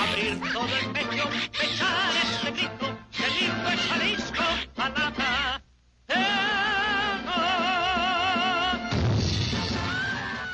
abrir 0.00 0.40
todo 0.52 0.76
el 0.76 0.92
pecho, 0.92 1.28
echar 1.62 2.12
este 2.22 2.50
grito, 2.52 2.98
que 3.16 3.26
lindo 3.38 3.68
es 3.68 3.80
Jalisco, 3.80 4.44
palabra. 4.74 5.62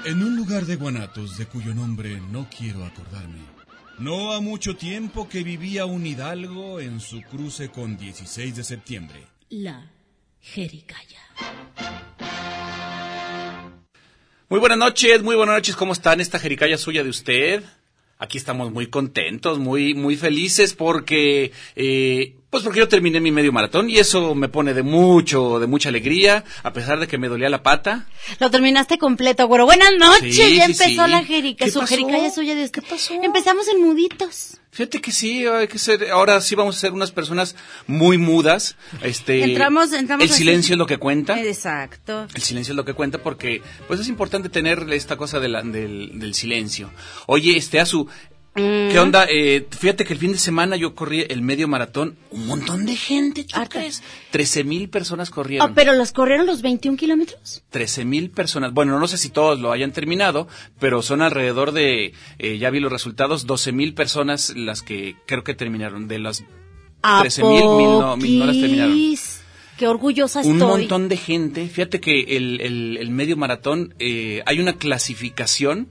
En 0.04 0.22
un 0.22 0.37
lugar 0.37 0.67
de 0.67 0.77
Guanatos 0.77 1.37
de 1.37 1.46
cuyo 1.46 1.74
nombre 1.74 2.21
no 2.30 2.48
quiero 2.48 2.85
acordarme, 2.85 3.40
no 3.98 4.32
ha 4.32 4.40
mucho 4.40 4.77
tiempo 4.77 5.29
que 5.29 5.43
vivía 5.43 5.84
un 5.84 6.06
hidalgo 6.06 6.80
en 6.80 7.00
su 7.00 7.22
cruce 7.22 7.70
con 7.70 7.96
16 7.96 8.54
de 8.54 8.64
septiembre. 8.64 9.26
La 9.48 9.90
Jericaya. 10.40 11.20
Muy 14.48 14.60
buenas 14.60 14.78
noches, 14.78 15.24
muy 15.24 15.34
buenas 15.34 15.56
noches, 15.56 15.74
¿cómo 15.74 15.92
están? 15.92 16.20
Esta 16.20 16.38
jericaya 16.38 16.78
suya 16.78 17.02
de 17.02 17.10
usted. 17.10 17.64
Aquí 18.19 18.39
estamos 18.39 18.73
muy 18.73 18.87
contentos, 18.87 19.59
muy, 19.59 19.95
muy 19.95 20.16
felices 20.16 20.73
porque, 20.73 21.52
eh, 21.74 22.34
pues 22.50 22.62
porque 22.62 22.78
yo 22.78 22.88
terminé 22.88 23.20
mi 23.20 23.30
medio 23.32 23.52
maratón 23.52 23.91
y 23.91 23.98
eso 23.98 24.34
me 24.34 24.48
pone 24.48 24.73
de 24.73 24.82
mucho, 24.82 25.59
de 25.59 25.66
mucha 25.66 25.88
alegría, 25.88 26.45
a 26.62 26.73
pesar 26.73 26.98
de 27.00 27.06
que 27.09 27.18
me 27.18 27.28
dolía 27.28 27.48
la 27.50 27.62
pata. 27.62 28.06
Lo 28.38 28.50
terminaste 28.50 28.98
completo, 28.98 29.46
güero. 29.46 29.66
Buenas 29.66 29.92
noches, 29.98 30.34
Sí, 30.34 30.56
ya 30.56 30.66
sí, 30.66 30.73
empezó 30.73 31.04
sí. 31.04 31.10
la 31.10 31.24
Jerica, 31.24 31.64
¿Qué 31.64 31.70
su? 31.70 31.80
Jericaya 31.82 32.30
suya 32.30 32.54
de. 32.54 32.70
¿Qué 32.70 32.82
pasó? 32.82 33.14
Empezamos 33.23 33.68
en 33.68 33.82
muditos. 33.82 34.59
Fíjate 34.70 35.01
que 35.01 35.10
sí, 35.10 35.46
hay 35.46 35.68
que 35.68 35.78
ser, 35.78 36.10
ahora 36.10 36.38
sí 36.42 36.54
vamos 36.54 36.77
a 36.77 36.80
ser 36.80 36.92
unas 36.92 37.10
personas 37.10 37.56
muy 37.87 38.18
mudas. 38.18 38.76
Este, 39.02 39.42
Entramos- 39.42 39.92
entramos 39.95 40.24
el 40.26 40.30
así. 40.30 40.38
silencio 40.40 40.74
es 40.74 40.78
lo 40.78 40.87
que 40.87 40.98
cuenta. 40.98 41.40
Exacto. 41.40 42.26
El 42.34 42.42
silencio 42.42 42.73
es 42.73 42.76
lo 42.76 42.84
que 42.84 42.92
cuenta 42.92 43.16
porque 43.23 43.62
pues 43.88 44.01
es 44.01 44.09
importante 44.09 44.51
tener 44.51 44.87
esta 44.92 45.16
cosa 45.16 45.40
de 45.40 45.48
la- 45.48 45.62
del, 45.62 46.18
del 46.20 46.34
silencio. 46.34 46.90
Oye, 47.26 47.56
este 47.56 47.80
Azu. 47.80 48.06
¿Qué 48.56 48.98
onda? 48.98 49.27
Eh, 49.30 49.66
fíjate 49.70 50.05
que 50.05 50.12
el 50.15 50.19
fin 50.19 50.33
de 50.33 50.38
semana 50.38 50.77
yo 50.77 50.95
corrí 50.95 51.24
el 51.28 51.42
medio 51.42 51.69
maratón, 51.69 52.16
un 52.30 52.46
montón 52.46 52.87
de 52.87 52.96
gente, 52.96 53.45
¿tú 53.45 53.60
crees? 53.68 54.02
13 54.30 54.65
mil 54.65 54.88
personas 54.88 55.30
corrieron. 55.30 55.71
Oh, 55.71 55.74
pero 55.74 55.93
los 55.95 56.12
corrieron 56.12 56.46
los 56.46 56.62
21 56.62 56.96
kilómetros. 56.96 57.62
13 57.71 58.04
mil 58.04 58.30
personas. 58.30 58.73
Bueno, 58.73 58.99
no 58.99 59.07
sé 59.09 59.18
si 59.18 59.29
todos 59.30 59.60
lo 59.60 59.73
hayan 59.73 59.93
terminado, 59.93 60.49
pero 60.80 61.02
son 61.02 61.23
alrededor 61.23 61.73
de, 61.73 62.12
eh, 62.38 62.59
ya 62.59 62.71
vi 62.71 62.80
los 62.80 62.90
resultados, 62.93 63.46
12 63.46 63.73
mil 63.73 63.95
personas 63.95 64.54
las 64.56 64.82
que 64.82 65.16
creo 65.27 65.44
que 65.44 65.54
terminaron. 65.54 66.09
De 66.09 66.19
las 66.19 66.43
¿A 67.03 67.21
13 67.21 67.43
mil, 67.44 67.60
no, 67.60 68.16
mil 68.16 68.38
no 68.38 68.47
las 68.47 68.59
terminaron. 68.59 68.97
Qué 69.77 69.87
orgullosa 69.87 70.41
un 70.41 70.54
estoy. 70.56 70.69
montón 70.69 71.09
de 71.10 71.19
gente. 71.19 71.69
Fíjate 71.69 72.00
que 72.00 72.22
el, 72.38 72.62
el- 72.62 72.97
el 72.99 73.10
medio 73.10 73.37
maratón, 73.37 73.94
eh, 73.99 74.43
hay 74.47 74.59
una 74.59 74.72
clasificación 74.72 75.88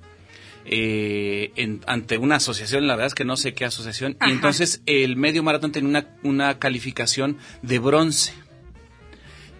eh, 0.65 1.51
en- 1.55 1.81
ante 1.87 2.17
una 2.17 2.35
asociación, 2.37 2.87
la 2.87 2.95
verdad 2.95 3.07
es 3.07 3.15
que 3.15 3.25
no 3.25 3.37
sé 3.37 3.53
qué 3.53 3.65
asociación, 3.65 4.17
Ajá. 4.19 4.29
y 4.29 4.33
entonces 4.33 4.81
el 4.85 5.15
medio 5.15 5.43
maratón 5.43 5.71
tiene 5.71 5.87
una, 5.87 6.07
una 6.23 6.57
calificación 6.59 7.37
de 7.61 7.79
bronce 7.79 8.33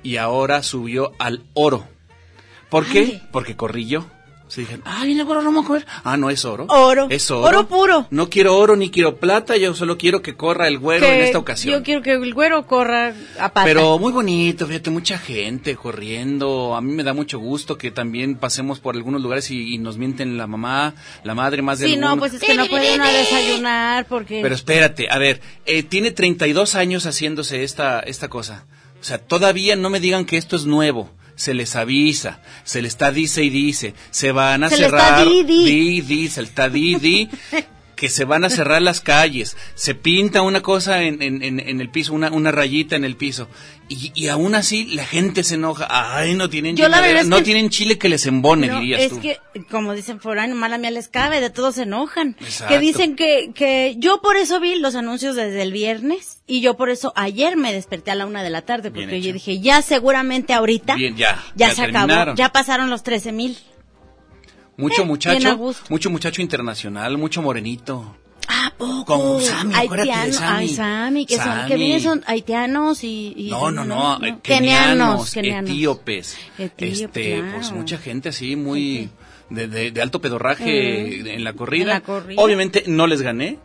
y 0.04 0.18
ahora 0.18 0.64
subió 0.64 1.12
al 1.20 1.44
oro. 1.54 1.88
¿Por 2.70 2.86
qué? 2.88 3.22
Porque 3.32 3.56
corrí 3.56 3.86
yo. 3.88 4.08
Se 4.48 4.62
dijeron, 4.62 4.84
ah, 4.86 5.04
viene 5.04 5.22
el 5.22 5.28
a 5.28 5.64
comer. 5.64 5.86
Ah, 6.04 6.18
no, 6.18 6.30
es 6.30 6.46
oro. 6.46 6.68
Oro. 6.70 7.08
Es 7.10 7.32
oro. 7.32 7.48
Oro 7.48 7.68
puro. 7.68 8.08
No 8.12 8.30
quiero 8.30 8.56
oro 8.56 8.76
ni 8.76 8.92
quiero 8.92 9.18
plata, 9.18 9.58
yo 9.58 9.74
solo 9.74 9.98
quiero 9.98 10.22
que 10.22 10.36
corra 10.36 10.68
el 10.68 10.78
güero 10.78 11.06
Que 11.06 11.16
en 11.16 11.22
esta 11.24 11.40
ocasión. 11.40 11.74
Yo 11.74 11.84
quiero 11.84 12.04
que 12.04 12.14
el 12.14 12.34
güero 12.34 12.66
corra 12.68 13.16
a 13.40 13.50
pata. 13.50 13.66
Pero 13.66 13.98
muy 13.98 14.12
bonito, 14.12 14.68
fíjate, 14.68 14.92
mucha 14.92 15.18
gente 15.18 15.76
corriendo. 15.76 16.76
A 16.76 16.82
mí 16.82 16.94
me 16.94 17.04
da 17.04 17.14
mucho 17.14 17.40
gusto 17.40 17.78
que 17.78 17.90
también 17.90 18.36
pasemos 18.36 18.80
por 18.80 18.96
algunos 18.96 19.22
lugares 19.22 19.50
y, 19.50 19.74
y 19.74 19.78
nos 19.80 19.98
mienten 19.98 20.38
la 20.38 20.46
mamá, 20.46 20.94
la 21.24 21.34
madre, 21.34 21.64
más 21.64 21.80
de 21.80 21.88
Sí, 21.88 21.98
no, 21.98 22.18
pues 22.18 22.36
es 22.36 22.42
que 22.42 22.54
no 22.54 22.68
puede 22.68 22.96
uno 22.96 23.08
desayunar 23.12 24.06
porque... 24.06 24.42
Pero 24.44 24.54
espérate, 24.54 25.08
a 25.10 25.18
ver, 25.18 25.42
eh, 25.66 25.82
tiene 25.82 26.12
32 26.12 26.76
años 26.76 27.06
haciéndose 27.08 27.64
esta, 27.64 28.00
esta 28.02 28.28
cosa. 28.28 28.66
O 29.02 29.04
sea, 29.04 29.18
todavía 29.18 29.76
no 29.76 29.90
me 29.90 30.00
digan 30.00 30.26
que 30.26 30.38
esto 30.38 30.56
es 30.56 30.66
nuevo. 30.66 31.10
Se 31.36 31.54
les 31.54 31.76
avisa, 31.76 32.40
se 32.64 32.82
les 32.82 32.94
está 32.94 33.12
dice 33.12 33.44
y 33.44 33.50
dice, 33.50 33.94
se 34.10 34.32
van 34.32 34.64
a 34.64 34.70
Se 34.70 34.78
cerrar, 34.78 35.28
di, 35.28 35.44
di. 35.44 36.02
di, 36.02 36.30
se 36.30 36.42
le 36.42 36.48
está 36.48 36.70
di, 36.70 36.96
di, 36.96 37.30
que 37.96 38.10
se 38.10 38.26
van 38.26 38.44
a 38.44 38.50
cerrar 38.50 38.82
las 38.82 39.02
calles, 39.02 39.56
se 39.76 39.96
pinta 39.96 40.42
una 40.42 40.62
cosa 40.62 41.02
en, 41.04 41.22
en, 41.22 41.42
en, 41.42 41.82
el 41.82 41.90
piso, 41.90 42.14
una, 42.14 42.32
una 42.32 42.52
rayita 42.52 42.96
en 42.96 43.06
el 43.06 43.16
piso, 43.16 43.48
y, 43.88 44.12
y 44.16 44.28
aún 44.30 44.56
así 44.56 44.86
la 44.96 45.06
gente 45.06 45.44
se 45.44 45.56
enoja, 45.56 45.88
ay, 45.90 46.34
no 46.36 46.50
tienen, 46.50 46.76
Yo 46.76 46.88
es 46.88 47.28
no 47.28 47.44
tienen 47.44 47.70
chile 47.70 47.98
que 47.98 48.10
les 48.10 48.26
embone, 48.26 48.68
No, 48.68 48.80
dirías 48.80 49.02
es 49.04 49.10
tú. 49.10 49.22
que, 49.22 49.40
como 49.70 49.94
dicen 49.94 50.20
por 50.20 50.40
ahí, 50.40 50.52
mala 50.54 50.78
mía 50.78 50.92
les 50.92 51.08
cabe, 51.08 51.40
de 51.40 51.50
todos 51.50 51.76
se 51.76 51.84
enojan. 51.84 52.36
Exacto. 52.40 52.74
Que 52.74 52.80
dicen 52.80 53.16
que, 53.16 53.52
que 53.54 53.96
yo 53.98 54.22
por 54.22 54.38
eso 54.38 54.60
vi 54.60 54.76
los 54.76 54.96
anuncios 54.96 55.36
desde 55.36 55.62
el 55.62 55.72
viernes 55.72 56.40
y 56.48 56.62
yo 56.62 56.76
por 56.78 56.90
eso 56.90 57.14
ayer 57.16 57.56
me 57.58 57.72
desperté 57.74 58.12
a 58.12 58.16
la 58.16 58.26
una 58.26 58.44
de 58.44 58.50
la 58.50 58.64
tarde 58.64 58.92
porque 58.92 59.22
yo 59.22 59.32
dije, 59.34 59.60
ya 59.60 59.82
seguramente 59.82 60.54
ahorita 60.54 60.96
Bien, 60.96 61.16
ya, 61.16 61.44
ya, 61.56 61.70
ya 61.70 61.76
se 61.76 61.82
acabó, 61.84 62.08
terminaron. 62.08 62.36
ya 62.36 62.52
pasaron 62.52 62.90
los 62.90 63.04
13 63.04 63.32
mil. 63.32 63.58
Mucho 64.78 65.04
a 65.04 65.06
muchacho, 65.06 65.74
mucho 65.90 66.10
muchacho 66.10 66.42
internacional, 66.42 67.18
mucho 67.18 67.42
morenito. 67.42 68.18
¿A 68.48 68.72
poco? 68.78 69.06
Como 69.06 69.40
Sammy, 69.40 69.74
acuérdate 69.74 70.10
de 70.10 70.16
Haitiano- 70.16 70.34
Sammy. 70.34 70.58
Ay, 70.68 70.70
Sammy, 70.76 71.26
que 71.26 71.36
son, 71.38 71.44
que 71.46 71.50
Sammy. 71.70 71.76
vienen 71.78 72.02
son 72.02 72.24
haitianos 72.28 73.04
y... 73.04 73.34
y- 73.36 73.50
No, 73.50 73.72
no, 73.72 73.86
no, 73.86 74.16
eh, 74.24 74.38
Kenianos, 74.44 75.32
kenianos, 75.32 75.32
kenianos. 75.32 75.70
etíopes, 75.72 76.38
Etíope, 76.60 76.88
este, 77.06 77.36
claro. 77.40 77.52
pues 77.58 77.72
mucha 77.72 77.98
gente 77.98 78.30
así 78.30 78.56
muy 78.56 79.10
de, 79.50 79.68
de- 79.68 79.92
de 79.92 80.02
alto 80.02 80.20
pedorraje 80.22 81.34
en 81.36 81.44
la 81.44 81.54
corrida. 81.54 81.84
En 81.84 81.90
la 81.90 82.02
corrida. 82.02 82.42
Obviamente 82.42 82.84
no 82.88 83.08
les 83.08 83.22
gané, 83.22 83.58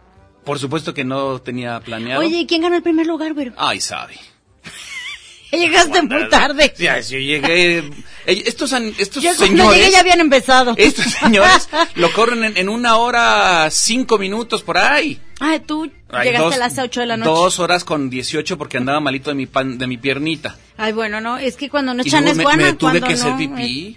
por 0.44 0.58
supuesto 0.58 0.94
que 0.94 1.04
no 1.04 1.40
tenía 1.40 1.80
planeado. 1.80 2.20
Oye, 2.22 2.38
¿y 2.38 2.46
quién 2.46 2.62
ganó 2.62 2.76
el 2.76 2.82
primer 2.82 3.06
lugar, 3.06 3.34
güero? 3.34 3.52
Ay, 3.58 3.80
sabe. 3.80 4.14
Llegaste 5.52 6.02
muy 6.02 6.28
tarde. 6.28 6.72
Ya, 6.78 7.00
yo 7.00 7.18
llegué. 7.18 7.82
Estos, 8.30 8.72
estos 8.72 9.22
Yo 9.22 9.34
señores. 9.34 9.78
llegué 9.78 9.90
ya 9.92 10.00
habían 10.00 10.20
empezado. 10.20 10.74
Estos 10.76 11.06
señores 11.06 11.68
lo 11.96 12.12
corren 12.12 12.44
en, 12.44 12.56
en 12.56 12.68
una 12.68 12.96
hora 12.96 13.68
cinco 13.70 14.18
minutos 14.18 14.62
por 14.62 14.78
ahí. 14.78 15.20
Ay, 15.40 15.60
tú 15.60 15.90
Ay, 16.10 16.26
llegaste 16.28 16.44
dos- 16.44 16.54
a 16.54 16.58
las 16.58 16.78
8 16.78 17.00
de 17.00 17.06
la 17.06 17.16
noche. 17.16 17.30
Dos 17.30 17.58
horas 17.60 17.84
con 17.84 18.10
18 18.10 18.58
porque 18.58 18.76
andaba 18.76 19.00
malito 19.00 19.30
de 19.30 19.34
mi 19.36 19.46
pan, 19.46 19.78
de 19.78 19.86
mi 19.86 19.96
piernita. 19.96 20.56
Ay, 20.76 20.92
bueno, 20.92 21.20
no, 21.20 21.38
es 21.38 21.56
que 21.56 21.70
cuando 21.70 21.94
no 21.94 22.02
echan 22.02 22.28
es 22.28 22.36
me, 22.36 22.42
guana, 22.42 22.64
me 22.64 22.72
tuve 22.74 23.00
que 23.00 23.14
hacer 23.14 23.30
no, 23.32 23.38
pipí. 23.38 23.96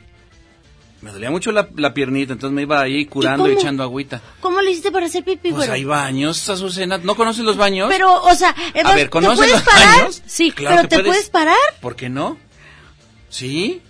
Me 1.02 1.12
dolía 1.12 1.30
mucho 1.30 1.52
la, 1.52 1.68
la 1.76 1.94
piernita, 1.94 2.32
entonces 2.32 2.56
me 2.56 2.62
iba 2.62 2.80
ahí 2.82 3.06
curando 3.08 3.50
y 3.50 3.54
echando 3.56 3.84
agüita. 3.84 4.22
¿Cómo 4.40 4.62
le 4.62 4.72
hiciste 4.72 4.90
para 4.90 5.08
hacer 5.08 5.26
pipí, 5.26 5.50
Pues 5.50 5.56
güero? 5.56 5.74
hay 5.74 5.84
baños, 5.84 6.48
Azucena. 6.50 6.98
¿No 6.98 7.16
conoces 7.16 7.44
los 7.44 7.58
baños? 7.58 7.90
Pero, 7.92 8.24
o 8.24 8.34
sea, 8.36 8.56
eh, 8.74 8.82
A 8.86 8.96
ver, 8.96 9.08
¿te 9.08 9.10
¿conoces 9.10 9.36
puedes 9.40 9.52
los 9.54 9.64
parar? 9.64 9.98
baños? 9.98 10.22
Sí, 10.26 10.52
Claro 10.54 10.76
pero 10.78 10.88
¿te 10.88 10.96
puedes. 10.96 11.08
puedes 11.12 11.30
parar? 11.30 11.58
¿Por 11.82 11.98
qué 11.98 12.08
no? 12.08 12.38
¿Sí? 13.30 13.82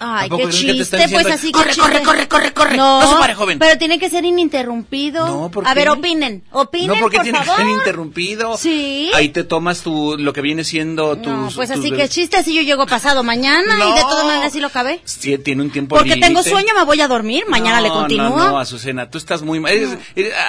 Ay, 0.00 0.28
¿A 0.32 0.36
qué 0.36 0.48
chiste, 0.50 1.08
pues 1.10 1.26
así 1.26 1.50
"Corre, 1.50 1.70
que 1.70 1.76
corre, 1.80 1.90
chiste"? 1.92 2.04
corre, 2.06 2.28
corre, 2.28 2.52
corre"? 2.52 2.76
No, 2.76 3.00
No 3.00 3.10
se 3.10 3.16
pare, 3.16 3.34
joven. 3.34 3.58
Pero 3.58 3.78
tiene 3.78 3.98
que 3.98 4.08
ser 4.10 4.24
ininterrumpido. 4.24 5.26
No, 5.26 5.50
¿por 5.50 5.66
A 5.66 5.72
qué? 5.74 5.80
ver, 5.80 5.90
opinen. 5.90 6.44
Opinen, 6.52 6.88
no, 6.88 6.94
porque 7.00 7.16
por 7.16 7.24
tiene 7.24 7.38
que 7.40 7.44
ser 7.46 7.66
interrumpido. 7.66 8.56
Sí. 8.56 9.10
Ahí 9.14 9.30
te 9.30 9.44
tomas 9.44 9.82
tu, 9.82 10.16
lo 10.18 10.32
que 10.32 10.40
viene 10.40 10.64
siendo 10.64 11.16
tus... 11.16 11.32
No, 11.32 11.48
pues 11.54 11.70
así 11.70 11.90
que 11.90 12.08
chiste, 12.08 12.36
así 12.36 12.54
yo 12.54 12.62
llego 12.62 12.86
pasado 12.86 13.22
mañana 13.22 13.74
y 13.74 13.92
de 13.94 14.00
todas 14.02 14.24
maneras 14.24 14.52
sí 14.52 14.60
lo 14.60 14.68
acabé. 14.68 15.00
Sí, 15.04 15.36
tiene 15.38 15.62
un 15.62 15.70
tiempo 15.70 15.96
Porque 15.96 16.16
tengo 16.16 16.42
sueño, 16.42 16.68
me 16.76 16.84
voy 16.84 17.00
a 17.00 17.08
dormir, 17.08 17.44
mañana 17.48 17.80
le 17.80 17.88
continúo. 17.88 18.30
No, 18.30 18.50
no, 18.50 18.58
Azucena, 18.58 19.10
tú 19.10 19.18
estás 19.18 19.42
muy 19.42 19.60
mal. 19.60 19.98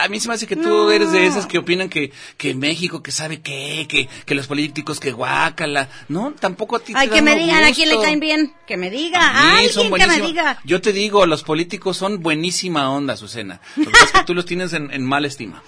A 0.04 0.08
mí 0.08 0.20
se 0.20 0.28
me 0.28 0.34
hace 0.36 0.48
que 0.48 0.56
tú 0.56 0.90
eres 0.92 1.12
de 1.12 1.26
esas 1.26 1.46
que 1.46 1.58
opinan 1.58 1.90
que, 1.90 2.12
que 2.38 2.54
México, 2.54 3.02
que 3.02 3.12
sabe 3.12 3.42
qué, 3.42 3.86
que, 3.90 4.08
que 4.26 4.36
los 4.36 4.48
políticos, 4.48 5.00
que 5.00 5.12
guácala. 5.12 5.90
No, 6.08 6.34
tampoco 6.40 6.76
a 6.78 6.80
ti 6.80 6.94
Ay, 6.96 7.08
te 7.08 7.16
que 7.16 7.22
me 7.22 7.36
digan 7.36 7.64
a 7.64 7.72
quién 7.72 7.90
le 7.90 8.00
caen 8.00 8.20
bien. 8.20 8.54
Que 8.68 8.78
me 8.78 8.90
diga. 8.90 9.20
Alguien 9.40 9.74
son 9.74 9.84
que 9.84 9.90
me 9.90 9.98
buenísimos. 9.98 10.28
diga. 10.30 10.60
Yo 10.64 10.82
te 10.82 10.94
digo, 10.94 11.26
los 11.26 11.44
políticos 11.44 11.98
son 11.98 12.20
buenísima 12.22 12.90
onda, 12.92 13.14
Azucena. 13.14 13.62
Lo 13.76 13.86
que 13.86 13.92
pasa 13.92 14.06
es 14.06 14.12
que 14.12 14.24
tú 14.26 14.34
los 14.34 14.46
tienes 14.46 14.74
en, 14.74 14.92
en 14.92 15.06
mala 15.06 15.28
estima. 15.28 15.64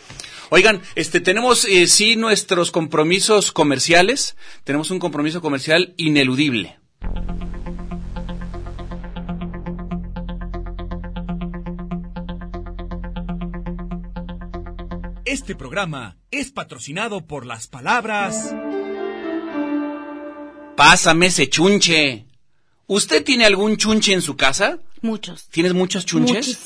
Oigan, 0.50 0.82
este, 0.96 1.22
tenemos 1.22 1.66
eh, 1.66 1.88
sí 1.88 2.16
nuestros 2.16 2.72
compromisos 2.72 3.52
comerciales. 3.52 4.35
Tenemos 4.64 4.91
un 4.91 5.00
compromiso 5.00 5.41
comercial 5.41 5.94
ineludible. 5.97 6.79
Este 15.26 15.56
programa 15.56 16.17
es 16.29 16.52
patrocinado 16.52 17.26
por 17.26 17.46
las 17.46 17.67
palabras 17.67 18.53
Pásame 20.76 21.28
ese 21.28 21.47
chunche. 21.47 22.26
¿Usted 22.91 23.23
tiene 23.23 23.46
algún 23.46 23.78
chunche 23.78 24.11
en 24.11 24.22
su 24.22 24.35
casa? 24.35 24.79
Muchos. 25.02 25.46
¿Tienes 25.49 25.73
muchos 25.73 26.05
chunches? 26.05 26.58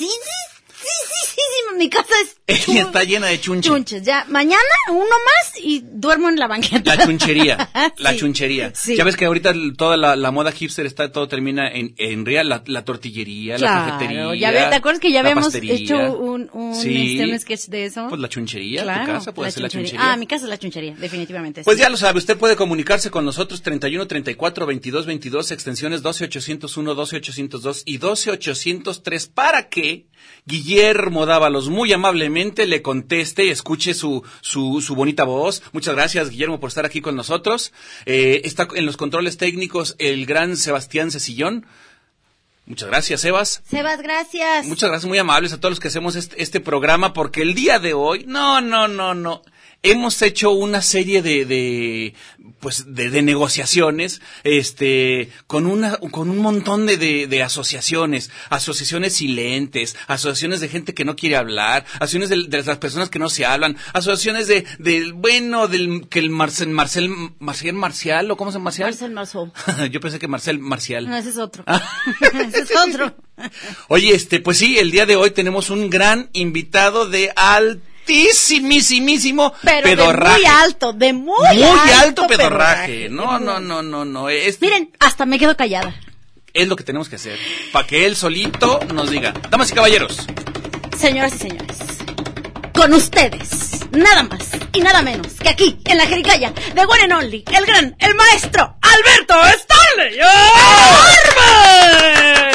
Muchísimos. 1.35 1.77
mi 1.77 1.89
casa 1.89 2.13
es 2.47 2.67
está 2.69 3.03
llena 3.03 3.27
de 3.27 3.39
chunche. 3.41 3.69
chunches. 3.69 4.03
Ya, 4.03 4.25
mañana 4.29 4.61
uno 4.89 5.03
más 5.03 5.53
y 5.61 5.81
duermo 5.83 6.29
en 6.29 6.37
la 6.37 6.47
banqueta. 6.47 6.95
La 6.95 7.05
chunchería, 7.05 7.69
la 7.97 8.11
Sí. 8.13 8.17
chunchería. 8.19 8.71
Sí. 8.75 8.95
Ya 8.95 9.03
ves 9.03 9.17
que 9.17 9.25
ahorita 9.25 9.53
toda 9.77 9.97
la, 9.97 10.15
la 10.15 10.31
moda 10.31 10.51
hipster 10.51 10.85
está, 10.85 11.11
todo 11.11 11.27
termina 11.27 11.67
en, 11.69 11.93
en 11.97 12.25
real, 12.25 12.47
la, 12.49 12.63
la 12.67 12.85
tortillería, 12.85 13.57
la 13.57 13.85
cafetería. 13.89 14.35
ya 14.35 14.69
¿te 14.69 14.75
acuerdas 14.75 14.99
que 15.01 15.11
ya 15.11 15.19
habíamos 15.21 15.45
pastería? 15.45 15.73
hecho 15.73 15.97
un, 16.17 16.49
un, 16.53 16.75
Sí. 16.75 17.17
este, 17.19 17.31
un 17.31 17.39
sketch 17.39 17.65
de 17.67 17.85
eso? 17.85 18.07
Pues 18.09 18.21
la 18.21 18.29
chunchería, 18.29 18.83
Claro, 18.83 19.05
tu 19.05 19.11
casa 19.11 19.33
puede 19.33 19.47
la 19.47 19.51
ser 19.51 19.63
la 19.63 19.69
chunchería. 19.69 19.99
Ah, 20.13 20.17
mi 20.17 20.27
casa 20.27 20.45
es 20.45 20.49
la 20.49 20.57
chunchería, 20.57 20.95
definitivamente. 20.95 21.63
Pues 21.63 21.77
ya 21.77 21.89
lo 21.89 21.97
sabe, 21.97 22.19
usted 22.19 22.37
puede 22.37 22.55
comunicarse 22.55 23.09
con 23.11 23.25
nosotros 23.25 23.61
31 23.61 24.07
34 24.07 24.65
22 24.65 25.05
22 25.05 25.51
extensiones 25.51 26.01
12 26.01 26.25
801, 26.25 26.93
12 26.95 27.15
802 27.17 27.83
y 27.85 27.97
12 27.97 28.31
803 28.31 29.27
para 29.27 29.67
que 29.69 30.05
Guillermo 30.45 31.24
Dávalos 31.25 31.69
muy 31.69 31.91
amablemente 31.93 32.65
le 32.65 32.81
conteste 32.81 33.45
y 33.45 33.49
escuche 33.49 33.93
su, 33.93 34.23
su, 34.41 34.81
su 34.81 34.95
bonita 34.95 35.23
voz. 35.23 35.63
Muchas 35.71 35.95
gracias, 35.95 36.29
Guillermo, 36.29 36.59
por 36.59 36.69
estar 36.69 36.85
aquí 36.85 37.01
con 37.01 37.15
nosotros. 37.15 37.73
Eh, 38.05 38.41
está 38.43 38.67
en 38.75 38.85
los 38.85 38.97
controles 38.97 39.37
técnicos 39.37 39.95
el 39.99 40.25
gran 40.25 40.57
Sebastián 40.57 41.11
Cecillón. 41.11 41.65
Muchas 42.65 42.89
gracias, 42.89 43.21
Sebas. 43.21 43.61
Sebas, 43.69 44.01
gracias. 44.01 44.65
Muchas 44.65 44.89
gracias, 44.89 45.07
muy 45.07 45.19
amables 45.19 45.53
a 45.53 45.59
todos 45.59 45.73
los 45.73 45.79
que 45.79 45.89
hacemos 45.89 46.15
este, 46.15 46.41
este 46.41 46.59
programa, 46.59 47.13
porque 47.13 47.43
el 47.43 47.53
día 47.53 47.77
de 47.77 47.93
hoy, 47.93 48.25
no, 48.27 48.59
no, 48.59 48.87
no, 48.87 49.13
no, 49.13 49.43
hemos 49.85 50.21
hecho 50.21 50.51
una 50.51 50.81
serie 50.81 51.21
de, 51.21 51.45
de 51.45 52.13
pues, 52.59 52.95
de, 52.95 53.09
de 53.09 53.21
negociaciones, 53.21 54.21
este, 54.43 55.29
con 55.47 55.67
una, 55.67 55.97
con 55.97 56.29
un 56.29 56.39
montón 56.39 56.85
de, 56.85 56.97
de, 56.97 57.27
de 57.27 57.43
asociaciones, 57.43 58.31
asociaciones 58.49 59.13
silentes, 59.13 59.95
asociaciones 60.07 60.61
de 60.61 60.69
gente 60.69 60.93
que 60.93 61.05
no 61.05 61.15
quiere 61.15 61.35
hablar, 61.35 61.85
asociaciones 61.99 62.49
de, 62.49 62.63
las 62.63 62.77
personas 62.77 63.09
que 63.09 63.19
no 63.19 63.29
se 63.29 63.45
hablan, 63.45 63.77
asociaciones 63.93 64.47
de, 64.47 64.65
del, 64.79 65.13
bueno, 65.13 65.67
del, 65.67 66.07
que 66.09 66.19
el 66.19 66.29
Marcel, 66.29 66.69
Marcel, 66.69 67.09
Marcial 67.39 67.75
Marcial, 67.75 68.31
o 68.31 68.37
cómo 68.37 68.51
se 68.51 68.55
llama 68.55 68.65
Marcial? 68.65 68.89
Marcel 68.89 69.11
Marceau. 69.11 69.51
Yo 69.91 69.99
pensé 69.99 70.19
que 70.19 70.27
Marcel 70.27 70.59
Marcial. 70.59 71.07
No, 71.07 71.15
ese 71.15 71.29
es 71.29 71.37
otro. 71.37 71.63
Ah. 71.67 71.87
ese 72.21 72.59
es 72.61 72.71
otro. 72.75 73.15
Oye, 73.89 74.15
este, 74.15 74.39
pues 74.39 74.57
sí, 74.57 74.79
el 74.79 74.91
día 74.91 75.05
de 75.05 75.15
hoy 75.15 75.31
tenemos 75.31 75.69
un 75.69 75.89
gran 75.89 76.29
invitado 76.33 77.07
de 77.07 77.31
altísimísimo 78.05 79.53
Pero 79.63 79.83
pedorraje. 79.83 80.33
de 80.33 80.39
muy 80.41 80.45
alto, 80.45 80.93
de 80.93 81.13
muy, 81.13 81.35
Muy 81.57 81.63
alto, 82.01 82.27
pedorraje. 82.27 83.07
pedorraje. 83.07 83.09
No, 83.09 83.39
no, 83.39 83.59
no, 83.59 83.81
no, 83.81 84.05
no. 84.05 84.29
Es, 84.29 84.61
Miren, 84.61 84.91
hasta 84.99 85.25
me 85.25 85.39
quedo 85.39 85.55
callada. 85.57 85.93
es 86.53 86.67
lo 86.67 86.75
que 86.75 86.83
tenemos 86.83 87.09
que 87.09 87.15
hacer. 87.17 87.37
Para 87.71 87.85
que 87.87 88.05
él 88.05 88.15
solito 88.15 88.79
nos 88.93 89.09
diga. 89.09 89.33
Damas 89.49 89.71
y 89.71 89.73
caballeros. 89.73 90.25
Señoras 90.97 91.33
y 91.35 91.37
señores, 91.39 91.77
con 92.73 92.93
ustedes, 92.93 93.81
nada 93.91 94.23
más 94.23 94.49
y 94.71 94.79
nada 94.79 95.01
menos 95.01 95.33
que 95.33 95.49
aquí, 95.49 95.77
en 95.85 95.97
la 95.97 96.05
Jericaya, 96.05 96.51
de 96.73 96.81
One 96.85 97.03
and 97.03 97.11
Only, 97.13 97.43
el 97.53 97.65
gran, 97.65 97.95
el 97.99 98.15
maestro, 98.15 98.77
Alberto 98.81 99.35
Stanley. 99.45 100.15
¡Enorme! 101.35 102.54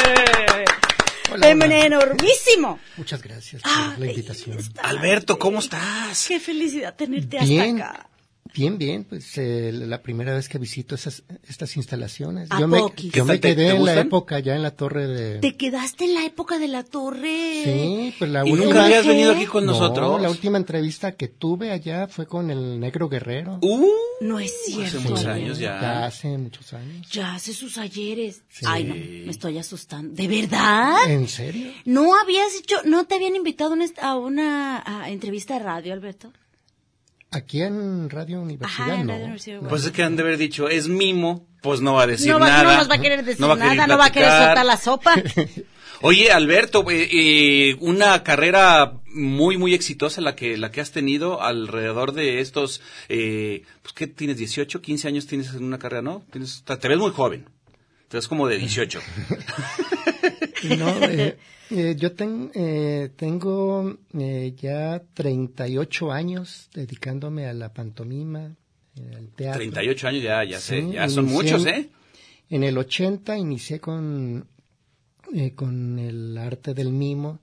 Enormísimo. 1.43 2.79
Muchas 2.97 3.21
gracias 3.21 3.61
por 3.61 3.71
Ay, 3.73 3.93
la 3.97 4.05
invitación. 4.07 4.57
está- 4.59 4.81
Alberto, 4.81 5.37
¿cómo 5.39 5.59
estás? 5.59 6.25
Qué 6.27 6.39
felicidad 6.39 6.95
tenerte 6.95 7.39
Bien, 7.39 7.81
hasta 7.81 7.93
acá. 8.01 8.09
Bien, 8.53 8.77
bien. 8.77 9.03
Pues 9.03 9.37
eh, 9.37 9.71
la 9.73 10.01
primera 10.01 10.33
vez 10.33 10.47
que 10.49 10.57
visito 10.57 10.95
esas, 10.95 11.23
estas 11.47 11.75
instalaciones. 11.77 12.49
¿A 12.51 12.59
Yo 12.59 12.67
me, 12.67 12.79
yo 13.11 13.25
me 13.25 13.33
¿Te- 13.37 13.49
te 13.49 13.55
quedé 13.55 13.69
en 13.75 13.85
la 13.85 13.99
época 13.99 14.39
ya 14.39 14.55
en 14.55 14.61
la 14.63 14.71
torre 14.71 15.07
de... 15.07 15.39
Te 15.39 15.55
quedaste 15.57 16.05
en 16.05 16.13
la 16.15 16.25
época 16.25 16.59
de 16.59 16.67
la 16.67 16.83
torre. 16.83 17.61
Sí, 17.63 18.13
pues 18.17 18.29
la 18.31 18.45
¿Y 18.47 18.51
última... 18.51 18.65
nunca 18.65 18.85
habías 18.85 19.03
¿Qué? 19.03 19.09
venido 19.09 19.31
aquí 19.33 19.45
con 19.45 19.65
No, 19.65 19.71
nosotros? 19.73 20.21
la 20.21 20.29
última 20.29 20.57
entrevista 20.57 21.13
que 21.13 21.27
tuve 21.27 21.71
allá 21.71 22.07
fue 22.07 22.25
con 22.27 22.51
el 22.51 22.79
Negro 22.79 23.09
Guerrero. 23.09 23.59
Uh, 23.61 23.87
No 24.21 24.39
es 24.39 24.53
cierto. 24.65 24.97
hace 24.97 25.09
muchos 25.09 25.25
años 25.25 25.57
Ya 25.59 25.79
ya. 25.81 26.05
hace 26.05 26.37
muchos 26.37 26.73
años. 26.73 27.07
Ya 27.11 27.35
hace 27.35 27.53
sus 27.53 27.77
ayeres. 27.77 28.43
Sí. 28.49 28.65
Ay, 28.67 28.83
no, 28.83 28.95
me 28.95 29.31
estoy 29.31 29.57
asustando. 29.57 30.13
¿De 30.13 30.27
verdad? 30.27 31.09
¿En 31.09 31.27
serio? 31.27 31.71
¿No 31.85 32.15
habías 32.19 32.53
hecho, 32.59 32.75
no 32.85 33.05
te 33.05 33.15
habían 33.15 33.35
invitado 33.35 33.71
a 33.71 33.73
una, 33.75 33.85
a 34.01 34.15
una 34.17 34.83
a 34.85 35.09
entrevista 35.09 35.53
de 35.55 35.59
radio, 35.63 35.93
Alberto? 35.93 36.31
Aquí 37.31 37.61
en 37.61 38.09
Radio 38.09 38.41
Universidad 38.41 38.89
Ajá, 38.89 38.99
en 38.99 39.07
no. 39.07 39.13
Radio 39.13 39.23
Universidad, 39.23 39.61
no. 39.61 39.69
Pues 39.69 39.85
es 39.85 39.91
que 39.91 40.03
han 40.03 40.17
de 40.17 40.23
haber 40.23 40.37
dicho, 40.37 40.67
es 40.67 40.89
mimo, 40.89 41.47
pues 41.61 41.79
no 41.79 41.93
va 41.93 42.03
a 42.03 42.07
decir 42.07 42.29
no, 42.29 42.39
va, 42.39 42.47
nada. 42.47 42.63
no 42.63 42.77
nos 42.79 42.89
va 42.89 42.95
a 42.95 43.01
querer 43.01 43.23
decir 43.23 43.39
No 43.39 43.47
va 43.47 43.53
a 43.53 43.57
querer 43.57 43.77
nada, 43.77 43.87
no 43.87 43.97
va 43.97 44.05
a 44.07 44.11
querer 44.11 44.29
soltar 44.29 44.65
la 44.65 44.77
sopa. 44.77 45.15
Oye, 46.03 46.31
Alberto, 46.31 46.83
eh, 46.89 47.09
eh, 47.11 47.77
una 47.79 48.23
carrera 48.23 48.99
muy, 49.05 49.57
muy 49.57 49.73
exitosa 49.73 50.19
la 50.19 50.35
que, 50.35 50.57
la 50.57 50.71
que 50.71 50.81
has 50.81 50.91
tenido 50.91 51.41
alrededor 51.41 52.11
de 52.11 52.41
estos, 52.41 52.81
eh, 53.07 53.63
pues, 53.81 53.93
¿qué 53.93 54.07
tienes? 54.07 54.37
¿18, 54.37 54.81
15 54.81 55.07
años 55.07 55.27
tienes 55.27 55.53
en 55.53 55.63
una 55.63 55.77
carrera, 55.77 56.01
no? 56.01 56.25
Tienes, 56.31 56.63
te 56.65 56.87
ves 56.87 56.97
muy 56.97 57.11
joven. 57.11 57.47
Te 58.09 58.17
ves 58.17 58.27
como 58.27 58.47
de 58.47 58.57
18. 58.57 58.99
No, 60.77 60.95
eh, 61.09 61.37
eh, 61.71 61.95
yo 61.97 62.13
ten- 62.13 62.51
eh, 62.53 63.09
tengo 63.15 63.97
eh, 64.13 64.53
ya 64.57 65.01
38 65.13 66.11
años 66.11 66.69
dedicándome 66.73 67.47
a 67.47 67.53
la 67.53 67.73
pantomima, 67.73 68.55
eh, 68.95 69.13
al 69.15 69.29
teatro. 69.29 69.59
38 69.59 70.07
años 70.07 70.23
ya, 70.23 70.43
ya 70.43 70.59
sé, 70.59 70.81
Sí, 70.81 70.91
ya 70.91 71.07
son 71.09 71.25
inicié 71.25 71.33
muchos, 71.53 71.65
¿eh? 71.65 71.89
En 72.49 72.63
el 72.63 72.77
80 72.77 73.37
inicié 73.37 73.79
con, 73.79 74.45
eh, 75.33 75.53
con 75.55 75.97
el 75.99 76.37
arte 76.37 76.73
del 76.73 76.91
mimo, 76.91 77.39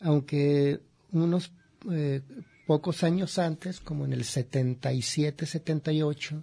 aunque 0.00 0.78
unos 1.12 1.50
eh, 1.90 2.20
pocos 2.66 3.02
años 3.02 3.38
antes, 3.38 3.80
como 3.80 4.04
en 4.04 4.12
el 4.12 4.24
77, 4.24 5.44
78, 5.46 6.36
eh, 6.36 6.42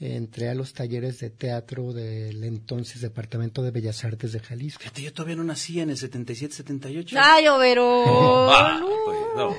entré 0.00 0.48
a 0.48 0.54
los 0.54 0.72
talleres 0.74 1.18
de 1.20 1.30
teatro 1.30 1.92
del 1.92 2.44
entonces 2.44 3.00
Departamento 3.00 3.62
de 3.62 3.70
Bellas 3.72 4.04
Artes 4.04 4.32
de 4.32 4.40
Jalisco. 4.40 4.80
Fíjate, 4.80 5.02
yo 5.02 5.12
todavía 5.12 5.36
no 5.36 5.44
nací 5.44 5.80
en 5.80 5.90
el 5.90 5.96
77, 5.96 6.54
78. 6.54 7.16
Ay, 7.20 7.48
Overo. 7.48 8.04
Ah, 8.50 8.80
pues, 9.04 9.18
no. 9.36 9.54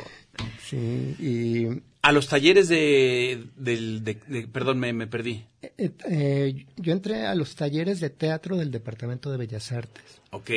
Sí, 0.65 0.77
y 1.19 1.81
A 2.01 2.11
los 2.13 2.27
talleres 2.29 2.69
de, 2.69 3.43
del, 3.57 4.03
de, 4.03 4.17
de- 4.27 4.47
perdón, 4.47 4.79
me, 4.79 4.93
me 4.93 5.07
perdí. 5.07 5.43
eh, 5.61 5.91
eh, 6.09 6.65
yo 6.77 6.93
entré 6.93 7.25
a 7.25 7.35
los 7.35 7.55
talleres 7.55 7.99
de 7.99 8.09
teatro 8.09 8.55
del 8.55 8.71
Departamento 8.71 9.29
de 9.31 9.37
Bellas 9.37 9.71
Artes. 9.73 10.03
Ok. 10.31 10.49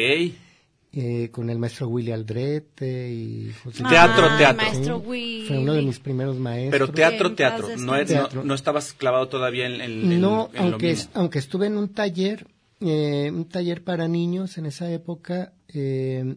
Eh, 0.93 1.31
con 1.31 1.49
el 1.49 1.59
maestro 1.59 1.89
Willy 1.89 2.13
Aldrete 2.13 3.11
y 3.11 3.51
José 3.65 3.83
Teatro, 3.89 4.27
Ay, 4.31 4.39
teatro. 4.39 4.63
Maestro 4.67 5.01
Sí, 5.01 5.07
Willy. 5.09 5.47
Fue 5.49 5.59
uno 5.59 5.73
de 5.73 5.83
mis 5.83 5.99
primeros 6.01 6.37
maestros. 6.39 6.71
Pero 6.71 6.93
teatro, 6.93 7.29
En 7.29 7.37
teatro. 7.37 7.69
No, 7.79 7.97
es- 7.97 8.11
no, 8.11 8.15
Teatro. 8.15 8.45
no 8.45 8.55
estabas 8.55 8.93
clavado 8.93 9.29
todavía 9.29 9.67
en, 9.67 9.81
en- 9.81 10.13
en- 10.13 10.21
No, 10.21 10.51
en 10.53 10.65
lo 10.67 10.73
aunque, 10.73 10.89
mismo. 10.91 11.11
es- 11.11 11.17
aunque 11.17 11.39
estuve 11.39 11.67
en 11.67 11.77
un 11.79 11.89
taller, 11.89 12.47
eh, 12.81 13.31
un 13.33 13.47
taller 13.49 13.83
para 13.85 14.07
niños 14.09 14.59
en 14.59 14.67
esa 14.67 14.91
época, 14.93 15.53
eh, 15.69 16.35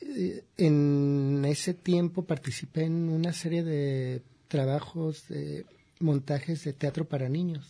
eh, 0.00 0.44
en 0.58 1.44
ese 1.46 1.72
tiempo 1.74 2.24
participé 2.26 2.84
en 2.84 3.08
una 3.08 3.32
serie 3.32 3.62
de 3.64 4.22
trabajos, 4.48 5.28
de 5.28 5.64
montajes 5.98 6.62
de 6.64 6.72
teatro 6.74 7.06
para 7.06 7.28
niños. 7.28 7.66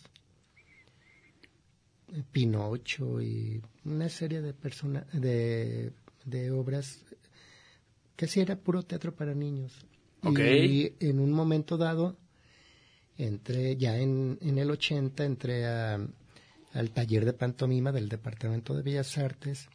Pinocho 2.31 3.21
y 3.21 3.61
una 3.85 4.09
serie 4.09 4.41
de 4.41 4.53
persona, 4.53 5.05
de, 5.13 5.91
de 6.25 6.51
obras 6.51 7.03
que 8.15 8.27
sí 8.27 8.39
era 8.39 8.55
puro 8.55 8.83
teatro 8.83 9.13
para 9.15 9.33
niños. 9.35 9.85
Ok. 10.23 10.39
Y 10.39 10.93
en 10.99 11.19
un 11.19 11.31
momento 11.31 11.77
dado, 11.77 12.17
entré 13.17 13.75
ya 13.77 13.97
en, 13.99 14.37
en 14.41 14.57
el 14.57 14.71
80, 14.71 15.25
entré 15.25 15.65
a- 15.65 15.99
al 16.73 16.91
taller 16.91 17.25
de 17.25 17.33
pantomima 17.33 17.91
del 17.91 18.09
Departamento 18.09 18.73
de 18.75 18.83
Bellas 18.83 19.17
Artes, 19.17 19.67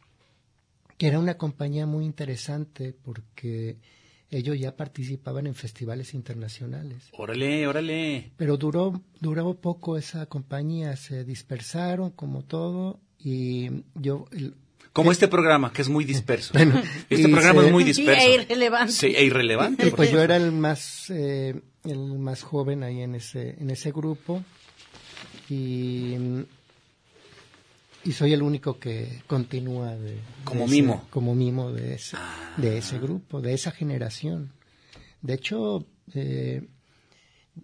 que 0.97 1.07
era 1.07 1.19
una 1.19 1.37
compañía 1.37 1.85
muy 1.85 2.05
interesante 2.05 2.93
porque 2.93 3.77
ellos 4.37 4.59
ya 4.59 4.75
participaban 4.75 5.47
en 5.47 5.55
festivales 5.55 6.13
internacionales. 6.13 7.03
Órale, 7.13 7.67
órale. 7.67 8.31
Pero 8.37 8.57
duró, 8.57 9.01
duró 9.19 9.53
poco 9.55 9.97
esa 9.97 10.25
compañía, 10.25 10.95
se 10.95 11.23
dispersaron 11.23 12.11
como 12.11 12.43
todo 12.43 12.99
y 13.19 13.69
yo... 13.95 14.25
el- 14.31 14.55
Como 14.91 15.11
este 15.11 15.27
programa, 15.27 15.71
que 15.73 15.81
es 15.81 15.89
muy 15.89 16.03
disperso. 16.05 16.53
Bueno, 16.57 16.81
este 17.09 17.29
programa 17.29 17.61
se- 17.61 17.67
es 17.67 17.71
muy 17.73 17.83
Sí, 17.83 17.87
disperso. 18.01 18.21
e 18.27 18.33
irrelevante. 18.35 18.91
Sí, 18.93 19.07
e 19.15 19.23
irrelevante. 19.23 19.87
y 19.87 19.91
pues 19.91 20.11
yo 20.11 20.21
era 20.21 20.35
el 20.37 20.51
más, 20.51 21.09
eh, 21.09 21.61
el 21.85 22.19
más 22.19 22.41
joven 22.43 22.83
ahí 22.83 23.01
en 23.01 23.15
ese, 23.15 23.55
en 23.59 23.69
ese 23.69 23.91
grupo 23.91 24.43
y, 25.49 26.15
y 28.05 28.11
soy 28.11 28.33
el 28.33 28.41
único 28.43 28.79
que 28.79 29.21
continúa 29.27 29.95
de, 29.95 30.17
Como 30.43 30.61
de 30.61 30.65
ese- 30.65 30.75
mimo. 30.75 31.07
como 31.09 31.35
mimo 31.35 31.71
de 31.71 31.95
ese, 31.95 32.17
de 32.57 32.77
ese 32.77 32.99
grupo, 32.99 33.41
de 33.41 33.53
esa 33.53 33.71
generación. 33.71 34.51
De 35.21 35.33
hecho, 35.35 35.85
eh, 36.13 36.67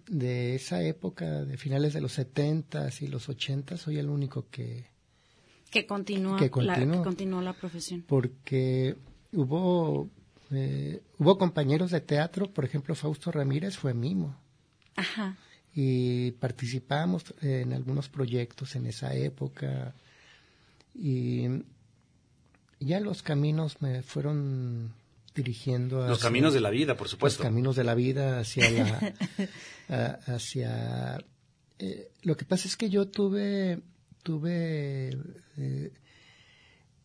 de 0.08 0.54
esa 0.54 0.82
época, 0.82 1.44
de 1.44 1.56
finales 1.56 1.92
de 1.92 2.00
los 2.00 2.12
70 2.12 2.88
y 3.00 3.08
los 3.08 3.28
80, 3.28 3.76
soy 3.76 3.98
el 3.98 4.08
único 4.08 4.46
que, 4.50 4.86
Que 5.70 5.86
continúa, 5.86 6.36
Que 6.38 6.44
La, 6.46 6.50
continúa. 6.50 6.96
que 6.98 7.02
continúa 7.04 7.42
la 7.42 7.52
profesión. 7.52 8.02
porque 8.08 8.96
hubo 9.32 10.08
eh, 10.52 11.00
hubo 11.18 11.38
compañeros 11.38 11.92
de 11.92 12.00
teatro, 12.00 12.50
por 12.52 12.64
ejemplo, 12.64 12.94
Fausto 12.96 13.30
Ramírez 13.30 13.76
fue 13.76 13.94
mimo 13.94 14.36
Ajá. 14.96 15.36
y 15.74 16.32
participamos 16.32 17.22
en 17.40 17.72
algunos 17.72 18.08
proyectos 18.08 18.74
en 18.74 18.86
esa 18.86 19.14
época 19.14 19.94
y 20.94 21.46
ya 22.80 23.00
los 23.00 23.22
caminos 23.22 23.80
me 23.82 24.02
fueron 24.02 24.92
dirigiendo 25.34 26.06
Los 26.08 26.18
caminos 26.20 26.52
de 26.54 26.60
la 26.60 26.70
vida, 26.70 26.94
por 26.94 27.04
los 27.04 27.12
supuesto. 27.12 27.42
caminos 27.42 27.76
de 27.76 27.84
la 27.84 27.94
vida 27.94 28.40
hacia 28.40 28.68
la 28.70 29.14
a- 29.88 30.18
hacia 30.34 31.18
eh, 31.78 32.10
lo 32.22 32.36
que 32.36 32.44
pasa 32.44 32.66
es 32.68 32.76
que 32.76 32.90
yo 32.90 33.06
tuve 33.08 33.80
tuve 34.22 35.16
eh, 35.56 35.92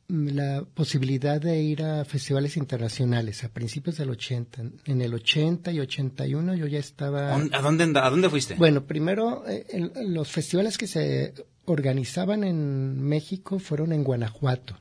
la 0.07 0.63
posibilidad 0.73 1.41
de 1.41 1.61
ir 1.61 1.81
a 1.81 2.05
festivales 2.05 2.57
internacionales 2.57 3.43
a 3.43 3.49
principios 3.49 3.97
del 3.97 4.11
80 4.11 4.63
en 4.85 5.01
el 5.01 5.13
80 5.13 5.71
y 5.71 5.79
81 5.79 6.55
yo 6.55 6.67
ya 6.67 6.77
estaba 6.79 7.33
¿A 7.35 7.61
dónde, 7.61 7.83
anda- 7.85 8.05
¿A 8.05 8.09
dónde 8.11 8.29
fuiste? 8.29 8.53
bueno, 8.55 8.85
primero, 8.85 9.43
eh, 9.47 9.65
los 10.07 10.29
festivales 10.31 10.77
que 10.77 10.85
se 10.87 11.33
organizaban 11.65 12.43
en 12.43 13.01
México 13.03 13.59
fueron 13.59 13.91
en 13.93 14.03
Guanajuato. 14.03 14.77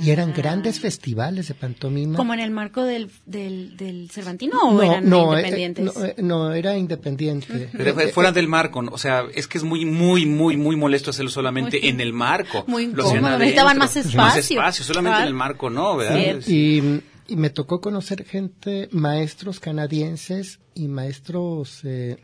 Y 0.00 0.10
eran 0.10 0.26
Claro. 0.32 0.42
grandes 0.42 0.78
festivales 0.78 1.48
de 1.48 1.54
pantomima. 1.54 2.16
¿Como 2.16 2.32
en 2.34 2.38
el 2.38 2.52
marco 2.52 2.84
del, 2.84 3.10
del, 3.26 3.76
del 3.76 4.10
Cervantino 4.12 4.56
o 4.60 4.72
no, 4.74 4.82
eran 4.82 5.08
no, 5.10 5.36
eh, 5.36 5.40
independientes? 5.40 5.84
no, 5.84 6.04
eh, 6.04 6.14
no, 6.18 6.52
era 6.52 6.78
independiente. 6.78 7.68
Pero 7.72 7.92
fue 7.94 8.06
fuera 8.12 8.30
del 8.30 8.46
marco, 8.46 8.80
¿no? 8.80 8.92
o 8.92 8.98
sea, 8.98 9.24
es 9.34 9.48
que 9.48 9.58
es 9.58 9.64
muy, 9.64 9.84
muy, 9.84 10.24
muy, 10.24 10.56
muy 10.56 10.76
molesto 10.76 11.10
hacerlo 11.10 11.32
solamente 11.32 11.80
Muy- 11.80 11.88
en 11.88 12.00
el 12.00 12.12
marco. 12.12 12.62
muy 12.68 12.84
incómodo, 12.84 13.38
necesitaban 13.38 13.76
más 13.76 13.96
Más 13.96 14.06
espacio. 14.06 14.40
espacio, 14.60 14.84
solamente 14.84 15.14
en 15.14 15.16
Claro. 15.22 15.28
el 15.30 15.34
marco, 15.34 15.68
¿no? 15.68 15.96
¿verdad? 15.96 16.40
Y, 16.46 17.00
y 17.26 17.36
me 17.36 17.50
tocó 17.50 17.80
conocer 17.80 18.24
gente, 18.24 18.88
maestros 18.92 19.58
canadienses 19.58 20.60
y 20.76 20.86
maestros, 20.86 21.80
eh, 21.82 22.18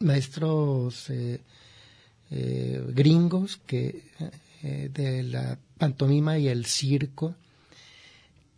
maestros 0.00 1.08
eh, 1.10 1.40
eh, 2.36 2.84
gringos 2.88 3.60
que 3.64 4.02
eh, 4.62 4.90
de 4.92 5.22
la 5.22 5.56
pantomima 5.78 6.36
y 6.36 6.48
el 6.48 6.66
circo, 6.66 7.36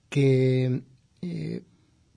que 0.08 0.82
eh, 1.20 1.62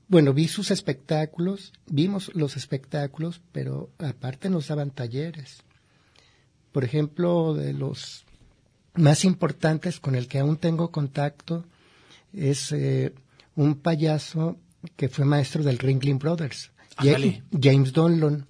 bueno, 0.07 0.33
vi 0.33 0.47
sus 0.47 0.71
espectáculos, 0.71 1.73
vimos 1.85 2.31
los 2.33 2.55
espectáculos, 2.55 3.41
pero 3.51 3.89
aparte 3.97 4.49
nos 4.49 4.69
daban 4.69 4.91
talleres. 4.91 5.63
Por 6.71 6.85
ejemplo, 6.85 7.53
de 7.53 7.73
los 7.73 8.25
más 8.93 9.25
importantes 9.25 9.99
con 9.99 10.15
el 10.15 10.27
que 10.27 10.39
aún 10.39 10.57
tengo 10.57 10.91
contacto 10.91 11.65
es 12.31 12.71
eh, 12.71 13.13
un 13.55 13.75
payaso 13.75 14.55
que 14.95 15.09
fue 15.09 15.25
maestro 15.25 15.61
del 15.63 15.77
Ringling 15.77 16.19
Brothers. 16.19 16.71
James 16.97 17.91
Donlon. 17.91 18.45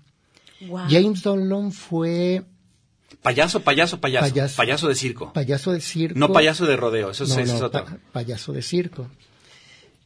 James 0.90 1.24
Donlon 1.24 1.72
fue 1.72 2.44
Payaso, 3.22 3.62
payaso, 3.62 4.00
payaso, 4.00 4.30
Payaso. 4.34 4.56
payaso. 4.58 4.88
de 4.88 4.96
circo. 4.96 5.34
payaso 5.34 5.72
de 5.74 5.82
circo. 5.82 6.18
No 6.20 6.32
payaso 6.32 6.66
de 6.66 6.78
rodeo, 6.78 7.12
eso, 7.12 7.24
es- 7.26 7.30
No, 7.32 7.40
eso 7.40 7.54
es 7.56 7.60
no, 7.60 7.68
otro. 7.68 7.86
pa- 7.86 7.98
payaso 8.14 8.54
de 8.54 8.62
circo. 8.62 9.08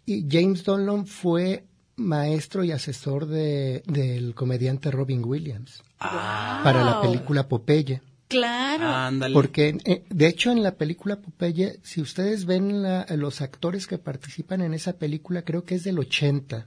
Y 0.05 0.25
James 0.29 0.63
Donlon 0.63 1.05
fue 1.07 1.63
maestro 1.95 2.63
y 2.63 2.71
asesor 2.71 3.27
de, 3.27 3.83
del 3.85 4.33
comediante 4.33 4.89
Robin 4.91 5.23
Williams 5.23 5.83
Ah, 5.99 6.61
para 6.63 6.83
la 6.83 7.01
película 7.01 7.47
Popeye. 7.47 8.01
Claro. 8.27 8.87
ándale. 8.87 9.33
Porque, 9.33 9.77
eh, 9.85 10.03
de 10.09 10.27
hecho, 10.27 10.51
en 10.51 10.63
la 10.63 10.75
película 10.75 11.17
Popeye, 11.17 11.79
si 11.83 12.01
ustedes 12.01 12.45
ven 12.45 12.81
la- 12.81 13.05
los 13.15 13.41
actores 13.41 13.85
que 13.85 13.99
participan 13.99 14.61
en 14.61 14.73
esa 14.73 14.93
película, 14.93 15.43
creo 15.43 15.65
que 15.65 15.75
es 15.75 15.83
del 15.83 15.99
80, 15.99 16.65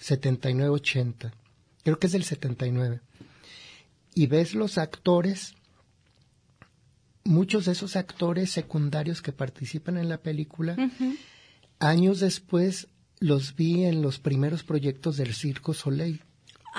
79-80. 0.00 1.32
Creo 1.84 1.98
que 1.98 2.06
es 2.06 2.12
del 2.12 2.24
79. 2.24 3.00
Y 4.14 4.26
ves 4.26 4.54
los 4.54 4.78
actores, 4.78 5.54
muchos 7.24 7.66
de 7.66 7.72
esos 7.72 7.96
actores 7.96 8.50
secundarios 8.50 9.22
que 9.22 9.32
participan 9.32 9.96
en 9.96 10.08
la 10.08 10.18
película, 10.18 10.76
años 11.78 12.20
después 12.20 12.88
los 13.20 13.54
vi 13.54 13.84
en 13.84 14.02
los 14.02 14.18
primeros 14.18 14.62
proyectos 14.62 15.16
del 15.16 15.34
Circo 15.34 15.74
Soleil. 15.74 16.22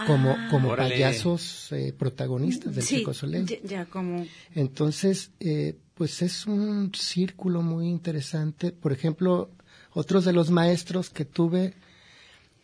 Como, 0.07 0.33
como 0.49 0.69
Órale. 0.69 0.91
payasos 0.91 1.73
eh, 1.73 1.93
protagonistas 1.97 2.73
del 2.73 2.83
sí, 2.85 2.97
Circo 2.97 3.13
Soleil. 3.13 3.45
ya, 3.45 3.57
ya 3.63 3.85
como... 3.85 4.25
Entonces, 4.55 5.31
eh, 5.41 5.77
pues 5.93 6.21
es 6.21 6.45
un 6.45 6.93
círculo 6.95 7.61
muy 7.61 7.87
interesante. 7.89 8.71
Por 8.71 8.93
ejemplo, 8.93 9.51
otros 9.91 10.23
de 10.23 10.31
los 10.31 10.51
maestros 10.51 11.09
que 11.09 11.25
tuve 11.25 11.73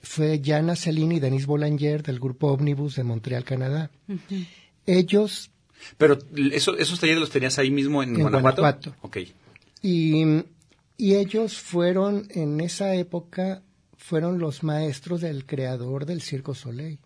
fue 0.05 0.41
Jana 0.43 0.75
Cellini 0.75 1.15
y 1.15 1.19
Denise 1.19 1.45
Boulanger 1.47 2.03
del 2.03 2.19
grupo 2.19 2.51
Omnibus 2.53 2.95
de 2.95 3.03
Montreal, 3.03 3.43
Canadá. 3.43 3.89
Ellos 4.85 5.51
Pero 5.97 6.17
eso, 6.51 6.77
esos 6.77 7.00
talleres 7.00 7.19
los 7.19 7.29
tenías 7.31 7.57
ahí 7.59 7.71
mismo 7.71 8.01
en, 8.03 8.15
En 8.15 8.21
Guanajuato. 8.21 8.62
Guanajuato. 8.62 8.95
Ok. 9.01 9.17
y, 9.81 10.24
y 10.97 11.15
ellos 11.15 11.57
fueron 11.57 12.27
en 12.29 12.62
esa 12.62 12.95
época 12.95 13.62
fueron 13.97 14.38
los 14.39 14.63
maestros 14.63 15.21
del 15.21 15.45
creador 15.45 16.05
del 16.05 16.21
Circo 16.21 16.53
Soleil. 16.53 17.00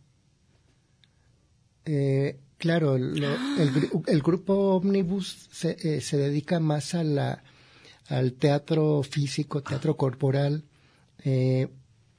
Eh, 1.85 2.37
claro, 2.57 2.97
lo- 2.97 3.33
el, 3.57 3.73
gru- 3.73 4.03
el 4.07 4.21
grupo 4.21 4.75
Omnibus 4.75 5.47
se, 5.51 5.77
eh, 5.81 6.01
se 6.01 6.17
dedica 6.17 6.59
más 6.59 6.93
a 6.93 7.03
la, 7.03 7.43
al 8.07 8.33
teatro 8.33 9.01
físico, 9.03 9.63
teatro 9.63 9.95
corporal. 9.97 10.63
Eh, 11.23 11.67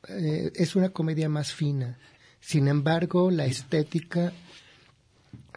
eh, 0.09 0.51
es 0.55 0.77
una 0.77 0.91
comedia 0.91 1.29
más 1.29 1.53
fina. 1.53 1.99
Sin 2.41 2.69
embargo, 2.69 3.31
la 3.31 3.47
estética 3.47 4.33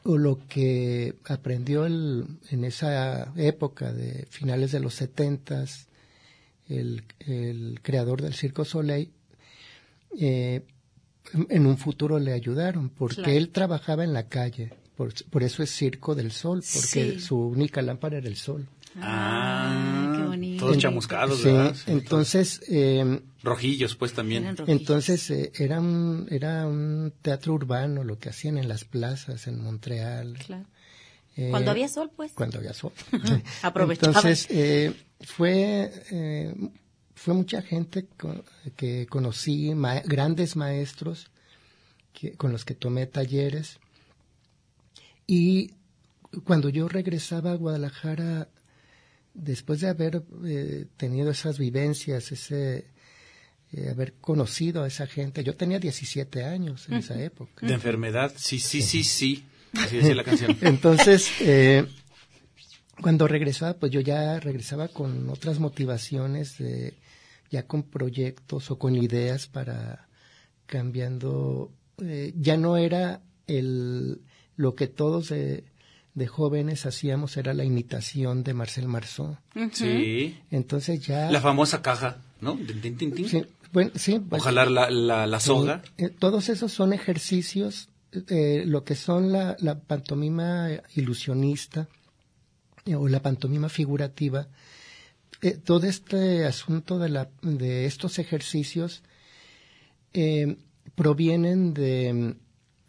o 0.04 0.18
lo 0.18 0.40
que 0.48 1.16
aprendió 1.26 1.86
el- 1.86 2.26
en 2.50 2.66
esa 2.66 3.32
época 3.38 3.94
de 3.94 4.26
finales 4.30 4.72
de 4.74 4.82
los 4.82 4.96
setentas 4.96 5.88
el, 6.68 7.04
el 7.20 7.80
creador 7.82 8.22
del 8.22 8.34
Circo 8.34 8.66
Soleil 8.66 9.12
eh, 10.20 10.64
en- 11.50 11.66
un 11.66 11.78
futuro 11.78 12.20
le 12.20 12.34
ayudaron 12.34 12.90
porque 12.90 13.16
Claro. 13.18 13.32
él 13.32 13.50
trabajaba 13.50 14.04
en 14.04 14.12
la 14.14 14.28
calle 14.28 14.72
por, 14.98 15.14
por 15.30 15.42
eso 15.44 15.64
es 15.64 15.72
Circo 15.72 16.16
del 16.16 16.32
Sol 16.32 16.58
porque 16.60 17.14
Sí. 17.14 17.20
su 17.20 17.38
única 17.38 17.82
lámpara 17.82 18.18
era 18.18 18.28
el 18.28 18.36
sol 18.36 18.68
Ah, 19.02 20.14
qué 20.18 20.24
bonito. 20.26 20.66
Todos 20.66 20.78
chamuscados, 20.78 21.40
Sí, 21.40 21.46
¿verdad? 21.46 21.76
Sí, 21.76 21.84
entonces 21.92 22.62
eh, 22.70 23.22
Rojillos, 23.44 23.96
pues 23.96 24.14
también. 24.14 24.44
Eran 24.44 24.58
rojillos. 24.58 24.82
entonces 24.82 25.30
eh, 25.32 25.52
era 25.56 25.80
un 25.80 26.28
era 26.30 26.66
un 26.68 27.14
teatro 27.22 27.54
urbano 27.54 28.04
lo 28.04 28.20
que 28.20 28.30
hacían 28.30 28.58
en 28.58 28.68
las 28.68 28.86
plazas 28.86 29.48
en 29.48 29.62
Montreal 29.62 30.38
Claro. 30.46 30.66
Eh, 31.36 31.50
Cuando 31.50 31.72
había 31.72 31.88
sol, 31.88 32.12
pues. 32.16 32.32
cuando 32.34 32.60
había 32.60 32.74
sol. 32.74 32.92
Aprovechaban. 33.64 34.16
Entonces, 34.16 34.46
eh, 34.52 34.94
fue, 35.22 35.92
eh, 36.12 36.54
fue 37.16 37.34
mucha 37.34 37.64
gente 37.64 38.06
que 38.76 39.08
conocí, 39.08 39.74
ma- 39.74 40.02
grandes 40.06 40.56
maestros 40.56 41.32
que, 42.14 42.34
con 42.34 42.52
los 42.52 42.66
que 42.66 42.76
tomé 42.76 43.08
talleres. 43.08 43.80
Y 45.26 45.72
cuando 46.44 46.70
yo 46.70 46.88
regresaba 46.88 47.54
a 47.54 47.56
Guadalajara, 47.56 48.48
después 49.34 49.82
de 49.82 49.90
haber 49.90 50.24
eh, 50.46 50.86
tenido 50.98 51.32
esas 51.32 51.58
vivencias, 51.58 52.32
ese 52.32 52.86
eh, 53.72 53.90
haber 53.90 54.14
conocido 54.14 54.84
a 54.84 54.88
esa 54.88 55.08
gente, 55.08 55.44
yo 55.44 55.56
tenía 55.56 55.80
17 55.80 56.44
años 56.44 56.88
en 56.90 56.96
esa 56.96 57.20
época. 57.20 57.66
De 57.66 57.74
enfermedad, 57.74 58.32
sí, 58.36 58.60
sí, 58.60 58.84
sí, 58.84 59.04
sí. 59.04 59.46
Así 59.74 59.98
decía 59.98 60.14
la 60.14 60.24
canción. 60.24 60.56
Entonces, 60.62 61.32
eh, 61.40 61.88
cuando 63.02 63.28
regresaba, 63.28 63.74
pues 63.74 63.92
yo 63.92 64.02
ya 64.02 64.40
regresaba 64.40 64.90
con 64.90 65.28
otras 65.30 65.58
motivaciones, 65.58 66.60
de, 66.60 66.94
ya 67.50 67.66
con 67.66 67.82
proyectos 67.82 68.70
o 68.70 68.78
con 68.78 68.96
ideas 68.96 69.48
para 69.48 70.08
cambiando. 70.68 71.72
eh, 72.04 72.32
ya 72.36 72.58
no 72.58 72.78
era 72.78 73.22
el 73.48 74.22
lo 74.56 74.76
que 74.76 74.86
todos 74.88 75.30
de, 75.30 75.64
de 76.16 76.28
jóvenes 76.28 76.86
hacíamos, 76.86 77.38
era 77.38 77.54
la 77.54 77.64
imitación 77.64 78.44
de 78.44 78.54
Marcel 78.54 78.88
Marceau. 78.88 79.38
Sí. 79.72 80.38
Entonces 80.52 81.06
ya. 81.06 81.32
La 81.32 81.42
famosa 81.42 81.82
caja, 81.82 82.18
¿no? 82.42 82.58
Sí, 83.28 83.44
bueno, 83.72 83.92
sí, 83.96 84.20
pues, 84.20 84.42
Ojalá 84.42 84.66
la, 84.66 84.90
la, 84.92 85.26
la 85.26 85.40
soga. 85.40 85.82
eh, 85.98 86.10
todos 86.10 86.50
esos 86.50 86.72
son 86.72 86.94
ejercicios, 86.94 87.90
eh, 88.28 88.64
lo 88.68 88.84
que 88.84 88.94
son 88.96 89.32
la, 89.32 89.56
la 89.60 89.80
pantomima 89.80 90.70
ilusionista 90.96 91.88
eh, 92.86 92.94
o 92.96 93.08
la 93.08 93.22
pantomima 93.22 93.70
figurativa. 93.70 94.48
eh, 95.42 95.58
todo 95.58 95.88
este 95.88 96.46
asunto 96.46 97.00
de, 97.00 97.10
la, 97.10 97.30
de 97.42 97.86
estos 97.88 98.20
ejercicios 98.20 99.02
eh, 100.14 100.58
provienen 100.96 101.74
de, 101.74 102.36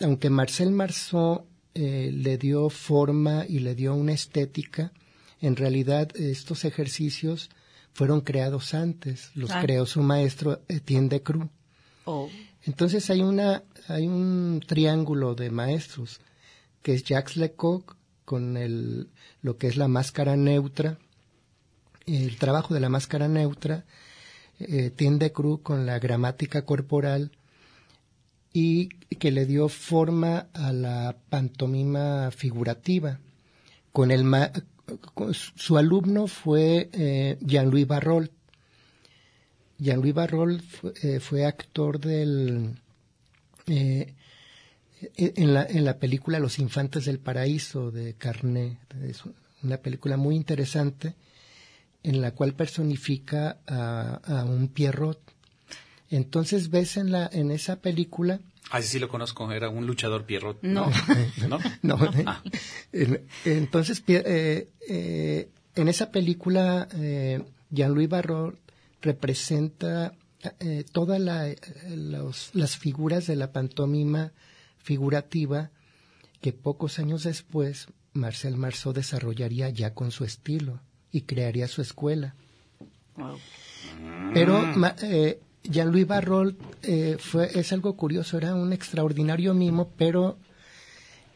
aunque 0.00 0.28
Marcel 0.28 0.70
Marceau 0.72 1.46
eh, 1.74 2.10
le 2.12 2.38
dio 2.38 2.70
forma 2.70 3.44
y 3.48 3.58
le 3.58 3.74
dio 3.74 3.94
una 3.94 4.12
estética, 4.12 4.92
en 5.40 5.56
realidad 5.56 6.10
estos 6.16 6.64
ejercicios 6.64 7.50
fueron 7.92 8.20
creados 8.20 8.74
antes. 8.74 9.30
Los 9.34 9.50
Ah. 9.50 9.60
creó 9.60 9.86
su 9.86 10.02
maestro 10.02 10.60
Etienne 10.68 11.08
de 11.08 11.22
Cruz. 11.22 11.48
Oh. 12.04 12.28
Entonces 12.62 13.10
hay 13.10 13.22
una 13.22 13.62
hay 13.88 14.06
un 14.06 14.62
triángulo 14.66 15.34
de 15.34 15.50
maestros 15.50 16.20
que 16.82 16.94
es 16.94 17.04
Jacques 17.04 17.36
Lecoq 17.36 17.96
con 18.24 18.56
el 18.56 19.08
lo 19.42 19.58
que 19.58 19.66
es 19.66 19.76
la 19.76 19.88
máscara 19.88 20.36
neutra, 20.36 20.98
el 22.06 22.36
trabajo 22.36 22.72
de 22.72 22.80
la 22.80 22.88
máscara 22.88 23.28
neutra, 23.28 23.84
eh, 24.58 24.86
Etienne 24.86 25.18
de 25.18 25.32
Cruz 25.32 25.60
con 25.62 25.86
la 25.86 25.98
gramática 25.98 26.64
corporal 26.64 27.32
y 28.56 28.88
que 29.18 29.32
le 29.32 29.46
dio 29.46 29.68
forma 29.68 30.46
a 30.52 30.72
la 30.72 31.16
pantomima 31.28 32.30
figurativa. 32.30 33.18
Con 33.92 34.12
el 34.12 34.22
ma- 34.22 34.52
su 35.42 35.76
alumno 35.76 36.28
fue 36.28 36.88
eh, 36.92 37.36
Jean-Louis 37.40 37.86
Barrol. 37.86 38.30
Jean-Louis 39.78 40.14
Barrol 40.14 40.62
fue, 40.62 40.92
eh, 41.02 41.18
fue 41.20 41.44
actor 41.44 41.98
del 41.98 42.78
eh, 43.66 44.14
en 45.16 45.52
la, 45.52 45.64
en 45.64 45.84
la 45.84 45.98
película 45.98 46.38
Los 46.38 46.60
Infantes 46.60 47.06
del 47.06 47.18
Paraíso 47.18 47.90
de 47.90 48.14
Carné. 48.14 48.78
Es 49.02 49.24
una 49.64 49.78
película 49.78 50.16
muy 50.16 50.36
interesante 50.36 51.16
en 52.04 52.20
la 52.20 52.30
cual 52.30 52.54
personifica 52.54 53.58
a, 53.66 54.20
a 54.22 54.44
un 54.44 54.68
Pierrot. 54.68 55.33
Entonces 56.10 56.70
ves 56.70 56.96
en, 56.96 57.10
la, 57.12 57.28
en 57.32 57.50
esa 57.50 57.76
película 57.76 58.40
Ah, 58.70 58.80
sí, 58.80 58.88
sí 58.88 58.98
lo 58.98 59.08
conozco, 59.08 59.52
era 59.52 59.68
un 59.68 59.86
luchador 59.86 60.24
Pierrot. 60.24 60.62
No. 60.62 60.90
¿No? 61.48 61.58
No, 61.82 61.98
Ah. 62.26 62.42
en- 62.92 63.26
entonces, 63.44 64.02
eh, 64.08 64.70
eh, 64.88 65.48
en 65.74 65.88
esa 65.88 66.10
película, 66.10 66.88
eh, 66.94 67.42
Jean-Louis 67.70 68.08
Barrault 68.08 68.58
representa 69.02 70.14
eh, 70.60 70.84
todas 70.92 71.20
la- 71.20 71.48
eh, 71.48 71.56
los- 71.94 72.50
las 72.54 72.76
figuras 72.78 73.26
de 73.26 73.36
la 73.36 73.52
pantomima 73.52 74.32
figurativa 74.78 75.70
que 76.40 76.52
pocos 76.52 76.98
años 76.98 77.22
después 77.24 77.86
Marcel 78.12 78.56
Marceau 78.56 78.92
desarrollaría 78.92 79.68
ya 79.70 79.94
con 79.94 80.10
su 80.10 80.24
estilo 80.24 80.80
y 81.12 81.22
crearía 81.22 81.66
su 81.68 81.80
escuela. 81.82 82.34
Wow. 83.16 83.38
Pero 84.34 84.60
ma- 84.76 84.96
eh, 85.02 85.40
Jean-Louis 85.64 86.06
Barrault 86.06 86.58
eh, 86.82 87.16
fue, 87.18 87.50
es 87.58 87.72
algo 87.72 87.96
curioso, 87.96 88.36
era 88.38 88.54
un 88.54 88.72
extraordinario 88.72 89.54
mimo, 89.54 89.90
pero 89.96 90.38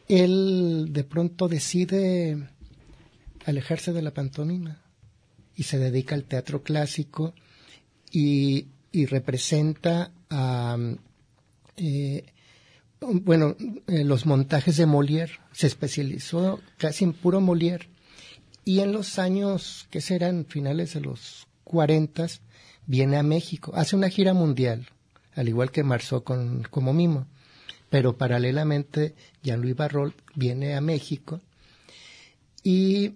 él 0.07 0.87
de 0.91 1.03
pronto 1.03 1.47
decide 1.47 2.49
alejarse 3.45 3.91
de 3.91 4.01
la 4.01 4.13
pantomima 4.13 4.81
y 5.55 5.63
se 5.63 5.79
dedica 5.79 6.15
al 6.15 6.25
teatro 6.25 6.63
clásico 6.63 7.33
y, 8.11 8.67
y 8.91 9.05
representa 9.07 10.11
a, 10.29 10.77
eh, 11.77 12.25
bueno, 13.01 13.55
eh, 13.87 14.03
los 14.03 14.25
montajes 14.25 14.77
de 14.77 14.85
Molière. 14.85 15.39
Se 15.51 15.67
especializó 15.67 16.59
casi 16.77 17.05
en 17.05 17.13
puro 17.13 17.39
Molière. 17.41 17.87
Y 18.65 18.81
en 18.81 18.91
los 18.91 19.17
años, 19.19 19.87
que 19.89 20.01
serán 20.01 20.45
finales 20.45 20.93
de 20.93 21.01
los 21.01 21.47
40, 21.63 22.27
viene 22.89 23.17
a 23.17 23.23
México. 23.23 23.71
Hace 23.75 23.95
una 23.95 24.09
gira 24.09 24.33
mundial, 24.33 24.87
al 25.35 25.47
igual 25.47 25.69
que 25.69 25.83
Marceau 25.83 26.23
con, 26.23 26.63
como 26.71 26.91
mimo. 26.91 27.27
Pero 27.91 28.17
paralelamente, 28.17 29.13
Jean-Louis 29.43 29.75
Barrault 29.75 30.15
viene 30.33 30.75
a 30.75 30.81
México 30.81 31.39
y 32.63 33.13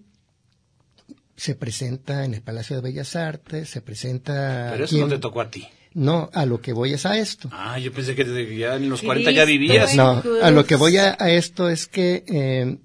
se 1.36 1.56
presenta 1.56 2.24
en 2.24 2.36
el 2.36 2.44
Palacio 2.44 2.76
de 2.76 2.84
Bellas 2.84 3.16
Artes, 3.16 3.68
se 3.68 3.82
presenta... 3.82 4.70
Pero 4.72 4.86
eso 4.86 4.98
no 4.98 5.08
te 5.08 5.18
tocó 5.18 5.42
a 5.42 5.50
ti. 5.50 5.68
No, 5.96 6.30
a 6.34 6.46
lo 6.46 6.62
que 6.62 6.74
voy 6.74 6.94
es 6.94 7.08
a 7.08 7.18
esto. 7.18 7.50
Ah, 7.52 7.80
yo 7.80 7.92
pensé 7.92 8.16
que 8.16 8.26
desde 8.26 8.56
ya 8.56 8.76
en 8.76 8.90
los 8.90 9.00
Cristo. 9.00 9.08
40 9.08 9.32
ya 9.32 9.46
vivías. 9.46 9.96
No, 9.96 10.22
a 10.42 10.52
lo 10.52 10.66
que 10.66 10.76
voy 10.76 10.98
a, 10.98 11.18
a 11.20 11.32
esto 11.32 11.70
es 11.70 11.88
que 11.88 12.24
eh, 12.28 12.78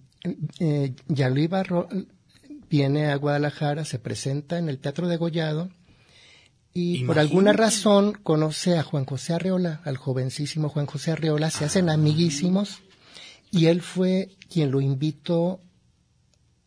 eh, 0.59 0.95
Jean-Louis 1.09 1.51
Barrault 1.51 1.91
viene 2.71 3.11
a 3.11 3.17
Guadalajara, 3.17 3.85
se 3.85 3.99
presenta 3.99 4.59
en 4.59 4.71
el 4.71 4.79
Teatro 4.79 5.07
de 5.07 5.19
Gollado 5.19 5.71
y 6.75 7.05
por 7.05 7.19
alguna 7.19 7.53
razón 7.53 8.13
conoce 8.23 8.79
a 8.79 8.83
Juan 8.83 9.05
José 9.05 9.35
Arreola, 9.35 9.81
al 9.85 9.97
jovencísimo 9.97 10.69
Juan 10.69 10.87
José 10.87 11.13
Arreola, 11.13 11.51
se 11.51 11.65
hacen 11.65 11.91
amiguísimos 11.91 12.81
y 13.51 13.67
él 13.67 13.83
fue 13.83 14.29
quien 14.51 14.71
lo 14.71 14.81
invitó 14.81 15.61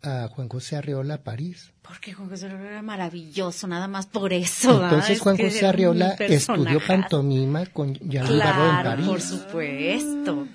a 0.03 0.27
Juan 0.29 0.49
José 0.49 0.77
Arreola 0.77 1.15
a 1.15 1.23
París. 1.23 1.71
Porque 1.83 2.13
Juan 2.13 2.29
José 2.29 2.47
Arreola 2.47 2.69
era 2.69 2.81
maravilloso, 2.81 3.67
nada 3.67 3.87
más 3.87 4.07
por 4.07 4.33
eso. 4.33 4.81
¿ah? 4.81 4.85
Entonces 4.85 5.17
Es 5.17 5.19
Juan 5.21 5.37
José 5.37 5.65
Arreola 5.67 6.15
estudió 6.19 6.79
pantomima 6.85 7.65
con 7.67 7.93
Jean-Louis 7.95 8.39
Barrault 8.39 8.69
en 8.75 8.81
Claro, 8.81 8.89
París. 8.89 9.07
por 9.07 9.21
supuesto. 9.21 10.47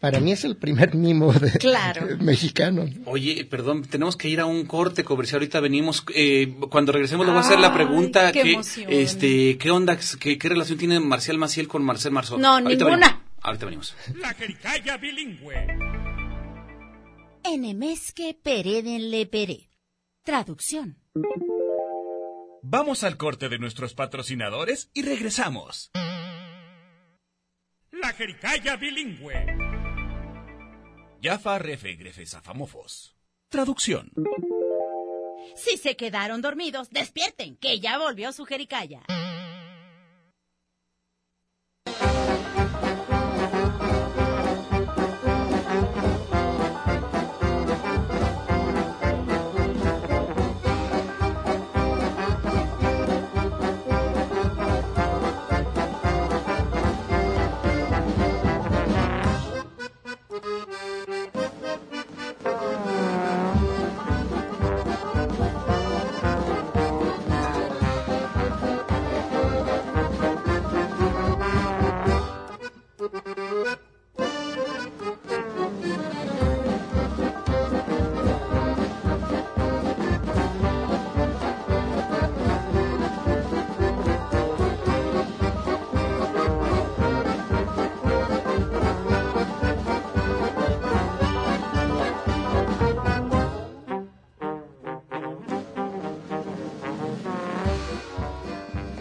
Para 0.00 0.18
mí 0.18 0.32
es 0.32 0.44
el 0.44 0.56
primer 0.56 0.94
mimo 0.94 1.30
de, 1.32 1.50
Claro. 1.58 2.06
mexicano. 2.20 2.86
Oye, 3.04 3.44
perdón, 3.44 3.82
tenemos 3.84 4.16
que 4.16 4.28
ir 4.28 4.40
a 4.40 4.46
un 4.46 4.64
corte 4.64 5.04
comercial. 5.04 5.40
Ahorita 5.40 5.60
venimos. 5.60 6.04
eh, 6.14 6.54
cuando 6.70 6.92
regresemos, 6.92 7.26
le 7.26 7.32
voy 7.32 7.42
a 7.42 7.44
hacer 7.44 7.60
la 7.60 7.74
pregunta: 7.74 8.32
qué 8.32 8.42
¿qué, 8.42 8.52
emoción. 8.52 8.86
este, 8.90 9.58
¿qué 9.58 9.70
onda, 9.70 9.98
qué, 10.18 10.38
qué 10.38 10.48
relación 10.48 10.78
tiene 10.78 10.98
Marcial 11.00 11.36
Maciel 11.38 11.68
con 11.68 11.84
Marcel 11.84 12.12
Marceau? 12.12 12.38
No, 12.38 12.48
Ahorita 12.56 12.84
ninguna. 12.86 13.06
venimos. 13.08 13.20
Ahorita 13.42 13.64
venimos. 13.66 13.94
La 14.16 14.32
jericaya 14.34 14.96
bilingüe. 14.96 15.66
Enemesque 17.44 18.38
peredenle 18.42 19.26
pere. 19.26 19.68
Traducción. 20.24 20.98
Vamos 22.62 23.02
al 23.04 23.16
corte 23.16 23.48
de 23.48 23.58
nuestros 23.58 23.94
patrocinadores 23.94 24.90
y 24.94 25.02
regresamos. 25.02 25.90
La 27.92 28.12
jericaya 28.14 28.76
bilingüe. 28.76 29.69
Yafa 31.20 31.58
refe 31.58 31.96
grefe 31.96 32.24
zafamofos. 32.24 33.14
Traducción. 33.50 34.10
Si 35.54 35.76
se 35.76 35.94
quedaron 35.94 36.40
dormidos, 36.40 36.88
despierten, 36.88 37.56
que 37.56 37.78
ya 37.78 37.98
volvió 37.98 38.32
su 38.32 38.46
jericaya. 38.46 39.02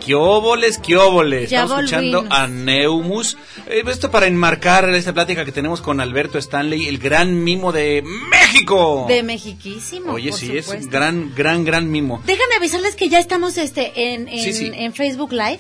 ¿Qué 0.10 0.16
óboles, 0.16 0.80
qué 0.80 0.98
óboles? 0.98 1.52
Ya 1.52 1.62
Estamos 1.66 1.84
escuchando 1.84 2.18
volvimos. 2.22 2.40
a 2.40 2.48
Neumus. 2.48 3.38
Eh, 3.68 3.84
esto 3.88 4.10
para 4.10 4.26
enmarcar 4.26 4.90
esta 4.96 5.14
plática 5.14 5.46
que 5.46 5.52
tenemos 5.52 5.82
con 5.82 6.02
Alberto 6.02 6.40
Stanley, 6.40 6.88
el 6.88 6.98
gran 6.98 7.44
mimo 7.44 7.72
de 7.72 8.02
México. 8.32 9.06
De 9.08 9.22
Mexiquísimo. 9.22 10.14
Oye, 10.14 10.32
por 10.32 10.40
sí, 10.40 10.58
es 10.58 10.66
supuesto. 10.66 10.90
gran, 10.90 11.32
gran, 11.36 11.64
gran 11.64 11.92
mimo. 11.92 12.24
Déjame 12.26 12.56
avisarles 12.56 12.96
que 12.96 13.08
ya 13.08 13.20
estamos 13.20 13.56
este 13.60 14.14
en, 14.16 14.28
en, 14.28 14.40
Sí, 14.44 14.52
sí. 14.54 14.72
en 14.74 14.94
Facebook 14.94 15.32
Live. 15.32 15.60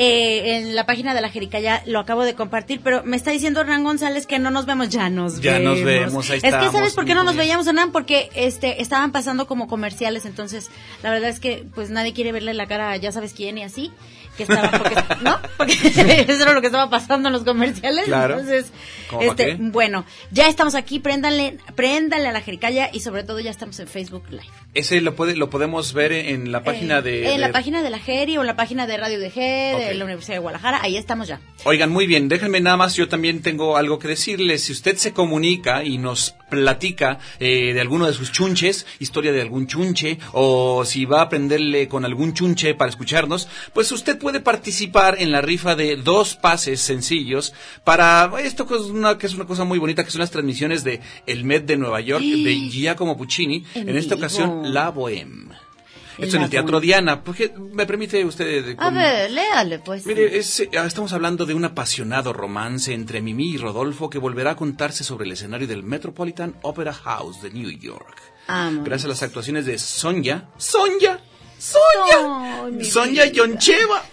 Eh, 0.00 0.54
en 0.58 0.76
la 0.76 0.86
página 0.86 1.12
de 1.12 1.20
la 1.20 1.28
Jericaya 1.28 1.82
lo 1.84 1.98
acabo 1.98 2.22
de 2.24 2.34
compartir, 2.34 2.80
pero 2.84 3.02
me 3.02 3.16
está 3.16 3.32
diciendo 3.32 3.60
Hernán 3.60 3.82
González 3.82 4.28
que 4.28 4.38
no 4.38 4.52
nos 4.52 4.64
vemos, 4.64 4.90
ya 4.90 5.10
nos 5.10 5.40
Ya 5.40 5.54
vemos. 5.58 5.74
nos 5.78 5.84
vemos, 5.84 6.30
ahí 6.30 6.36
Es 6.40 6.54
que 6.54 6.70
¿sabes 6.70 6.94
por 6.94 7.04
qué 7.04 7.16
no 7.16 7.24
nos 7.24 7.34
veíamos, 7.34 7.66
Hernán? 7.66 7.90
Porque 7.90 8.30
este 8.36 8.80
estaban 8.80 9.10
pasando 9.10 9.48
como 9.48 9.66
comerciales, 9.66 10.24
entonces 10.24 10.70
la 11.02 11.10
verdad 11.10 11.30
es 11.30 11.40
que 11.40 11.64
pues 11.74 11.90
nadie 11.90 12.12
quiere 12.12 12.30
verle 12.30 12.54
la 12.54 12.66
cara 12.68 12.92
a 12.92 12.96
ya 12.96 13.10
sabes 13.10 13.32
quién 13.32 13.58
y 13.58 13.64
así. 13.64 13.90
Que 14.38 14.44
estaba, 14.44 14.70
porque, 14.70 14.94
¿no? 15.22 15.38
Porque 15.58 15.72
eso 16.28 16.42
era 16.42 16.52
lo 16.54 16.60
que 16.62 16.68
estaba 16.68 16.88
pasando 16.88 17.28
en 17.28 17.34
los 17.34 17.44
comerciales. 17.44 18.06
Claro. 18.06 18.34
Entonces, 18.38 18.72
¿Cómo 19.10 19.20
pa' 19.20 19.26
este, 19.26 19.56
bueno, 19.60 20.06
ya 20.30 20.48
estamos 20.48 20.74
aquí, 20.74 20.98
préndanle, 20.98 21.58
préndanle 21.74 22.28
a 22.28 22.32
la 22.32 22.40
jericaya 22.40 22.88
y 22.92 23.00
sobre 23.00 23.22
todo 23.24 23.40
ya 23.40 23.50
estamos 23.50 23.78
en 23.80 23.88
Facebook 23.88 24.24
Live. 24.30 24.44
Ese 24.74 25.00
lo 25.02 25.14
puede, 25.14 25.36
lo 25.36 25.50
podemos 25.50 25.92
ver 25.92 26.12
en 26.12 26.52
la 26.52 26.62
página 26.62 26.98
Eh, 26.98 27.02
de. 27.02 27.24
En 27.26 27.32
de- 27.32 27.38
la 27.38 27.52
página 27.52 27.82
de 27.82 27.90
la 27.90 27.98
Geri 27.98 28.38
o 28.38 28.40
en 28.40 28.46
la 28.46 28.56
página 28.56 28.86
de 28.86 28.96
Radio 28.96 29.18
de 29.20 29.30
G, 29.30 29.34
de 29.78 29.86
Ok. 29.90 29.94
la 29.98 30.04
Universidad 30.04 30.36
de 30.36 30.40
Guadalajara, 30.40 30.78
ahí 30.82 30.96
estamos 30.96 31.28
ya. 31.28 31.40
Oigan, 31.64 31.90
muy 31.90 32.06
bien, 32.06 32.28
déjenme 32.28 32.60
nada 32.60 32.76
más, 32.76 32.94
yo 32.94 33.08
también 33.08 33.42
tengo 33.42 33.76
algo 33.76 33.98
que 33.98 34.08
decirles. 34.08 34.62
Si 34.64 34.72
usted 34.72 34.96
se 34.96 35.12
comunica 35.12 35.82
y 35.84 35.98
nos 35.98 36.34
platica 36.48 37.18
eh, 37.38 37.72
de 37.72 37.80
alguno 37.80 38.06
de 38.06 38.12
sus 38.12 38.32
chunches, 38.32 38.86
historia 38.98 39.32
de 39.32 39.42
algún 39.42 39.66
chunche, 39.66 40.18
o 40.32 40.84
si 40.84 41.04
va 41.04 41.20
a 41.20 41.24
aprenderle 41.24 41.88
con 41.88 42.04
algún 42.04 42.34
chunche 42.34 42.74
para 42.74 42.90
escucharnos, 42.90 43.48
pues 43.72 43.90
usted 43.92 44.18
puede 44.18 44.40
participar 44.40 45.16
en 45.18 45.32
la 45.32 45.40
rifa 45.40 45.74
de 45.74 45.96
dos 45.96 46.34
pases 46.34 46.80
sencillos 46.80 47.52
para 47.84 48.30
esto 48.42 48.66
que 48.66 48.74
es 48.74 48.82
una, 48.82 49.18
que 49.18 49.26
es 49.26 49.34
una 49.34 49.46
cosa 49.46 49.64
muy 49.64 49.78
bonita, 49.78 50.04
que 50.04 50.10
son 50.10 50.20
las 50.20 50.30
transmisiones 50.30 50.84
de 50.84 51.00
El 51.26 51.44
Met 51.44 51.66
de 51.66 51.76
Nueva 51.76 52.00
York, 52.00 52.24
de 52.24 52.68
Giacomo 52.70 53.16
Puccini, 53.16 53.64
en, 53.74 53.88
En 53.88 53.96
esta 53.96 54.14
ocasión 54.14 54.72
La 54.72 54.92
Bohème. 54.92 55.67
Esto 56.18 56.36
en 56.36 56.42
el 56.42 56.50
Teatro. 56.50 56.80
Diana, 56.80 57.22
porque 57.22 57.52
me 57.72 57.86
permite 57.86 58.24
usted... 58.24 58.68
eh, 58.70 58.74
A 58.78 58.84
com- 58.86 58.94
ver, 58.94 59.30
léale 59.30 59.78
pues. 59.78 60.04
Mire, 60.06 60.36
es, 60.38 60.60
eh, 60.60 60.68
estamos 60.72 61.12
hablando 61.12 61.46
de 61.46 61.54
un 61.54 61.64
apasionado 61.64 62.32
romance 62.32 62.92
entre 62.92 63.20
Mimi 63.22 63.50
y 63.54 63.56
Rodolfo 63.56 64.10
que 64.10 64.18
volverá 64.18 64.52
a 64.52 64.56
contarse 64.56 65.04
sobre 65.04 65.26
el 65.26 65.32
escenario 65.32 65.66
del 65.68 65.82
Metropolitan 65.82 66.56
Opera 66.62 66.92
House 66.92 67.40
de 67.42 67.50
New 67.50 67.70
York. 67.70 68.20
Vámonos. 68.48 68.84
Gracias 68.84 69.04
a 69.04 69.08
las 69.08 69.22
actuaciones 69.22 69.66
de. 69.66 69.78
¡Sonja! 69.78 70.48
Ay, 72.64 72.72
mi 72.72 72.84
¡Sonja 72.84 73.24
vida. 73.24 73.26
Yoncheva! 73.26 74.02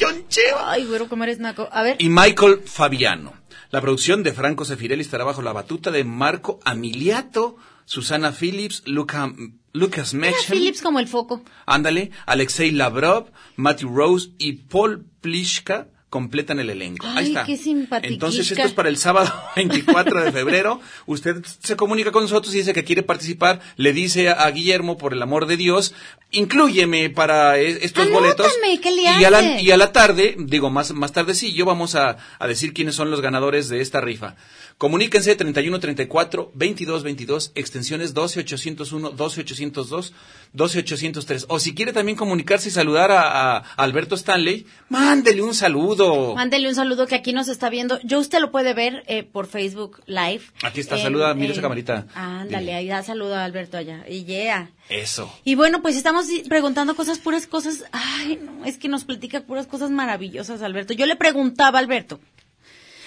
¡Yoncheva! 0.00 0.70
Ay, 0.72 0.84
güero, 0.86 1.08
cómo 1.08 1.24
eres 1.24 1.38
naco. 1.38 1.68
A 1.70 1.82
ver. 1.82 1.96
Y 1.98 2.08
Michael 2.08 2.62
Fabiano. 2.64 3.32
La 3.70 3.80
producción 3.80 4.22
de 4.22 4.32
Franco 4.32 4.64
Sefirelli 4.64 5.02
estará 5.02 5.24
bajo 5.24 5.42
la 5.42 5.52
batuta 5.52 5.90
de 5.90 6.04
Marco 6.04 6.60
Amiliato, 6.64 7.56
Susana 7.84 8.32
Phillips, 8.32 8.82
Luca, 8.86 9.32
Lucas 9.74 10.14
Mira, 10.14 10.30
Mechem. 10.30 10.56
Phillips 10.56 10.80
como 10.80 11.00
el 11.00 11.08
foco. 11.08 11.42
Ándale, 11.66 12.12
Alexei 12.26 12.70
Lavrov, 12.70 13.26
Matthew 13.56 13.94
Rose 13.94 14.30
y 14.38 14.52
Paul 14.52 15.04
Plishka 15.20 15.88
completan 16.14 16.60
el 16.60 16.70
elenco. 16.70 17.08
Ahí 17.08 17.26
está. 17.26 17.44
qué. 17.44 17.58
Entonces, 18.04 18.48
esto 18.48 18.62
es 18.62 18.72
para 18.72 18.88
el 18.88 18.98
sábado 18.98 19.32
24 19.56 20.22
de 20.22 20.30
febrero. 20.30 20.80
Usted 21.06 21.42
se 21.60 21.74
comunica 21.74 22.12
con 22.12 22.22
nosotros 22.22 22.54
y 22.54 22.58
dice 22.58 22.72
que 22.72 22.84
quiere 22.84 23.02
participar. 23.02 23.60
Le 23.74 23.92
dice 23.92 24.28
a, 24.28 24.48
Guillermo, 24.52 24.96
por 24.96 25.12
el 25.12 25.20
amor 25.20 25.46
de 25.46 25.56
Dios, 25.56 25.92
inclúyeme 26.30 27.10
para 27.10 27.58
eh, 27.58 27.80
estos 27.82 28.06
Anótame, 28.06 28.28
boletos. 28.28 28.52
¿qué 28.80 28.92
le 28.92 29.02
y, 29.02 29.24
a 29.24 29.30
la, 29.30 29.38
hace? 29.38 29.60
y 29.60 29.72
a 29.72 29.76
la 29.76 29.90
tarde, 29.90 30.36
digo, 30.38 30.70
más, 30.70 30.92
más 30.92 31.10
tardecillo, 31.10 31.64
vamos 31.64 31.96
a, 31.96 32.16
a 32.38 32.46
decir 32.46 32.74
quiénes 32.74 32.94
son 32.94 33.10
los 33.10 33.20
ganadores 33.20 33.68
de 33.68 33.80
esta 33.80 34.00
rifa. 34.00 34.36
Comuníquense 34.78 35.36
31 35.36 35.78
34 35.78 36.50
22 36.54 37.02
22 37.04 37.52
extensiones 37.54 38.12
12 38.12 38.40
801 38.40 39.10
12 39.10 39.40
802 39.42 40.12
12 40.52 40.78
803 40.80 41.46
o 41.48 41.58
si 41.60 41.74
quiere 41.74 41.92
también 41.92 42.16
comunicarse 42.16 42.68
y 42.68 42.72
saludar 42.72 43.10
a, 43.12 43.56
a 43.58 43.58
Alberto 43.76 44.14
Stanley, 44.16 44.66
mándele 44.88 45.42
un 45.42 45.54
saludo. 45.54 46.34
Mándele 46.34 46.68
un 46.68 46.74
saludo 46.74 47.06
que 47.06 47.14
aquí 47.14 47.32
nos 47.32 47.48
está 47.48 47.70
viendo. 47.70 48.00
Yo 48.02 48.18
usted 48.18 48.40
lo 48.40 48.50
puede 48.50 48.74
ver 48.74 49.04
eh, 49.06 49.22
por 49.22 49.46
Facebook 49.46 50.00
Live. 50.06 50.42
Aquí 50.62 50.80
está, 50.80 50.96
En- 50.96 51.02
saluda, 51.02 51.32
mira 51.34 51.46
en- 51.46 51.52
esa 51.52 51.62
camarita. 51.62 52.06
Ándale, 52.14 52.74
ahí 52.74 52.88
da 52.88 53.02
saludo 53.04 53.36
a 53.36 53.44
Alberto 53.44 53.76
allá. 53.76 54.04
Y 54.08 54.24
yeah. 54.24 54.70
Eso. 54.88 55.32
Y 55.44 55.54
bueno, 55.54 55.82
pues 55.82 55.96
estamos 55.96 56.26
preguntando 56.48 56.94
cosas, 56.96 57.18
puras 57.18 57.46
cosas. 57.46 57.84
Ay, 57.92 58.38
no, 58.44 58.64
es 58.64 58.76
que 58.76 58.88
nos 58.88 59.04
platica 59.04 59.40
puras 59.42 59.66
cosas 59.66 59.90
maravillosas, 59.90 60.62
Alberto. 60.62 60.92
Yo 60.94 61.06
le 61.06 61.16
preguntaba 61.16 61.78
a 61.78 61.82
Alberto. 61.82 62.20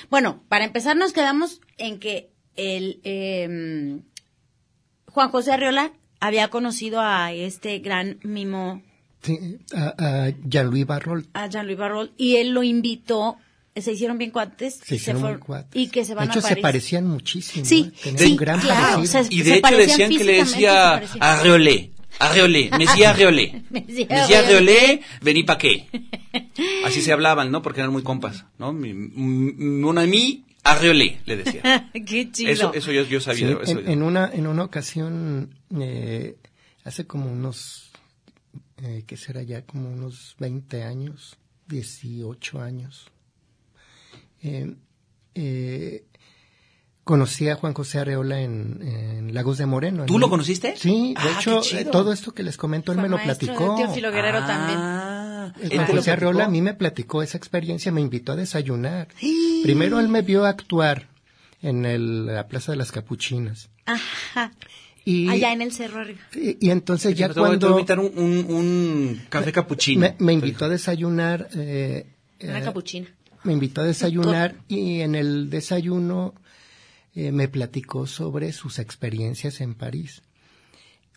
Bueno, 0.10 0.44
para 0.50 0.66
empezar, 0.66 0.96
nos 0.98 1.14
quedamos 1.14 1.62
en 1.78 2.00
que 2.00 2.30
el 2.56 3.00
eh, 3.04 4.00
Juan 5.12 5.30
José 5.30 5.52
Arriola 5.52 5.92
había 6.20 6.50
conocido 6.50 7.00
a 7.02 7.32
este 7.34 7.80
gran 7.80 8.20
mimo, 8.24 8.82
Sí, 9.22 9.38
a, 9.76 9.94
a 10.28 10.30
Jean-Louis 10.46 10.86
Barrol. 10.86 11.28
a 11.34 11.48
Jean-Louis 11.48 11.78
Barrol, 11.78 12.12
y 12.18 12.36
él 12.38 12.50
lo 12.52 12.64
invitó. 12.64 13.38
Se 13.76 13.92
hicieron 13.92 14.18
bien 14.18 14.32
cuates. 14.32 14.80
Se 14.84 14.96
y 14.96 14.98
hicieron 14.98 15.22
muy 15.22 15.38
cuates. 15.38 15.70
Y 15.80 15.90
que 15.90 16.04
se 16.04 16.16
van 16.16 16.28
de 16.28 16.32
hecho, 16.32 16.40
a 16.40 16.50
se 16.50 16.56
parecían 16.58 17.06
muchísimo. 17.08 17.64
Sí, 17.64 17.92
¿eh? 17.94 18.00
Tenían 18.04 18.20
sí, 18.26 18.32
un 18.32 18.38
gran 18.38 18.60
claro, 18.60 18.96
parecido. 18.96 19.24
se- 19.24 19.34
Y 19.34 19.38
de 19.40 19.44
se 19.52 19.58
hecho 19.58 19.78
decían 19.78 20.10
que 20.18 20.24
le 20.24 20.34
decía 20.34 20.74
parecían. 20.94 21.24
Arreolé, 22.20 22.70
Mesía 22.78 23.12
Arreolé. 23.12 23.64
Mesía 23.70 24.40
Arreolé. 24.40 25.02
Vení 25.22 25.44
pa' 25.44 25.58
qué. 25.58 25.88
Así 26.86 27.02
se 27.02 27.12
hablaban, 27.14 27.52
¿no? 27.52 27.62
Porque 27.62 27.82
eran 27.82 27.92
muy 27.92 28.04
compas, 28.04 28.46
¿no? 28.58 28.74
Mi, 28.74 28.94
mi- 28.94 29.84
un 29.84 29.98
ami 29.98 30.46
Arreolé, 30.64 31.20
le 31.26 31.38
decía. 31.38 31.90
Qué 32.06 32.32
chido. 32.32 32.52
Eso, 32.52 32.74
eso 32.74 32.92
yo, 32.92 33.04
yo 33.04 33.20
Sí, 33.20 33.26
sabía. 33.26 33.58
eso 33.64 33.80
en, 33.80 33.90
en 33.90 34.04
una, 34.04 34.30
en 34.34 34.48
una 34.48 34.64
ocasión, 34.64 35.56
eh, 35.80 36.36
hace 36.84 37.06
como 37.06 37.32
unos, 37.32 37.92
eh, 38.84 39.04
¿qué 39.08 39.16
será 39.16 39.44
ya? 39.44 39.62
Como 39.66 39.90
unos 39.90 40.36
20 40.40 40.84
años, 40.84 41.38
18 41.68 42.60
años. 42.62 43.10
Eh, 44.44 44.76
eh, 45.36 46.06
conocí 47.08 47.50
a 47.50 47.56
Juan 47.56 47.74
José 47.74 47.98
Arreola 47.98 48.40
en, 48.42 48.80
en 48.84 49.34
Lagos 49.34 49.58
de 49.58 49.66
Moreno. 49.66 50.06
¿Tú 50.06 50.20
lo 50.20 50.30
conociste? 50.30 50.76
Sí, 50.78 51.16
de 51.16 51.30
Ah, 51.30 51.38
hecho, 51.40 51.62
qué 51.62 51.68
chido. 51.70 51.82
eh, 51.82 51.86
todo 51.86 52.14
esto 52.14 52.32
que 52.34 52.44
les 52.44 52.58
comento, 52.58 52.92
él 52.92 52.98
Fue 53.00 53.04
me 53.04 53.10
lo 53.10 53.18
maestro 53.18 53.48
de 53.48 53.54
platicó. 53.56 53.76
Teófilo 53.78 54.12
Guerrero 54.12 54.40
también. 54.46 54.78
Ah, 54.80 55.54
¿él 55.60 55.72
Juan 55.78 55.88
José 55.88 56.12
Arreola 56.12 56.44
a 56.44 56.48
platicó? 56.48 56.52
mí 56.52 56.62
me 56.62 56.74
platicó 56.76 57.24
esa 57.24 57.38
experiencia, 57.38 57.92
me 57.92 58.02
invitó 58.02 58.34
a 58.34 58.36
desayunar. 58.36 59.08
Primero 59.64 60.00
él 60.00 60.08
me 60.10 60.22
vio 60.22 60.46
actuar 60.46 61.08
en 61.64 61.86
el- 61.86 62.28
la 62.28 62.48
Plaza 62.48 62.74
de 62.74 62.78
las 62.78 62.92
Capuchinas. 62.92 63.70
Ajá. 63.86 64.52
Y, 65.06 65.30
Allá 65.30 65.54
en 65.54 65.62
el 65.62 65.72
cerro 65.72 66.02
arriba. 66.02 66.20
y, 66.36 66.68
y 66.68 66.70
entonces 66.70 67.16
ya 67.16 67.30
Te 67.30 67.40
voy 67.40 67.56
a- 67.56 67.60
te 67.60 67.66
voy 67.66 67.82
a 67.82 67.86
cuando 67.86 67.98
invitar 67.98 68.00
un, 68.00 68.12
un, 68.18 68.54
un 68.54 69.22
café 69.30 69.54
capuchino. 69.54 70.02
me, 70.02 70.16
me 70.20 70.34
invitó 70.34 70.66
a 70.66 70.70
desayunar, 70.70 71.48
eh, 71.56 72.08
Una 72.44 72.60
eh, 72.60 72.64
capuchina. 72.64 73.08
me 73.46 73.54
invitó 73.54 73.80
a 73.80 73.86
desayunar 73.86 74.56
y 74.68 75.00
en 75.00 75.16
el 75.16 75.50
desayuno 75.50 76.34
eh, 77.20 77.32
me 77.32 77.48
platicó 77.48 78.06
sobre 78.06 78.52
sus 78.54 78.78
experiencias 78.78 79.60
en 79.60 79.74
París. 79.74 80.22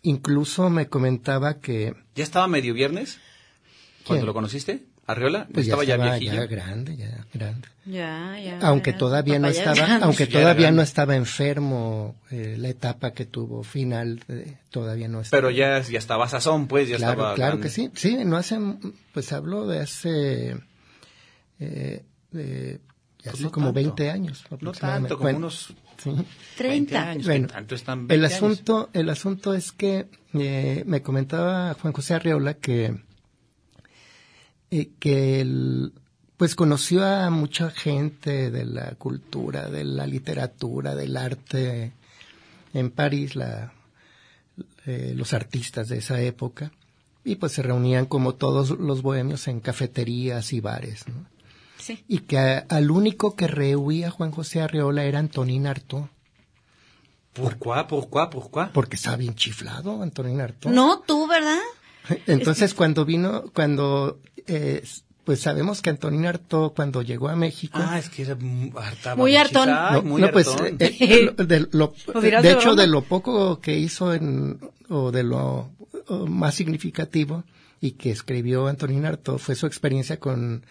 Incluso 0.01 0.69
me 0.71 0.87
comentaba 0.87 1.59
que 1.59 1.93
¿Ya 2.15 2.23
estaba 2.23 2.47
medio 2.47 2.73
viernes? 2.73 3.19
¿Cuando 4.07 4.21
¿Quién? 4.21 4.25
lo 4.25 4.33
conociste? 4.33 4.85
¿Arriola? 5.05 5.47
pues 5.53 5.65
estaba 5.67 5.83
ya 5.83 5.95
estaba 5.95 6.17
viejillo. 6.17 6.41
ya 6.41 6.45
grande, 6.47 6.95
ya 6.97 7.25
grande. 7.33 7.67
Ya, 7.85 8.39
ya. 8.39 8.59
aunque 8.61 8.93
ya, 8.93 8.97
todavía 8.97 9.39
no 9.39 9.49
ya 9.51 9.59
estaba, 9.59 9.75
grande. 9.75 10.05
aunque 10.05 10.25
Ya 10.27 10.39
todavía 10.39 10.71
no 10.71 10.81
estaba 10.81 11.15
enfermo, 11.15 12.15
eh, 12.31 12.55
la 12.57 12.69
etapa 12.69 13.11
que 13.11 13.25
tuvo 13.25 13.63
final 13.63 14.23
eh, 14.27 14.57
todavía 14.71 15.07
no 15.07 15.21
estaba. 15.21 15.39
Pero 15.41 15.51
ya, 15.51 15.81
ya 15.81 15.99
estaba 15.99 16.27
sazón, 16.29 16.67
pues, 16.67 16.87
ya 16.89 16.97
claro, 16.97 17.11
estaba. 17.13 17.35
claro 17.35 17.57
grande. 17.57 17.67
que 17.67 17.73
sí, 17.73 17.91
sí, 17.93 18.25
no 18.25 18.37
hace, 18.37 18.57
pues 19.13 19.31
hablo 19.33 19.67
de 19.67 19.79
hace, 19.81 20.55
eh, 21.59 22.03
ya 22.31 23.31
Pues 23.31 23.33
hace 23.35 23.43
no 23.43 23.51
como 23.51 23.65
tanto. 23.67 23.75
20 23.75 24.09
años. 24.09 24.45
No 24.61 24.71
tanto, 24.71 25.15
como 25.17 25.23
Bueno, 25.23 25.37
unos 25.39 25.73
sí. 26.03 26.11
30. 26.57 26.67
20 26.67 26.97
años. 26.97 27.25
Bueno, 27.25 27.47
¿qué 27.47 27.53
tanto 27.53 27.75
están 27.75 27.99
El 28.01 28.07
20 28.07 28.25
años? 28.25 28.33
asunto, 28.35 28.89
el 28.93 29.09
asunto 29.09 29.53
es 29.53 29.71
que 29.71 30.07
eh, 30.33 30.83
me 30.85 31.01
comentaba 31.01 31.73
Juan 31.75 31.93
José 31.93 32.15
Arreola 32.15 32.55
que, 32.55 33.01
eh, 34.71 34.89
que 34.99 35.41
él, 35.41 35.93
pues 36.37 36.55
conoció 36.55 37.05
a 37.05 37.29
mucha 37.29 37.69
gente 37.69 38.51
de 38.51 38.65
la 38.65 38.95
cultura, 38.95 39.69
de 39.69 39.83
la 39.83 40.07
literatura, 40.07 40.95
del 40.95 41.17
arte 41.17 41.93
en 42.73 42.91
París, 42.91 43.35
la, 43.35 43.73
eh, 44.85 45.13
los 45.15 45.33
artistas 45.33 45.89
de 45.89 45.97
esa 45.97 46.21
época, 46.21 46.71
y 47.23 47.35
pues 47.35 47.51
se 47.51 47.61
reunían 47.61 48.05
como 48.05 48.35
todos 48.35 48.71
los 48.71 49.01
bohemios 49.01 49.47
en 49.47 49.59
cafeterías 49.59 50.53
y 50.53 50.59
bares, 50.59 51.07
¿no? 51.07 51.30
Sí. 51.81 52.03
Y 52.07 52.19
que 52.19 52.37
a- 52.37 52.65
al 52.69 52.91
único 52.91 53.35
que 53.35 53.47
rehuía 53.47 54.09
Juan 54.11 54.31
José 54.31 54.61
Arreola 54.61 55.03
era 55.03 55.19
Antonín 55.19 55.67
Artaud. 55.67 56.05
¿Pourquoi? 57.33 57.87
¿Pourquoi? 57.87 58.29
¿Pourquoi? 58.29 58.65
Porque 58.73 58.95
estaba 58.97 59.15
bien 59.17 59.35
chiflado, 59.35 60.01
Antonín 60.01 60.41
Artaud. 60.41 60.71
No, 60.73 60.99
tú, 61.01 61.27
¿verdad? 61.27 61.59
Entonces, 62.27 62.73
cuando 62.73 63.05
vino, 63.05 63.43
cuando, 63.53 64.19
eh, 64.47 64.83
pues 65.23 65.39
sabemos 65.39 65.81
que 65.81 65.89
Antonín 65.91 66.25
Artaud, 66.25 66.73
cuando 66.73 67.01
llegó 67.01 67.29
a 67.29 67.35
México, 67.37 67.79
Ah, 67.81 67.97
es 67.99 68.09
que 68.09 68.23
era 68.23 68.35
Muy 69.15 69.35
hartón. 69.37 69.69
No, 69.69 70.01
muy 70.03 70.21
no, 70.21 70.31
pues, 70.31 70.47
eh, 70.47 70.75
eh, 70.79 71.31
lo- 71.37 71.45
de, 71.45 71.59
lo- 71.71 71.93
Lo 72.13 72.21
dirás 72.21 72.43
de 72.43 72.49
de 72.49 72.55
hecho, 72.55 72.75
de 72.75 72.87
lo 72.87 73.03
poco 73.03 73.61
que 73.61 73.77
hizo 73.77 74.13
en, 74.13 74.59
o 74.89 75.11
de 75.11 75.23
lo 75.23 75.71
o 76.07 76.25
más 76.25 76.55
significativo 76.55 77.43
y 77.79 77.91
que 77.91 78.11
escribió 78.11 78.67
Antonín 78.67 79.05
Artaud 79.05 79.37
fue 79.37 79.55
su 79.55 79.67
experiencia 79.67 80.19
con, 80.19 80.65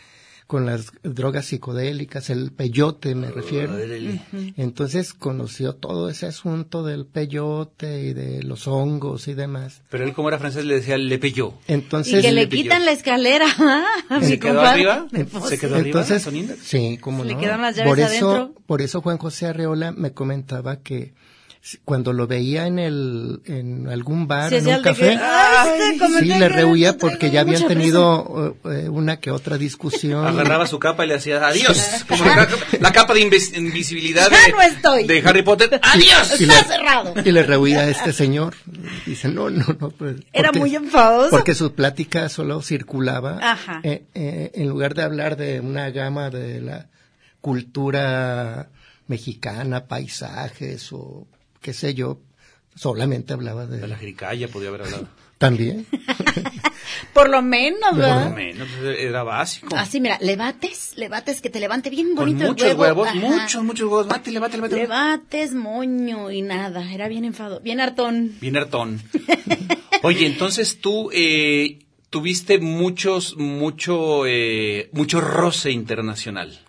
con 0.51 0.67
las 0.67 0.91
drogas 1.05 1.47
psicodélicas, 1.47 2.29
el 2.29 2.51
peyote 2.51 3.15
me 3.15 3.31
refiero. 3.31 3.73
Entonces 4.57 5.15
conoció 5.15 5.77
todo 5.77 6.09
ese 6.09 6.27
asunto 6.27 6.83
del 6.83 7.07
peyote 7.07 8.01
y 8.03 8.15
de 8.15 8.43
los 8.43 8.67
hongos 8.67 9.29
y 9.29 9.35
demás. 9.35 9.83
Pero 9.91 10.03
él 10.05 10.13
como 10.13 10.27
era 10.29 10.41
francés 10.41 10.65
le 10.65 10.75
decía 10.75 10.99
le 10.99 11.19
peyó. 11.21 11.55
Entonces, 11.69 12.15
y 12.19 12.23
que 12.23 12.33
le 12.33 12.43
le 12.43 12.49
quitan 12.49 12.85
la 12.85 12.91
escalera. 12.91 13.47
a 14.09 14.21
¿Se 14.23 14.41
quedó 14.41 14.55
compadre. 14.57 14.91
arriba? 14.91 15.07
¿Se 15.47 15.57
quedó 15.57 15.77
arriba, 15.77 15.87
Entonces, 16.01 16.27
Antonino? 16.27 16.55
sí, 16.61 16.99
como 17.01 17.23
Le 17.23 17.35
no. 17.35 17.41
quedaron 17.41 17.63
las 17.63 17.77
llaves 17.77 17.89
por 17.91 18.01
eso, 18.01 18.31
adentro. 18.33 18.63
por 18.67 18.83
eso 18.83 19.01
Juan 19.03 19.19
José 19.19 19.47
Arreola 19.47 19.93
me 19.93 20.13
comentaba 20.13 20.81
que 20.81 21.15
cuando 21.85 22.15
lo 22.15 22.27
veía 22.27 22.67
en 22.67 22.79
el 22.79 23.43
en 23.45 23.87
algún 23.89 24.27
bar, 24.27 24.49
Sí, 24.49 24.57
en 24.57 24.67
un 24.67 24.83
café, 24.83 25.11
que, 25.11 25.19
"Ay, 25.23 25.71
este 25.93 26.21
sí 26.21 26.25
le 26.25 26.49
rehuía 26.49 26.97
porque 26.97 27.31
ya 27.31 27.43
habían 27.43 27.67
tenido 27.69 28.57
eh, 28.65 28.89
una 28.89 29.19
que 29.21 29.31
otra 29.31 29.59
discusión. 29.59 30.27
Agarraba 30.27 30.67
su 30.67 30.79
capa 30.79 31.05
y 31.05 31.09
le 31.09 31.17
hacía 31.17 31.47
adiós. 31.47 31.79
Como 32.09 32.25
la, 32.25 32.49
la 32.81 32.93
capa 32.93 33.13
de 33.13 33.29
invis- 33.29 33.55
invisibilidad 33.57 34.31
Ya 34.31 34.47
de, 34.47 34.53
no 34.53 34.63
estoy. 34.63 35.05
de 35.07 35.23
Harry 35.25 35.43
Potter. 35.43 35.79
¡Adiós! 35.83 36.41
Y 36.41 36.45
Está 36.45 36.63
le- 36.63 36.65
cerrado. 36.69 37.15
Y 37.23 37.31
le 37.31 37.43
rehuía 37.43 37.81
a 37.81 37.89
este 37.91 38.15
señor. 38.15 38.55
Dice, 39.05 39.29
no, 39.29 39.51
no, 39.51 39.67
no. 39.79 39.91
pues, 39.91 40.17
Era 40.33 40.49
porque- 40.49 40.59
muy 40.61 40.75
enfadoso. 40.75 41.29
Porque 41.31 41.55
su 41.55 41.75
plática 41.75 42.31
solo 42.31 42.63
circulaba. 42.63 43.39
Ajá. 43.43 43.81
eh, 43.83 44.05
eh, 44.15 44.51
en 44.55 44.67
lugar 44.67 44.95
de 44.95 45.03
hablar 45.03 45.37
de 45.37 45.61
una 45.61 45.91
gama 45.91 46.31
de 46.31 46.63
la 46.63 46.87
cultura 47.43 48.69
mexicana, 49.09 49.87
paisajes 49.87 50.91
o 50.93 51.27
qué 51.61 51.73
sé 51.73 51.95
yo, 51.95 52.21
solamente 52.75 53.33
hablaba 53.33 53.67
de... 53.67 53.79
De 53.79 53.89
la 53.89 53.97
jericaya 53.97 54.49
podía 54.49 54.69
haber 54.69 54.83
hablado. 54.83 55.09
También. 55.39 55.87
Por 57.15 57.31
lo 57.31 57.41
menos, 57.41 57.91
Por 57.91 57.99
lo 57.99 58.05
¿verdad? 58.05 58.35
menos, 58.35 58.69
era 58.99 59.23
básico. 59.23 59.75
Así, 59.75 60.01
mira, 60.01 60.19
levates, 60.21 60.93
levates, 60.97 61.41
que 61.41 61.49
te 61.49 61.61
levante 61.61 61.89
bien 61.89 62.09
Con 62.15 62.27
bonito 62.27 62.47
muchos 62.47 62.69
el 62.69 62.77
huevo. 62.77 63.03
huevos, 63.03 63.09
Ajá. 63.09 63.19
muchos, 63.43 63.65
muchos 63.65 63.89
huevos. 63.89 64.07
Mátele, 64.07 64.39
mátele, 64.39 64.63
mátele. 64.63 64.83
Levates, 64.83 65.55
moño 65.55 66.31
y 66.31 66.43
nada. 66.43 66.93
Era 66.93 67.09
bien 67.09 67.25
enfado, 67.25 67.61
bien 67.61 67.81
hartón. 67.81 68.35
Bien 68.41 68.57
hartón. 68.57 69.01
Oye, 70.03 70.27
entonces 70.27 70.81
tú 70.81 71.11
eh, 71.13 71.79
tuviste 72.11 72.59
muchos, 72.59 73.37
mucho, 73.39 74.27
eh, 74.27 74.91
mucho 74.93 75.21
roce 75.23 75.71
internacional 75.71 76.61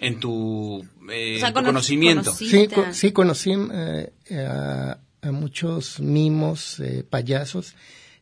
en 0.00 0.20
tu, 0.20 0.86
eh, 1.10 1.36
O 1.36 1.38
sea, 1.38 1.48
en 1.48 1.54
tu 1.54 1.58
cono- 1.60 1.66
conocimiento. 1.68 2.32
conocí- 2.32 2.48
Sí, 2.50 2.68
sí 2.92 3.12
conocí 3.12 3.52
eh, 3.72 4.12
a, 4.48 4.98
a 5.22 5.32
muchos 5.32 6.00
mimos, 6.00 6.80
eh, 6.80 7.04
payasos. 7.08 7.74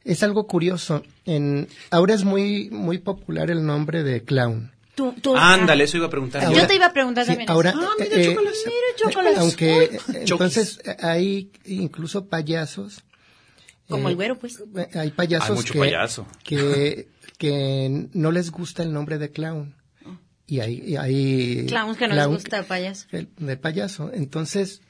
Es 0.04 0.22
algo 0.22 0.46
curioso. 0.46 1.02
En, 1.24 1.66
ahora 1.90 2.14
es 2.14 2.24
muy, 2.24 2.68
muy 2.70 2.98
popular 2.98 3.50
el 3.50 3.64
nombre 3.64 4.02
de 4.02 4.22
clown. 4.22 4.70
Tú, 4.94 5.12
tú, 5.20 5.34
Ándale, 5.36 5.84
eso 5.84 5.96
iba 5.96 6.06
a 6.06 6.10
preguntar. 6.10 6.42
Yo 6.42 6.48
Ahora- 6.50 6.66
te 6.68 6.76
iba 6.76 6.86
a 6.86 6.92
preguntar 6.92 7.24
Sí, 7.24 7.30
también. 7.32 7.50
ahora, 7.50 7.70
eso. 7.70 7.80
Ah, 7.82 7.94
mira, 7.98 8.16
eh, 8.16 8.24
chócalas. 8.26 8.54
Mira, 8.66 8.86
chócalas. 8.96 9.38
Aunque, 9.38 9.72
Ay, 9.72 9.88
eh, 10.14 10.24
entonces, 10.28 10.80
eh, 10.84 10.96
hay 11.00 11.50
incluso 11.64 12.26
payasos. 12.28 13.02
Como 13.88 14.08
eh, 14.08 14.10
el 14.12 14.16
güero, 14.16 14.38
pues. 14.38 14.62
eh, 14.76 14.88
Hay 14.98 15.10
payasos 15.10 15.50
Hay 15.50 15.56
mucho 15.56 15.72
que, 15.72 15.78
payaso. 15.80 16.26
que, 16.44 17.08
que 17.38 18.08
no 18.12 18.30
les 18.30 18.50
gusta 18.52 18.82
el 18.84 18.92
nombre 18.92 19.18
de 19.18 19.30
clown. 19.32 19.74
Y 20.46 20.60
hay, 20.60 20.82
y 20.86 20.96
hay 20.96 21.66
Clowns 21.66 21.96
que 21.96 22.06
no 22.08 22.14
les 22.14 22.26
gusta 22.26 22.58
el 22.58 22.64
payaso. 22.66 23.06
el- 23.12 23.28
de 23.38 23.56
payaso. 23.56 24.10
Entonces, 24.12 24.82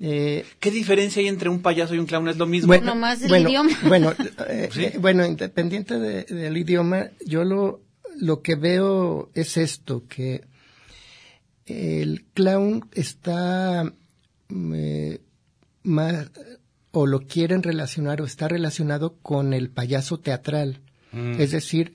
eh, 0.00 0.44
¿Qué 0.60 0.70
diferencia 0.70 1.20
hay 1.20 1.28
entre 1.28 1.48
un 1.50 1.60
payaso 1.62 1.94
y 1.94 1.98
un 1.98 2.06
clown? 2.06 2.28
Es 2.28 2.36
lo 2.36 2.46
mismo. 2.46 2.68
bueno, 2.68 2.86
Nomás 2.86 3.22
el 3.22 3.28
bueno, 3.28 3.48
idioma. 3.48 3.70
Bueno, 3.86 4.12
eh, 4.48 4.68
Sí. 4.72 4.84
eh, 4.84 4.94
bueno, 4.98 5.24
independiente 5.26 5.98
de- 5.98 6.24
del 6.24 6.56
idioma, 6.56 7.10
yo 7.24 7.44
lo, 7.44 7.82
lo 8.16 8.40
que 8.42 8.54
veo 8.56 9.30
es 9.34 9.56
esto, 9.56 10.04
que 10.08 10.42
el 11.66 12.24
clown 12.34 12.88
está 12.92 13.84
mm, 14.48 14.72
eh, 14.74 15.20
más, 15.82 16.30
o 16.92 17.06
lo 17.06 17.20
quieren 17.26 17.62
relacionar 17.62 18.20
o 18.20 18.24
está 18.24 18.48
relacionado 18.48 19.16
con 19.22 19.52
el 19.52 19.70
payaso 19.70 20.18
teatral. 20.18 20.80
Mm. 21.12 21.40
Es 21.40 21.50
decir, 21.52 21.94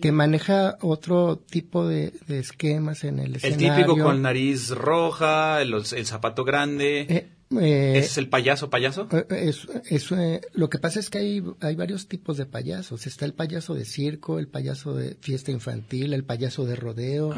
que 0.00 0.12
maneja 0.12 0.76
otro 0.80 1.38
tipo 1.38 1.86
de, 1.86 2.12
de 2.26 2.38
esquemas 2.40 3.04
en 3.04 3.18
el 3.18 3.26
el 3.26 3.36
escenario. 3.36 3.74
típico 3.86 3.98
con 4.02 4.22
nariz 4.22 4.70
roja, 4.70 5.60
el, 5.62 5.74
el 5.74 6.06
zapato 6.06 6.44
grande. 6.44 7.00
Eh, 7.08 7.28
eh, 7.60 7.92
¿Ese 7.98 8.06
es 8.06 8.18
el 8.18 8.28
payaso, 8.28 8.70
payaso? 8.70 9.06
Eh, 9.12 9.24
Es, 9.30 9.68
es, 9.88 10.10
eh, 10.10 10.40
lo 10.52 10.68
que 10.68 10.78
pasa 10.78 10.98
es 10.98 11.10
que 11.10 11.18
hay, 11.18 11.44
hay 11.60 11.76
varios 11.76 12.08
tipos 12.08 12.36
de 12.36 12.44
payasos. 12.46 13.06
Está 13.06 13.24
el 13.24 13.34
payaso 13.34 13.74
de 13.74 13.84
circo, 13.84 14.40
el 14.40 14.48
payaso 14.48 14.94
de 14.94 15.16
fiesta 15.20 15.52
infantil, 15.52 16.12
el 16.12 16.24
payaso 16.24 16.64
de 16.64 16.74
rodeo. 16.74 17.32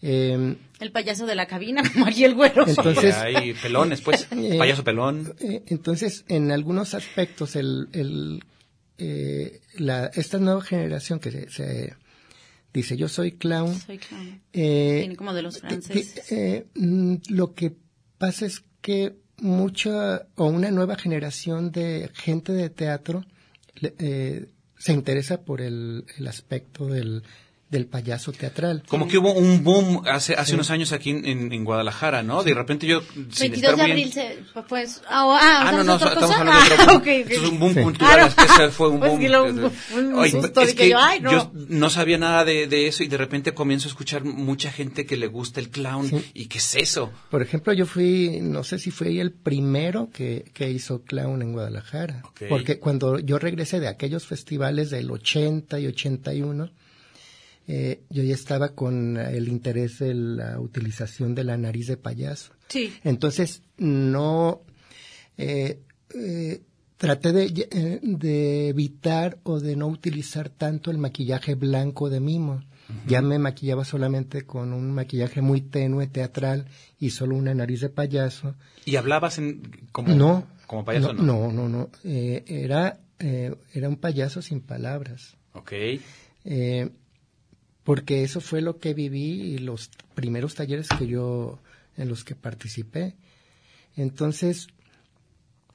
Eh, 0.00 0.56
El 0.80 0.92
payaso 0.92 1.26
de 1.26 1.34
la 1.34 1.46
cabina, 1.46 1.82
como 1.92 2.06
aquí 2.06 2.24
el 2.24 2.34
güero. 2.34 2.66
Entonces- 2.66 3.16
hay 3.16 3.54
pelones, 3.54 4.00
pues. 4.00 4.28
Eh, 4.32 4.58
Payaso 4.58 4.84
pelón. 4.84 5.34
eh, 5.40 5.62
entonces, 5.66 6.24
en 6.28 6.50
algunos 6.52 6.94
aspectos, 6.94 7.54
el, 7.56 7.88
el, 7.92 8.42
eh, 9.04 9.60
la, 9.78 10.06
esta 10.14 10.38
nueva 10.38 10.62
generación 10.62 11.18
que 11.18 11.30
se, 11.30 11.50
se 11.50 11.94
dice 12.72 12.96
yo 12.96 13.08
soy 13.08 13.32
clown, 13.32 13.74
Soy 13.78 13.98
clown. 13.98 14.40
eh, 14.52 14.98
Viene 15.00 15.16
como 15.16 15.32
de 15.34 15.42
los 15.42 15.58
franceses. 15.60 16.14
ti- 16.26 16.34
eh, 16.34 16.66
mm, 16.74 17.14
lo 17.30 17.54
que 17.54 17.74
pasa 18.18 18.46
es 18.46 18.62
que 18.80 19.16
mucha 19.38 20.26
o 20.36 20.46
una 20.46 20.70
nueva 20.70 20.96
generación 20.96 21.72
de 21.72 22.10
gente 22.14 22.52
de 22.52 22.70
teatro 22.70 23.24
eh, 23.80 24.46
se 24.78 24.92
interesa 24.92 25.42
por 25.42 25.60
el, 25.60 26.04
el 26.18 26.26
aspecto 26.28 26.86
del, 26.86 27.22
del 27.72 27.86
payaso 27.86 28.30
teatral. 28.30 28.84
Como 28.86 29.08
que 29.08 29.18
hubo 29.18 29.32
un 29.32 29.64
boom 29.64 30.02
hace, 30.06 30.34
hace 30.34 30.54
unos 30.54 30.70
años 30.70 30.92
aquí 30.92 31.10
en, 31.10 31.52
en- 31.52 31.64
Guadalajara, 31.64 32.22
¿no? 32.22 32.44
De 32.44 32.54
repente 32.54 32.86
yo, 32.86 33.00
sin 33.30 33.50
22 33.50 33.54
estar 33.56 33.76
de 33.76 33.82
abril 33.92 34.06
en- 34.06 34.12
se, 34.12 34.38
pues, 34.68 35.00
ah, 35.08 35.26
o- 35.26 35.32
ah, 35.32 35.40
Ah, 35.42 35.72
no, 35.72 35.80
¿estamos 35.80 35.86
no, 35.86 35.94
otra 35.94 36.08
estamos 36.08 36.28
cosa? 36.30 36.40
hablando 36.40 36.60
de 36.68 36.74
otro 36.74 36.84
Ah, 36.84 36.86
boom. 36.86 36.96
ok, 36.98 37.02
ok. 37.24 37.30
Eso 37.32 37.42
es 37.44 37.50
un 37.50 37.58
boom 37.58 37.74
Sí. 37.74 37.80
cultural, 37.82 38.12
Ah, 38.12 38.22
no. 38.22 38.26
es 38.28 38.34
que 38.34 38.44
ese 38.44 38.68
fue 38.70 38.88
un 38.90 38.98
Pues 38.98 39.10
boom. 39.10 39.20
que 39.20 39.28
lo- 39.28 39.70
fue 39.70 40.00
un 40.04 40.14
Oye, 40.14 40.30
susto, 40.30 40.60
es 40.60 40.74
que 40.74 40.88
yo, 40.90 40.98
ay, 41.00 41.20
no. 41.20 41.32
yo 41.32 41.50
no 41.54 41.88
sabía 41.90 42.18
nada 42.18 42.44
de, 42.44 42.66
de 42.66 42.86
eso 42.88 43.02
y 43.02 43.08
de 43.08 43.16
repente 43.16 43.54
comienzo 43.54 43.88
a 43.88 43.90
escuchar 43.90 44.22
mucha 44.24 44.70
gente 44.70 45.06
que 45.06 45.16
le 45.16 45.26
gusta 45.28 45.58
el 45.58 45.70
clown. 45.70 46.08
Sí. 46.10 46.30
¿Y 46.34 46.46
qué 46.46 46.58
es 46.58 46.74
eso? 46.76 47.10
Por 47.30 47.40
ejemplo, 47.42 47.72
yo 47.72 47.86
fui, 47.86 48.38
no 48.42 48.64
sé 48.64 48.78
si 48.78 48.90
fui 48.90 49.18
el 49.18 49.32
primero 49.32 50.10
que, 50.12 50.44
que 50.52 50.70
hizo 50.70 51.02
clown 51.02 51.40
en 51.40 51.52
Guadalajara. 51.52 52.20
Ok. 52.24 52.42
Porque 52.50 52.78
cuando 52.78 53.18
yo 53.18 53.38
regresé 53.38 53.80
de 53.80 53.88
aquellos 53.88 54.26
festivales 54.26 54.90
del 54.90 55.10
80 55.10 55.78
y 55.80 55.86
81, 55.86 56.70
eh, 57.68 58.02
yo 58.10 58.22
ya 58.22 58.34
estaba 58.34 58.70
con 58.70 59.16
el 59.16 59.48
interés 59.48 59.98
de 59.98 60.14
la 60.14 60.60
utilización 60.60 61.34
de 61.34 61.44
la 61.44 61.56
nariz 61.56 61.86
de 61.86 61.96
payaso. 61.96 62.52
Sí. 62.68 62.92
Entonces, 63.04 63.62
no 63.78 64.62
eh, 65.36 65.80
eh, 66.14 66.62
traté 67.02 67.32
de, 67.32 67.68
eh, 67.70 67.98
de 68.00 68.68
evitar 68.68 69.38
o 69.42 69.58
de 69.58 69.74
no 69.74 69.88
utilizar 69.88 70.48
tanto 70.50 70.92
el 70.92 70.98
maquillaje 70.98 71.56
blanco 71.56 72.08
de 72.10 72.20
mimo. 72.20 72.62
Ya 73.08 73.22
me 73.22 73.38
maquillaba 73.38 73.84
solamente 73.84 74.42
con 74.42 74.72
un 74.72 74.92
maquillaje 74.92 75.40
muy 75.40 75.62
tenue, 75.62 76.06
teatral 76.06 76.66
y 76.98 77.10
solo 77.10 77.36
una 77.36 77.54
nariz 77.54 77.80
de 77.80 77.88
payaso. 77.88 78.54
¿Y 78.84 78.96
hablabas 78.96 79.38
en, 79.38 79.62
como, 79.92 80.14
no. 80.14 80.46
como 80.66 80.84
payaso? 80.84 81.12
no, 81.14 81.50
no, 81.50 81.50
no. 81.50 81.68
no. 81.68 81.90
Eh, 82.04 82.44
era, 82.46 83.00
eh, 83.18 83.54
era 83.72 83.88
un 83.88 83.96
payaso 83.96 84.42
sin 84.42 84.60
palabras. 84.60 85.36
Ok. 85.54 85.72
Eh, 86.44 86.90
porque 87.84 88.22
eso 88.22 88.40
fue 88.40 88.60
lo 88.62 88.78
que 88.78 88.94
viví 88.94 89.40
y 89.54 89.58
los 89.58 89.90
primeros 90.14 90.54
talleres 90.54 90.88
que 90.88 91.06
yo 91.06 91.60
en 91.96 92.08
los 92.08 92.24
que 92.24 92.34
participé. 92.34 93.16
Entonces, 93.96 94.68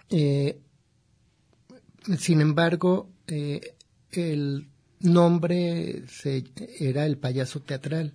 eh, 0.10 0.60
sin 2.18 2.42
embargo, 2.42 3.10
eh, 3.28 3.76
el 4.12 4.68
nombre 5.00 6.04
se, 6.08 6.46
era 6.80 7.06
el 7.06 7.18
payaso 7.18 7.60
teatral 7.62 8.14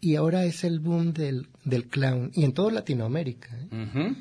y 0.00 0.16
ahora 0.16 0.44
es 0.44 0.64
el 0.64 0.80
boom 0.80 1.12
del, 1.12 1.48
del 1.64 1.86
clown 1.88 2.30
y 2.34 2.44
en 2.44 2.52
toda 2.52 2.72
Latinoamérica. 2.72 3.58
¿eh? 3.70 4.14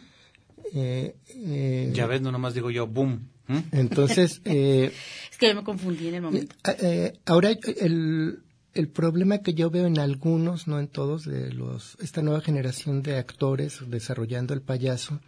Eh, 0.74 1.16
eh, 1.28 1.92
Ya 1.94 2.08
ves, 2.08 2.22
no 2.22 2.32
nomás 2.32 2.54
digo 2.54 2.72
yo, 2.72 2.88
boom. 2.88 3.30
¿Mm? 3.48 3.60
Entonces, 3.74 4.42
eh, 4.46 4.92
Es 5.32 5.38
que 5.38 5.50
yo 5.50 5.56
me 5.56 5.64
confundí 5.64 6.08
en 6.08 6.16
el 6.16 6.22
momento. 6.22 6.56
Eh, 6.66 6.78
eh, 6.82 7.20
ahora 7.26 7.52
el, 7.52 8.44
el 8.74 8.90
problema 8.90 9.40
que 9.40 9.54
yo 9.54 9.70
veo 9.70 9.86
en 9.86 10.00
algunos, 10.00 10.68
no 10.68 10.80
en 10.80 10.88
todos, 10.88 11.26
de 11.26 11.52
los 11.54 11.98
esta 12.02 12.22
nueva 12.22 12.42
generación 12.42 13.04
de 13.04 13.18
actores 13.18 13.80
desarrollando 13.88 14.54
el 14.54 14.62
payaso, 14.62 15.20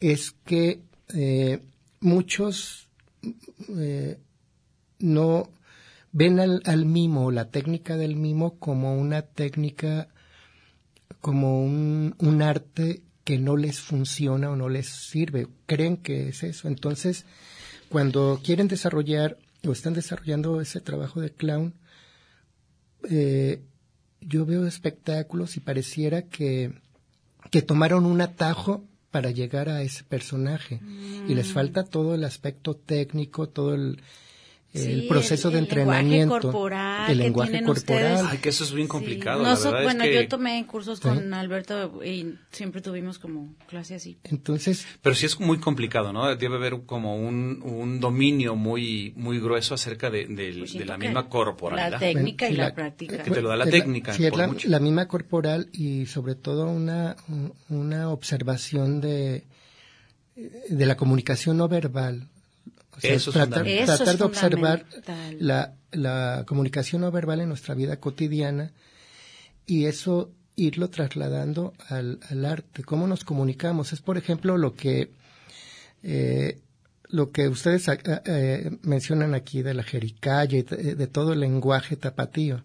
es 0.00 0.32
que 0.44 0.82
eh, 1.14 1.62
muchos 2.00 2.88
eh, 3.76 4.18
no 4.98 5.50
ven 6.12 6.40
al, 6.40 6.62
al 6.64 6.86
mimo, 6.86 7.30
la 7.30 7.50
técnica 7.50 7.96
del 7.96 8.16
mimo, 8.16 8.58
como 8.58 8.96
una 8.96 9.22
técnica, 9.22 10.08
como 11.20 11.62
un, 11.62 12.14
un 12.18 12.42
arte 12.42 13.02
que 13.24 13.38
no 13.38 13.56
les 13.56 13.80
funciona 13.80 14.50
o 14.50 14.56
no 14.56 14.68
les 14.68 14.88
sirve. 14.88 15.46
Creen 15.66 15.98
que 15.98 16.28
es 16.28 16.42
eso. 16.42 16.68
Entonces, 16.68 17.26
cuando 17.90 18.40
quieren 18.42 18.66
desarrollar 18.66 19.36
o 19.66 19.72
están 19.72 19.92
desarrollando 19.92 20.60
ese 20.60 20.80
trabajo 20.80 21.20
de 21.20 21.30
clown, 21.30 21.74
eh, 23.08 23.62
yo 24.20 24.44
veo 24.44 24.66
espectáculos 24.66 25.56
y 25.56 25.60
pareciera 25.60 26.22
que, 26.22 26.72
que 27.50 27.62
tomaron 27.62 28.04
un 28.04 28.20
atajo 28.20 28.84
para 29.10 29.30
llegar 29.30 29.68
a 29.68 29.82
ese 29.82 30.04
personaje. 30.04 30.80
Y 31.28 31.34
les 31.34 31.52
falta 31.52 31.84
todo 31.84 32.14
el 32.14 32.24
aspecto 32.24 32.74
técnico, 32.74 33.48
todo 33.48 33.74
el, 33.74 34.00
el 34.72 35.00
Sí, 35.02 35.06
proceso 35.08 35.48
el- 35.48 35.52
de 35.54 35.58
el 35.58 35.64
entrenamiento, 35.64 36.34
lenguaje 36.36 36.42
corporal 36.42 37.10
el 37.10 37.18
que 37.18 37.22
lenguaje 37.24 37.50
tienen 37.50 37.66
corporal. 37.66 38.12
ustedes. 38.12 38.30
Ay, 38.30 38.38
que 38.38 38.48
eso 38.50 38.62
es 38.62 38.72
bien 38.72 38.86
complicado. 38.86 39.40
Sí. 39.40 39.44
la 39.44 39.50
Noso- 39.54 39.64
verdad 39.72 39.82
bueno, 39.82 40.04
es 40.04 40.10
que... 40.10 40.14
yo 40.22 40.28
tomé 40.28 40.64
cursos 40.66 41.00
con 41.00 41.34
Alberto 41.34 42.04
y 42.04 42.34
siempre 42.52 42.80
tuvimos 42.80 43.18
como 43.18 43.52
clase 43.66 43.96
así. 43.96 44.18
Entonces, 44.24 44.86
Pero 45.02 45.16
sí 45.16 45.26
es 45.26 45.40
muy 45.40 45.58
complicado, 45.58 46.12
¿no? 46.12 46.34
Debe 46.36 46.54
haber 46.54 46.82
como 46.86 47.16
un, 47.16 47.60
un 47.64 47.98
dominio 47.98 48.54
muy 48.54 49.12
muy 49.16 49.40
grueso 49.40 49.74
acerca 49.74 50.08
de, 50.08 50.26
del- 50.26 50.60
Pues 50.60 50.74
de 50.74 50.84
la 50.84 50.96
misma 50.96 51.28
corporalidad. 51.28 51.90
La 51.90 51.98
técnica 51.98 52.48
y 52.48 52.54
la, 52.54 52.68
la- 52.68 52.74
práctica. 52.74 53.22
Que 53.24 53.30
te 53.32 53.42
lo 53.42 53.48
da 53.48 53.56
la 53.56 53.66
técnica, 53.66 54.12
sí, 54.14 54.24
es 54.24 54.30
por 54.30 54.38
la, 54.38 54.46
mucho. 54.46 54.68
la 54.68 54.78
misma 54.78 55.08
corporal 55.08 55.68
y 55.72 56.06
sobre 56.06 56.36
todo 56.36 56.66
una, 56.70 57.16
un- 57.28 57.52
una 57.70 58.08
observación 58.10 59.00
de, 59.00 59.44
de 60.68 60.86
la 60.86 60.96
comunicación 60.96 61.56
no 61.56 61.66
verbal. 61.68 62.28
O 62.92 62.98
Eso 63.02 63.30
es 63.30 63.34
tratar, 63.34 63.58
fundamental. 63.60 63.82
Eso 63.84 63.92
es 63.92 63.98
tratar 63.98 64.16
de 64.18 64.24
observar 64.24 64.86
la, 65.40 65.74
la 65.92 66.44
comunicación 66.46 67.02
no 67.02 67.10
verbal 67.10 67.40
en 67.40 67.48
nuestra 67.48 67.74
vida 67.74 67.98
cotidiana 68.00 68.72
y 69.66 69.84
eso 69.86 70.30
irlo 70.56 70.90
trasladando 70.90 71.72
al, 71.88 72.18
al 72.28 72.44
arte. 72.44 72.82
¿Cómo 72.84 73.06
nos 73.06 73.24
comunicamos? 73.24 73.92
Es, 73.92 74.00
por 74.02 74.18
ejemplo, 74.18 74.58
lo 74.58 74.74
que 74.74 75.10
eh, 76.02 76.60
lo 77.08 77.30
que 77.32 77.48
ustedes 77.48 77.88
ah, 77.88 77.98
eh, 78.24 78.70
mencionan 78.82 79.34
aquí 79.34 79.62
de 79.62 79.74
la 79.74 79.82
jericaya 79.82 80.58
y 80.58 80.62
de, 80.62 80.94
de 80.94 81.06
todo 81.06 81.32
el 81.32 81.40
lenguaje 81.40 81.96
tapatío. 81.96 82.62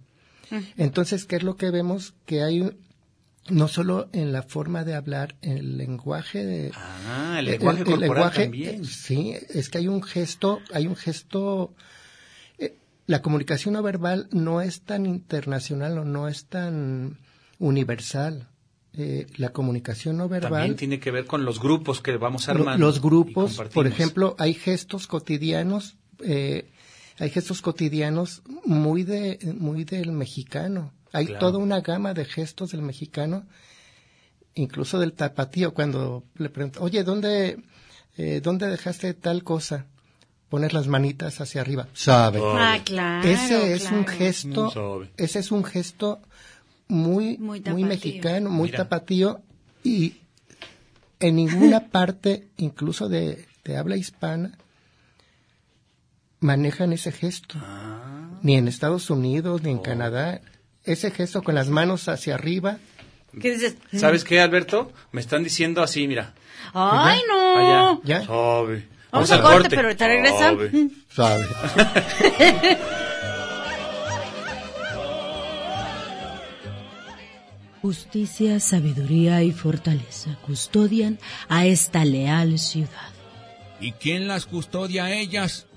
Entonces, 0.77 1.25
¿qué 1.25 1.37
es 1.37 1.43
lo 1.43 1.55
que 1.57 1.71
vemos? 1.71 2.13
Que 2.27 2.43
hay 2.43 2.61
un- 2.61 2.77
no 3.49 3.67
solo 3.67 4.09
en 4.11 4.31
la 4.31 4.41
forma 4.43 4.83
de 4.83 4.95
hablar, 4.95 5.35
en 5.41 5.57
el 5.57 5.77
lenguaje 5.77 6.43
de, 6.45 6.71
Ah, 6.75 7.37
el 7.39 7.45
lenguaje 7.45 7.83
corporal 7.83 7.99
lenguaje, 8.01 8.41
también. 8.43 8.81
eh, 8.83 8.87
Sí, 8.87 9.33
es 9.49 9.69
que 9.69 9.77
hay 9.79 9.87
un 9.87 10.01
gesto, 10.01 10.61
hay 10.73 10.87
un 10.87 10.95
gesto. 10.95 11.73
eh, 12.57 12.75
la 13.07 13.21
comunicación 13.21 13.73
no 13.73 13.83
verbal 13.83 14.27
no 14.31 14.61
es 14.61 14.81
tan 14.81 15.05
internacional 15.05 15.97
o 15.99 16.05
no 16.05 16.27
es 16.27 16.45
tan 16.45 17.19
universal. 17.59 18.47
Eh, 18.97 19.27
la 19.35 19.49
comunicación 19.49 20.15
no 20.17 20.29
verbal. 20.29 20.51
También 20.53 20.75
tiene 20.77 20.99
que 21.01 21.11
ver 21.11 21.25
con 21.25 21.43
los 21.43 21.59
grupos 21.59 22.01
que 22.01 22.15
vamos 22.15 22.47
armando. 22.47 22.85
Los 22.85 23.01
grupos, 23.01 23.61
por 23.73 23.87
ejemplo, 23.87 24.35
hay 24.39 24.53
gestos 24.53 25.05
cotidianos, 25.05 25.97
eh, 26.23 26.71
hay 27.19 27.29
gestos 27.29 27.61
cotidianos 27.61 28.41
muy 28.65 29.03
de 29.03 29.37
muy 29.59 29.83
del 29.83 30.13
mexicano. 30.13 30.93
Hay 31.15 31.25
Claro. 31.27 31.39
toda 31.39 31.57
una 31.59 31.79
gama 31.81 32.13
de 32.13 32.25
gestos 32.25 32.71
del 32.71 32.81
mexicano, 32.81 33.45
incluso 34.53 34.99
del 34.99 35.13
tapatío. 35.13 35.73
Cuando 35.73 36.23
le 36.35 36.49
pregunto, 36.49 36.81
oye, 36.81 37.03
¿dónde 37.03 37.63
eh, 38.17 38.41
dónde 38.41 38.67
dejaste 38.67 39.13
tal 39.13 39.43
cosa? 39.43 39.85
Poner 40.49 40.73
las 40.73 40.87
manitas 40.87 41.41
hacia 41.41 41.61
arriba. 41.61 41.87
Sabe. 41.93 42.39
Ah, 42.43 42.77
claro. 42.83 43.27
ese 43.27 43.73
es 43.73 43.91
un 43.91 44.05
gesto, 44.05 44.63
Muy 44.65 44.71
suave. 44.71 45.11
ese 45.17 45.39
es 45.39 45.51
un 45.51 45.63
gesto 45.63 46.19
muy, 46.87 47.37
Muy 47.37 47.61
muy, 47.61 47.83
mexicano, 47.83 48.49
muy 48.49 48.67
Mira. 48.69 48.77
tapatío 48.83 49.41
y 49.83 50.17
en 51.19 51.35
ninguna 51.37 51.79
parte, 51.97 52.47
incluso 52.57 53.09
de, 53.09 53.45
de 53.63 53.77
habla 53.77 53.95
hispana, 53.97 54.57
manejan 56.39 56.93
ese 56.93 57.11
gesto. 57.11 57.57
Ah. 57.61 58.39
Ni 58.43 58.55
en 58.55 58.67
Estados 58.67 59.09
Unidos, 59.09 59.61
Oh. 59.61 59.63
ni 59.65 59.71
en 59.71 59.79
Canadá. 59.79 60.41
Ese 60.85 61.11
gesto 61.11 61.43
con 61.43 61.55
las 61.55 61.69
manos 61.69 62.07
hacia 62.07 62.35
arriba. 62.35 62.77
¿Qué 63.41 63.51
dices? 63.53 63.75
¿Sabes 63.93 64.23
qué, 64.23 64.39
Alberto? 64.39 64.91
Me 65.11 65.21
están 65.21 65.43
diciendo 65.43 65.81
así, 65.81 66.07
mira. 66.07 66.33
¡Ay, 66.73 67.19
no! 67.27 67.57
Allá. 67.57 67.99
¿Ya? 68.03 68.23
Suave. 68.25 68.87
Vamos 69.11 69.31
a 69.31 69.41
corte, 69.41 69.69
pero 69.69 69.83
ahorita 69.83 70.07
regresa. 70.07 70.55
Sabe. 71.09 71.47
Justicia, 77.81 78.59
sabiduría 78.59 79.43
y 79.43 79.51
fortaleza 79.51 80.37
custodian 80.45 81.19
a 81.49 81.65
esta 81.65 82.03
leal 82.03 82.57
ciudad. 82.57 83.13
¿Y 83.79 83.91
quién 83.91 84.27
las 84.27 84.47
custodia 84.47 85.05
a 85.05 85.13
ellas? 85.13 85.67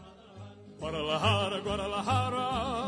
Guadalajara, 0.78 1.58
Guadalajara. 1.60 2.87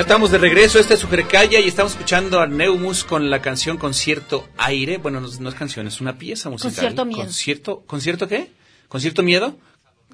Ya 0.00 0.04
estamos 0.04 0.30
de 0.30 0.38
regreso, 0.38 0.78
esta 0.78 0.94
es 0.94 1.00
su 1.00 1.08
Jericaya 1.08 1.60
y 1.60 1.68
estamos 1.68 1.92
escuchando 1.92 2.40
a 2.40 2.46
Neumus 2.46 3.04
con 3.04 3.28
la 3.28 3.42
canción 3.42 3.76
Concierto 3.76 4.48
Aire. 4.56 4.96
Bueno, 4.96 5.20
no, 5.20 5.28
es- 5.28 5.40
no 5.40 5.50
es 5.50 5.54
canción, 5.54 5.86
es 5.86 6.00
una 6.00 6.16
pieza 6.16 6.48
musical. 6.48 6.72
Concierto 6.72 7.04
Miedo. 7.04 7.20
¿Concierto, 7.20 7.82
¿concierto 7.86 8.26
qué? 8.26 8.50
¿Concierto 8.88 9.22
Miedo? 9.22 9.58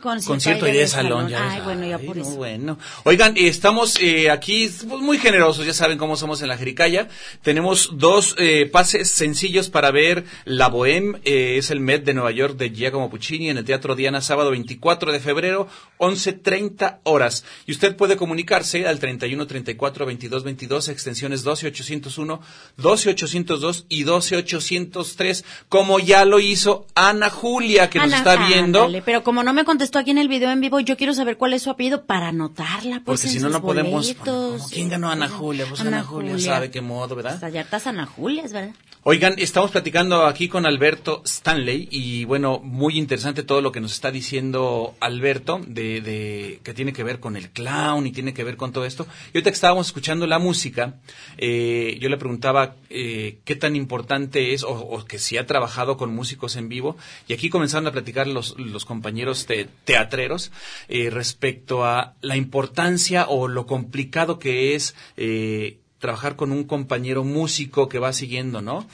Concierto, 0.01 0.33
Concierto 0.35 0.65
aire 0.67 0.79
y 0.79 0.81
de 0.83 0.89
salón. 0.89 1.29
ya 1.29 1.51
Ay, 1.51 1.61
bueno, 1.63 1.87
ya 1.87 1.97
Ay, 1.97 2.07
por 2.07 2.17
no, 2.17 2.23
eso. 2.23 2.37
bueno. 2.37 2.79
Oigan, 3.05 3.37
eh, 3.37 3.49
estamos 3.49 3.97
eh, 4.01 4.31
aquí 4.31 4.69
pues, 4.89 5.01
muy 5.03 5.19
generosos, 5.19 5.65
ya 5.67 5.73
saben 5.73 5.97
cómo 5.99 6.17
somos 6.17 6.43
en 6.43 6.49
la 6.49 6.57
Jericaya. 6.59 7.09
Tenemos 7.43 7.91
dos 7.95 8.35
eh, 8.39 8.69
pases 8.71 9.11
sencillos 9.11 9.71
para 9.71 9.91
ver 9.91 10.25
La 10.45 10.69
Bohème, 10.71 11.21
eh, 11.25 11.57
es 11.59 11.71
el 11.71 11.81
Met 11.81 12.05
de 12.05 12.15
Nueva 12.15 12.31
York 12.31 12.57
de 12.57 12.71
Giacomo 12.71 13.09
Puccini 13.11 13.49
en 13.51 13.59
el 13.59 13.65
Teatro 13.65 13.95
Diana, 13.95 14.21
sábado 14.21 14.51
24 14.51 15.13
de 15.13 15.21
febrero, 15.21 15.69
11.30 15.99 16.99
horas. 17.05 17.45
Y 17.67 17.73
usted 17.73 17.97
puede 17.97 18.17
comunicarse 18.17 18.87
al 18.87 18.99
31 18.99 19.47
34 19.47 20.07
22 20.07 20.45
22, 20.45 20.89
extensiones 20.89 21.43
12 21.43 21.69
801, 21.69 22.41
12 22.77 23.11
802 23.11 23.87
y 23.89 24.03
12 24.05 24.37
803, 24.37 25.45
como 25.69 25.99
ya 26.01 26.25
lo 26.25 26.39
hizo 26.41 26.87
Ana 26.95 27.31
Julia, 27.31 27.89
que 27.89 27.99
nos 27.99 28.09
Ana, 28.09 28.19
está 28.19 28.47
viendo. 28.47 28.81
ándale, 28.85 29.03
pero 29.03 29.23
como 29.23 29.43
no 29.43 29.53
me 29.53 29.65
contestó 29.65 29.86
contestó 29.87 29.99
aquí 30.01 30.11
en 30.11 30.19
el 30.19 30.27
video 30.29 30.51
en 30.51 30.61
vivo, 30.61 30.81
yo 30.81 30.97
quiero 30.97 31.15
saber 31.15 31.37
cuál 31.37 31.53
es 31.53 31.63
su 31.63 31.71
apellido 31.71 32.07
para 32.07 32.29
anotarla, 32.29 33.03
pues, 33.05 33.21
Porque 33.21 33.27
en 33.29 33.33
si 33.35 33.39
no, 33.41 33.51
no 33.51 33.63
podemos. 33.63 34.13
como, 34.15 34.59
¿Quién 34.69 34.89
ganó 34.89 35.11
Ana 35.11 35.29
Julia? 35.29 35.65
Pues 35.69 35.81
Ana, 35.81 36.03
Julia, 36.03 36.39
sabe 36.41 36.71
qué 36.73 36.81
modo, 36.81 37.15
¿verdad? 37.15 37.35
Hasta 37.35 37.49
ya 37.51 37.61
estás 37.61 37.87
Ana 37.87 38.05
Julia, 38.05 38.43
es 38.45 38.53
verdad. 38.53 38.75
Oigan, 39.09 39.37
estamos 39.39 39.71
platicando 39.71 40.27
aquí 40.27 40.49
con 40.49 40.67
Alberto 40.67 41.23
Stanley 41.25 41.87
y 41.93 42.25
bueno, 42.25 42.59
muy 42.59 42.99
interesante 42.99 43.45
todo 43.45 43.61
lo 43.61 43.71
que 43.71 43.81
nos 43.81 43.93
está 43.93 44.11
diciendo 44.11 44.97
Alberto 44.99 45.61
de, 45.65 46.01
de 46.01 46.61
que 46.65 46.75
tiene 46.75 46.93
que 46.93 47.05
ver 47.05 47.21
con 47.21 47.37
el 47.37 47.51
clown 47.51 48.05
y 48.09 48.11
tiene 48.11 48.35
que 48.35 48.43
ver 48.43 48.57
con 48.57 48.73
todo 48.73 48.85
esto. 48.85 49.07
Y 49.33 49.37
ahorita 49.39 49.51
que 49.51 49.55
estábamos 49.55 49.87
escuchando 49.87 50.27
la 50.27 50.41
música, 50.41 50.97
eh, 51.39 51.97
yo 52.01 52.09
le 52.09 52.17
preguntaba 52.17 52.75
eh, 52.91 53.39
qué 53.45 53.55
tan 53.55 53.77
importante 53.77 54.53
es 54.55 54.65
o, 54.65 54.71
o 54.73 55.05
que 55.05 55.21
si 55.21 55.37
ha 55.39 55.47
trabajado 55.47 55.97
con 55.97 56.13
músicos 56.13 56.57
en 56.57 56.69
vivo 56.69 56.97
y 57.29 57.33
aquí 57.33 57.49
comenzaron 57.49 57.87
a 57.87 57.93
platicar 57.93 58.27
los, 58.27 58.59
los 58.59 58.85
compañeros 58.85 59.47
te- 59.47 59.69
teatreros 59.85 60.53
eh, 60.89 61.11
respecto 61.11 61.85
a 61.85 62.15
la 62.21 62.37
importancia 62.37 63.27
o 63.29 63.49
lo 63.49 63.67
complicado 63.67 64.39
que 64.39 64.75
es 64.75 64.95
eh, 65.17 65.79
trabajar 65.99 66.37
con 66.37 66.53
un 66.53 66.65
compañero 66.65 67.25
músico 67.25 67.89
que 67.89 67.99
va 67.99 68.13
siguiendo, 68.13 68.63
¿no? 68.63 68.87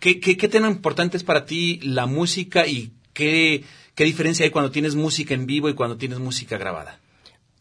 ¿Qué, 0.00 0.18
qué, 0.20 0.34
tan 0.48 0.64
importante 0.64 1.16
es 1.16 1.24
para 1.24 1.44
ti 1.44 1.78
la 1.82 2.06
música 2.06 2.66
y 2.66 2.92
qué, 3.12 3.64
qué 3.94 4.04
diferencia 4.04 4.44
hay 4.44 4.50
cuando 4.50 4.70
tienes 4.70 4.94
música 4.94 5.34
en 5.34 5.46
vivo 5.46 5.68
y 5.68 5.74
cuando 5.74 5.96
tienes 5.98 6.18
música 6.18 6.56
grabada? 6.58 6.98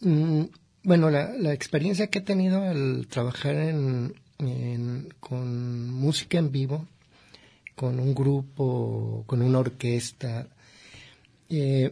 Mm, 0.02 0.44
Bueno, 0.84 1.10
la, 1.10 1.34
la 1.38 1.54
experiencia 1.54 2.08
que 2.08 2.20
he 2.20 2.22
tenido 2.22 2.64
al 2.64 3.08
trabajar 3.08 3.56
en- 3.56 4.14
con 5.20 5.92
música 5.92 6.38
en 6.38 6.50
vivo, 6.52 6.88
con 7.76 8.00
un 8.00 8.14
grupo, 8.16 9.24
con 9.28 9.42
una 9.42 9.60
orquesta, 9.60 10.48
eh, 11.50 11.92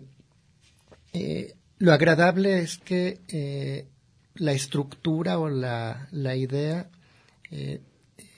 eh, 1.13 1.55
lo 1.79 1.93
agradable 1.93 2.59
es 2.59 2.77
que 2.77 3.19
eh, 3.27 3.87
la 4.35 4.51
estructura 4.51 5.39
o 5.39 5.49
la, 5.49 6.07
la 6.11 6.35
idea, 6.35 6.89
eh, 7.51 7.81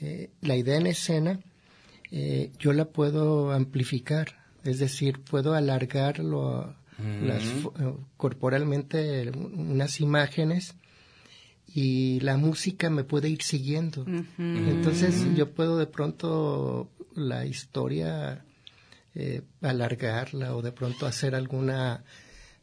eh, 0.01 0.29
la 0.41 0.55
idea 0.55 0.77
en 0.77 0.87
escena, 0.87 1.39
eh, 2.11 2.51
yo 2.59 2.73
la 2.73 2.85
puedo 2.85 3.51
amplificar, 3.51 4.35
es 4.63 4.79
decir, 4.79 5.21
puedo 5.21 5.53
alargarlo 5.53 6.75
las 7.23 7.43
corporalmente 8.17 9.31
unas 9.31 10.01
imágenes 10.01 10.75
y 11.65 12.19
la 12.19 12.35
música 12.35 12.89
me 12.89 13.05
puede 13.05 13.29
ir 13.29 13.41
siguiendo. 13.41 14.05
Entonces 14.37 15.25
yo 15.33 15.49
puedo 15.53 15.77
de 15.77 15.87
pronto 15.87 16.89
la 17.15 17.45
historia 17.45 18.43
eh, 19.15 19.43
alargarla 19.61 20.55
o 20.55 20.61
de 20.61 20.73
pronto 20.73 21.05
hacer 21.05 21.35
alguna 21.35 22.03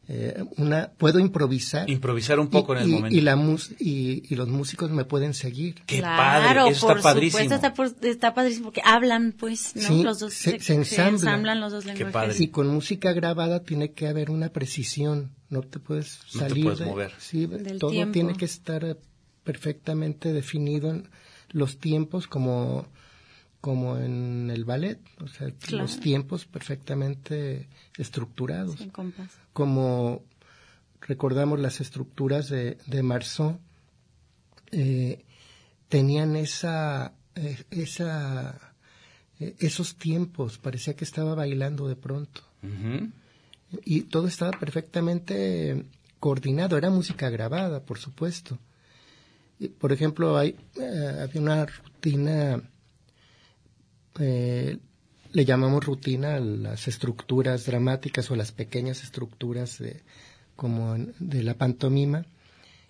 eh, 0.09 0.41
una 0.55 0.89
puedo 0.97 1.19
improvisar 1.19 1.89
Improvisar 1.89 2.39
un 2.39 2.47
poco 2.47 2.73
y, 2.73 2.77
en 2.77 2.83
el 2.83 2.89
y- 2.89 2.91
momento. 2.93 3.17
y 3.17 3.21
la 3.21 3.35
mus- 3.35 3.71
y, 3.79 4.23
y 4.33 4.35
los 4.35 4.47
músicos 4.47 4.89
me 4.89 5.03
pueden 5.03 5.33
seguir 5.33 5.75
Qué 5.85 5.99
claro, 5.99 6.17
padre, 6.47 6.71
eso 6.71 6.87
por 6.87 6.97
está 6.97 7.09
padrísimo. 7.13 7.43
supuesto, 7.43 7.55
está, 7.55 7.73
por- 7.73 8.05
está 8.09 8.33
padrísimo 8.33 8.65
porque 8.67 8.81
hablan, 8.85 9.33
pues, 9.37 9.75
¿no? 9.75 9.81
Sí, 9.81 10.03
los 10.03 10.19
dos 10.19 10.33
se- 10.33 10.59
se 10.61 10.75
ensamblan. 10.75 11.59
los 11.59 11.73
dos 11.73 11.83
Qué 11.83 11.89
lenguajes. 11.93 12.13
padre. 12.13 12.35
y 12.39 12.47
con 12.47 12.67
música 12.67 13.11
grabada 13.11 13.63
tiene 13.63 13.91
que 13.91 14.07
haber 14.07 14.29
una 14.31 14.49
precisión 14.49 15.31
no 15.49 15.61
te 15.61 15.79
puedes 15.79 16.19
No 16.33 16.41
te 16.43 16.49
salir 16.49 16.63
puedes 16.63 16.79
de- 16.79 16.85
mover. 16.85 17.11
sí, 17.19 17.45
Del 17.45 17.77
todo 17.79 17.91
tiempo. 17.91 18.13
tiene 18.13 18.33
que 18.35 18.45
estar 18.45 18.97
perfectamente 19.43 20.33
definido 20.33 20.89
en 20.91 21.09
los 21.51 21.79
tiempos 21.79 22.27
como 22.27 22.85
como 23.61 23.97
en 23.97 24.49
el 24.51 24.65
ballet 24.65 24.99
o 25.19 25.27
sea 25.27 25.49
Claro. 25.51 25.83
los 25.83 25.99
tiempos 25.99 26.45
perfectamente 26.45 27.67
estructurados 27.97 28.77
compás. 28.93 29.29
como 29.53 30.23
recordamos 31.01 31.59
las 31.59 31.79
estructuras 31.81 32.49
de, 32.49 32.77
de 32.87 33.03
Marceau, 33.03 33.59
eh, 34.71 35.23
tenían 35.89 36.35
esa, 36.35 37.13
eh, 37.35 37.63
esa, 37.71 38.73
eh, 39.39 39.55
esos 39.59 39.95
tiempos, 39.95 40.57
parecía 40.57 40.95
que 40.95 41.05
estaba 41.05 41.33
bailando 41.35 41.87
de 41.87 41.95
pronto. 41.95 42.41
Y 43.85 44.01
todo 44.03 44.27
estaba 44.27 44.51
perfectamente 44.51 45.85
coordinado, 46.19 46.77
era 46.77 46.89
música 46.89 47.29
grabada, 47.29 47.81
por 47.85 47.99
supuesto. 47.99 48.57
Y, 49.59 49.67
Por 49.69 49.91
ejemplo, 49.93 50.37
hay, 50.37 50.55
eh, 50.75 51.19
había 51.21 51.41
una 51.41 51.65
rutina, 51.65 52.61
eh, 54.19 54.77
le 55.31 55.45
llamamos 55.45 55.85
rutina 55.85 56.35
a 56.35 56.39
las 56.39 56.87
estructuras 56.87 57.65
dramáticas 57.65 58.31
o 58.31 58.35
las 58.35 58.51
pequeñas 58.51 59.03
estructuras 59.03 59.79
de, 59.79 60.03
como 60.55 60.95
de 61.19 61.43
la 61.43 61.55
pantomima, 61.55 62.25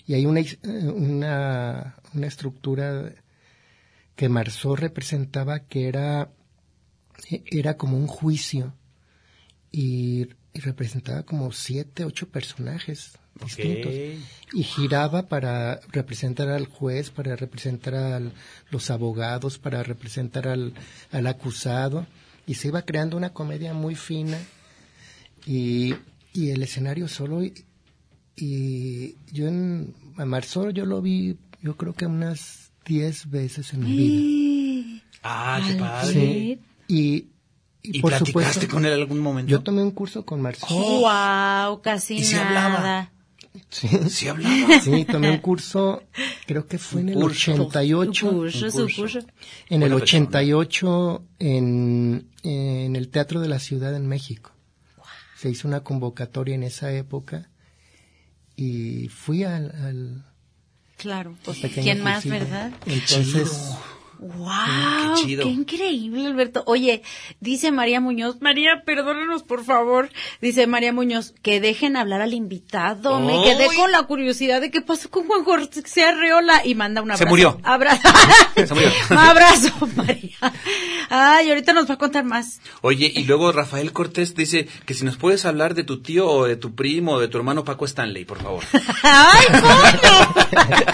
y 0.05 0.13
hay 0.13 0.25
una, 0.25 0.41
una, 0.63 1.95
una 2.13 2.27
estructura 2.27 3.13
que 4.15 4.29
Marceau 4.29 4.75
representaba 4.75 5.59
que 5.59 5.87
era, 5.87 6.31
era 7.45 7.77
como 7.77 7.97
un 7.97 8.07
juicio 8.07 8.73
y, 9.71 10.27
y 10.53 10.59
representaba 10.61 11.23
como 11.23 11.51
siete, 11.51 12.05
ocho 12.05 12.29
personajes 12.29 13.19
distintos. 13.43 13.91
Y 14.53 14.63
giraba 14.63 15.27
para 15.27 15.81
representar 15.91 16.49
al 16.49 16.67
juez, 16.67 17.09
para 17.09 17.35
representar 17.35 17.95
a 17.95 18.21
los 18.71 18.89
abogados, 18.89 19.57
para 19.57 19.83
representar 19.83 20.47
al, 20.47 20.73
al 21.11 21.27
acusado. 21.27 22.05
Y 22.45 22.55
se 22.55 22.69
iba 22.69 22.83
creando 22.83 23.17
una 23.17 23.33
comedia 23.33 23.73
muy 23.73 23.95
fina. 23.95 24.37
Y, 25.45 25.95
y 26.33 26.51
el 26.51 26.63
escenario 26.63 27.07
solo. 27.07 27.43
Y, 27.43 27.65
y 28.35 29.15
yo 29.31 29.47
en 29.47 29.93
a 30.17 30.25
Marzor 30.25 30.71
yo 30.73 30.85
lo 30.85 31.01
vi, 31.01 31.37
yo 31.61 31.77
creo 31.77 31.93
que 31.93 32.05
unas 32.05 32.71
diez 32.85 33.29
veces 33.29 33.73
en 33.73 33.83
mi 33.83 33.97
vida. 33.97 35.03
Ah, 35.23 35.61
qué 35.65 35.75
padre. 35.75 36.13
Sí. 36.13 36.59
Y, 36.87 37.27
¿Y, 37.83 38.01
por 38.01 38.11
platicaste 38.11 38.61
supuesto, 38.61 38.67
con 38.73 38.85
él 38.85 38.93
algún 38.93 39.19
momento? 39.19 39.49
yo 39.51 39.61
tomé 39.61 39.81
un 39.81 39.91
curso 39.91 40.25
con 40.25 40.41
Marzor. 40.41 40.69
Wow, 40.69 41.81
casi 41.81 42.17
¿Y 42.17 42.31
nada. 42.33 42.47
hablaba? 42.47 43.11
Sí. 43.69 43.87
Sí 44.09 44.27
hablaba. 44.27 44.79
Sí, 44.81 45.05
tomé 45.05 45.31
un 45.31 45.37
curso, 45.39 46.03
creo 46.45 46.67
que 46.67 46.77
fue 46.77 47.01
en 47.01 47.09
el 47.09 47.15
curso. 47.15 47.53
88. 47.53 48.29
Su 48.29 48.35
curso, 48.35 48.71
su 48.71 48.77
curso. 48.81 49.01
curso. 49.01 49.19
En 49.69 49.83
el 49.83 49.89
Buena 49.91 49.99
persona. 49.99 50.23
88 50.25 51.25
en, 51.39 52.27
en 52.43 52.95
el 52.95 53.09
Teatro 53.09 53.39
de 53.41 53.47
la 53.49 53.59
Ciudad 53.59 53.95
en 53.95 54.07
México. 54.07 54.51
Se 55.35 55.49
hizo 55.49 55.67
una 55.67 55.81
convocatoria 55.81 56.55
en 56.55 56.63
esa 56.63 56.91
época 56.93 57.49
y 58.55 59.07
fui 59.09 59.43
al, 59.43 59.71
al 59.83 60.25
Claro, 60.97 61.35
pues, 61.45 61.59
¿quién 61.75 62.01
más, 62.01 62.25
verdad? 62.25 62.71
Entonces, 62.87 63.75
¡Wow! 64.19 65.15
Qué 65.15 65.21
chido. 65.21 65.43
¡Qué 65.43 65.49
increíble, 65.49 66.25
Alberto! 66.25 66.63
Oye, 66.65 67.03
dice 67.39 67.71
María 67.71 67.99
Muñoz, 68.01 68.37
María, 68.41 68.83
perdónanos, 68.85 69.43
por 69.43 69.63
favor. 69.63 70.09
Dice 70.41 70.67
María 70.67 70.91
Muñoz, 70.93 71.33
que 71.41 71.59
dejen 71.61 71.95
hablar 71.97 72.21
al 72.21 72.33
invitado. 72.33 73.19
Me 73.19 73.33
¡Ay! 73.33 73.43
quedé 73.43 73.67
con 73.75 73.91
la 73.91 74.03
curiosidad 74.03 74.59
de 74.61 74.71
qué 74.71 74.81
pasó 74.81 75.09
con 75.09 75.27
Juan 75.27 75.43
José 75.43 76.03
Arreola. 76.03 76.65
Y 76.65 76.75
manda 76.75 77.01
un 77.01 77.07
Se 77.09 77.13
abrazo. 77.13 77.29
murió. 77.29 77.59
Abrazo. 77.63 78.09
Se 78.55 78.73
murió. 78.73 78.89
Abrazo, 79.09 79.71
María. 79.95 80.37
Ay, 81.09 81.49
ahorita 81.49 81.73
nos 81.73 81.89
va 81.89 81.93
a 81.95 81.97
contar 81.97 82.23
más. 82.23 82.59
Oye, 82.81 83.11
y 83.15 83.23
luego 83.23 83.51
Rafael 83.51 83.91
Cortés 83.93 84.35
dice 84.35 84.67
que 84.85 84.93
si 84.93 85.05
nos 85.05 85.17
puedes 85.17 85.45
hablar 85.45 85.73
de 85.73 85.83
tu 85.83 86.01
tío 86.01 86.27
o 86.27 86.45
de 86.45 86.55
tu 86.55 86.75
primo 86.75 87.13
o 87.13 87.19
de 87.19 87.27
tu 87.27 87.37
hermano 87.37 87.63
Paco 87.63 87.85
Stanley, 87.85 88.25
por 88.25 88.41
favor. 88.41 88.63
¡Ay, 89.03 89.45
coño! 89.61 90.86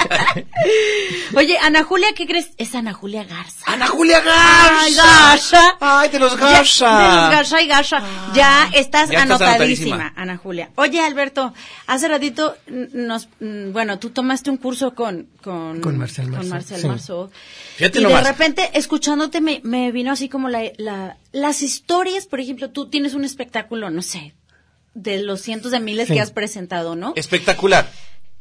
Ana 1.66 1.84
Julia, 1.84 2.08
¿qué 2.16 2.26
crees? 2.28 2.52
Es 2.58 2.76
Ana 2.76 2.94
Julia 2.94 3.24
Garza. 3.24 3.64
¡Ana 3.72 3.88
Julia 3.88 4.22
¡Ay, 4.26 4.94
Garza! 4.94 5.78
¡Ay, 5.80 6.10
de 6.10 6.20
los 6.20 6.34
Ya- 6.34 6.40
Garza! 6.40 6.98
de 6.98 7.08
los 7.22 7.32
Garza 7.32 7.62
y 7.62 7.68
Garza. 7.68 8.04
ya 8.34 8.70
estás 8.74 9.10
Ya 9.10 9.24
estás 9.24 9.42
anotadísima. 9.42 10.14
Ana 10.16 10.38
Julia. 10.38 10.72
Oye, 10.76 11.00
Alberto, 11.02 11.54
hace 11.88 12.08
ratito 12.08 12.56
nos, 12.68 13.28
mm, 13.40 13.72
bueno, 13.72 14.00
tú 14.00 14.10
tomaste 14.10 14.50
un 14.50 14.58
curso 14.58 14.94
con, 14.96 15.28
con, 15.42 15.80
Con 15.82 15.98
Marcel 15.98 16.26
con 16.26 16.34
Marceau, 16.36 16.50
Marcel 16.54 16.82
sí. 16.82 16.88
Marceau. 16.88 17.32
Fíjate 17.78 18.00
y 18.00 18.04
nomás. 18.04 18.24
de 18.24 18.30
repente, 18.32 18.70
escuchándote, 18.74 19.40
me, 19.42 19.62
me 19.64 19.92
vino 19.92 20.12
así 20.12 20.30
como 20.30 20.50
la, 20.50 20.64
la, 20.78 21.18
las 21.32 21.62
historias, 21.62 22.26
por 22.26 22.40
ejemplo, 22.40 22.72
tú 22.72 22.90
tienes 22.90 23.14
un 23.14 23.24
espectáculo, 23.24 23.90
no 23.90 24.02
sé, 24.02 24.34
de 24.96 25.22
los 25.24 25.42
cientos 25.42 25.72
de 25.72 25.80
miles 25.80 26.08
Sí. 26.08 26.14
que 26.16 26.22
has 26.22 26.32
presentado, 26.32 26.96
¿no? 26.96 27.14
Espectacular. 27.16 27.90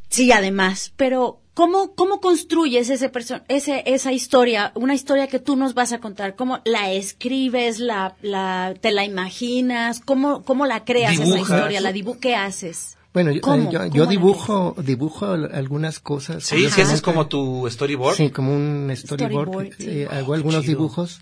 Sí, 0.08 0.30
además, 0.32 0.92
pero 0.96 1.40
¿cómo, 1.54 1.94
cómo 1.94 2.20
construyes 2.20 2.90
ese 2.90 3.10
ese, 3.48 3.82
esa 3.86 4.12
historia, 4.12 4.72
una 4.74 4.94
historia 4.94 5.26
que 5.26 5.38
tú 5.38 5.56
nos 5.56 5.74
vas 5.74 5.92
a 5.92 5.98
contar? 5.98 6.34
¿Cómo 6.36 6.60
la 6.64 6.92
escribes, 6.92 7.78
la, 7.78 8.16
la, 8.22 8.74
te 8.80 8.90
la 8.92 9.04
imaginas? 9.04 10.00
¿Cómo, 10.00 10.42
cómo 10.44 10.66
la 10.66 10.84
creas 10.84 11.14
esa 11.14 11.24
Dibujas. 11.24 11.50
historia? 11.58 11.80
¿La 11.80 11.92
dibu 11.92 12.18
¿Qué 12.18 12.34
haces? 12.34 12.96
bueno, 13.14 13.30
yo, 13.30 13.42
¿Cómo? 13.42 13.70
yo, 13.70 13.78
¿Cómo 13.80 13.94
yo 13.94 14.04
la 14.04 14.10
dibujo, 14.10 14.74
dibujo 14.82 15.26
al- 15.26 15.54
algunas 15.54 16.00
cosas. 16.00 16.44
Sí, 16.44 16.68
sí, 16.70 16.80
ese 16.80 16.94
es 16.94 17.02
como 17.02 17.26
tu 17.28 17.68
storyboard. 17.70 18.16
Sí, 18.16 18.30
como 18.30 18.54
un 18.54 18.90
storyboard. 18.96 19.48
Storyboard, 19.48 19.76
sí. 19.76 19.84
eh, 19.90 20.08
Oh, 20.10 20.14
hago 20.14 20.32
algunos 20.34 20.62
chido. 20.62 20.76
dibujos. 20.78 21.20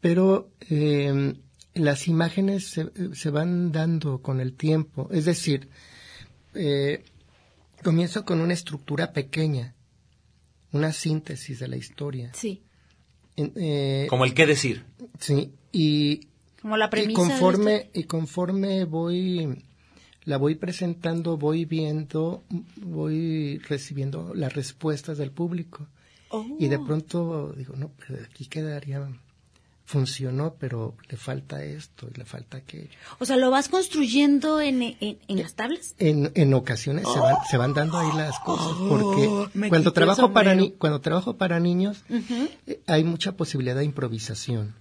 Pero 0.00 0.48
eh, 0.70 1.34
las 1.74 2.08
imágenes 2.08 2.68
se, 2.70 2.86
se 3.14 3.30
van 3.30 3.70
dando 3.72 4.22
con 4.22 4.40
el 4.40 4.54
tiempo. 4.54 5.08
Es 5.12 5.24
decir, 5.26 5.68
eh, 6.54 7.04
comienzo 7.88 8.24
con 8.24 8.40
una 8.40 8.52
estructura 8.54 9.12
pequeña, 9.12 9.74
una 10.72 10.92
síntesis 10.92 11.58
de 11.58 11.68
la 11.68 11.76
historia. 11.76 12.30
Sí. 12.34 12.62
En- 13.36 13.52
eh, 13.56 14.06
Como 14.10 14.24
el 14.24 14.34
qué 14.34 14.46
decir. 14.46 14.84
sí, 15.18 15.52
y, 15.72 16.28
Como 16.60 16.76
la 16.76 16.86
y 16.86 16.90
premisa. 16.90 17.22
de 17.22 17.28
conforme 17.28 17.90
y 17.94 18.04
conforme 18.04 18.84
voy 18.84 19.64
la 20.24 20.36
voy 20.36 20.56
presentando, 20.56 21.38
voy 21.38 21.64
viendo, 21.64 22.44
voy 22.76 23.58
recibiendo 23.66 24.34
las 24.34 24.52
respuestas 24.54 25.16
del 25.16 25.30
público. 25.30 25.88
Y 26.58 26.66
Oh. 26.66 26.68
de 26.68 26.78
pronto 26.78 27.54
digo, 27.56 27.74
no, 27.76 27.90
pero 27.96 28.22
aquí 28.22 28.44
quedaría, 28.46 29.08
funcionó, 29.88 30.54
pero 30.60 30.94
le 31.08 31.16
falta 31.16 31.64
esto 31.64 32.08
y 32.14 32.18
le 32.18 32.26
falta 32.26 32.58
aquello. 32.58 32.90
O 33.20 33.24
sea, 33.24 33.38
lo 33.38 33.50
vas 33.50 33.70
construyendo 33.70 34.60
en, 34.60 34.82
en, 34.82 35.18
en 35.26 35.38
las 35.42 35.54
tablas. 35.54 35.94
En, 35.98 36.30
en 36.34 36.52
ocasiones 36.52 37.06
se, 37.10 37.18
van, 37.18 37.36
se 37.50 37.56
van 37.56 37.72
dando 37.72 37.96
ahí 37.96 38.10
las 38.14 38.38
cosas, 38.40 38.66
Oh, 38.78 38.88
porque 38.90 39.68
cuando 39.70 39.94
trabajo, 39.94 40.30
para 40.34 40.54
ni- 40.54 40.72
cuando 40.72 41.00
trabajo 41.00 41.38
para 41.38 41.58
niños 41.58 42.04
eh, 42.66 42.80
hay 42.86 43.02
mucha 43.02 43.32
posibilidad 43.32 43.76
de 43.76 43.84
improvisación. 43.86 44.74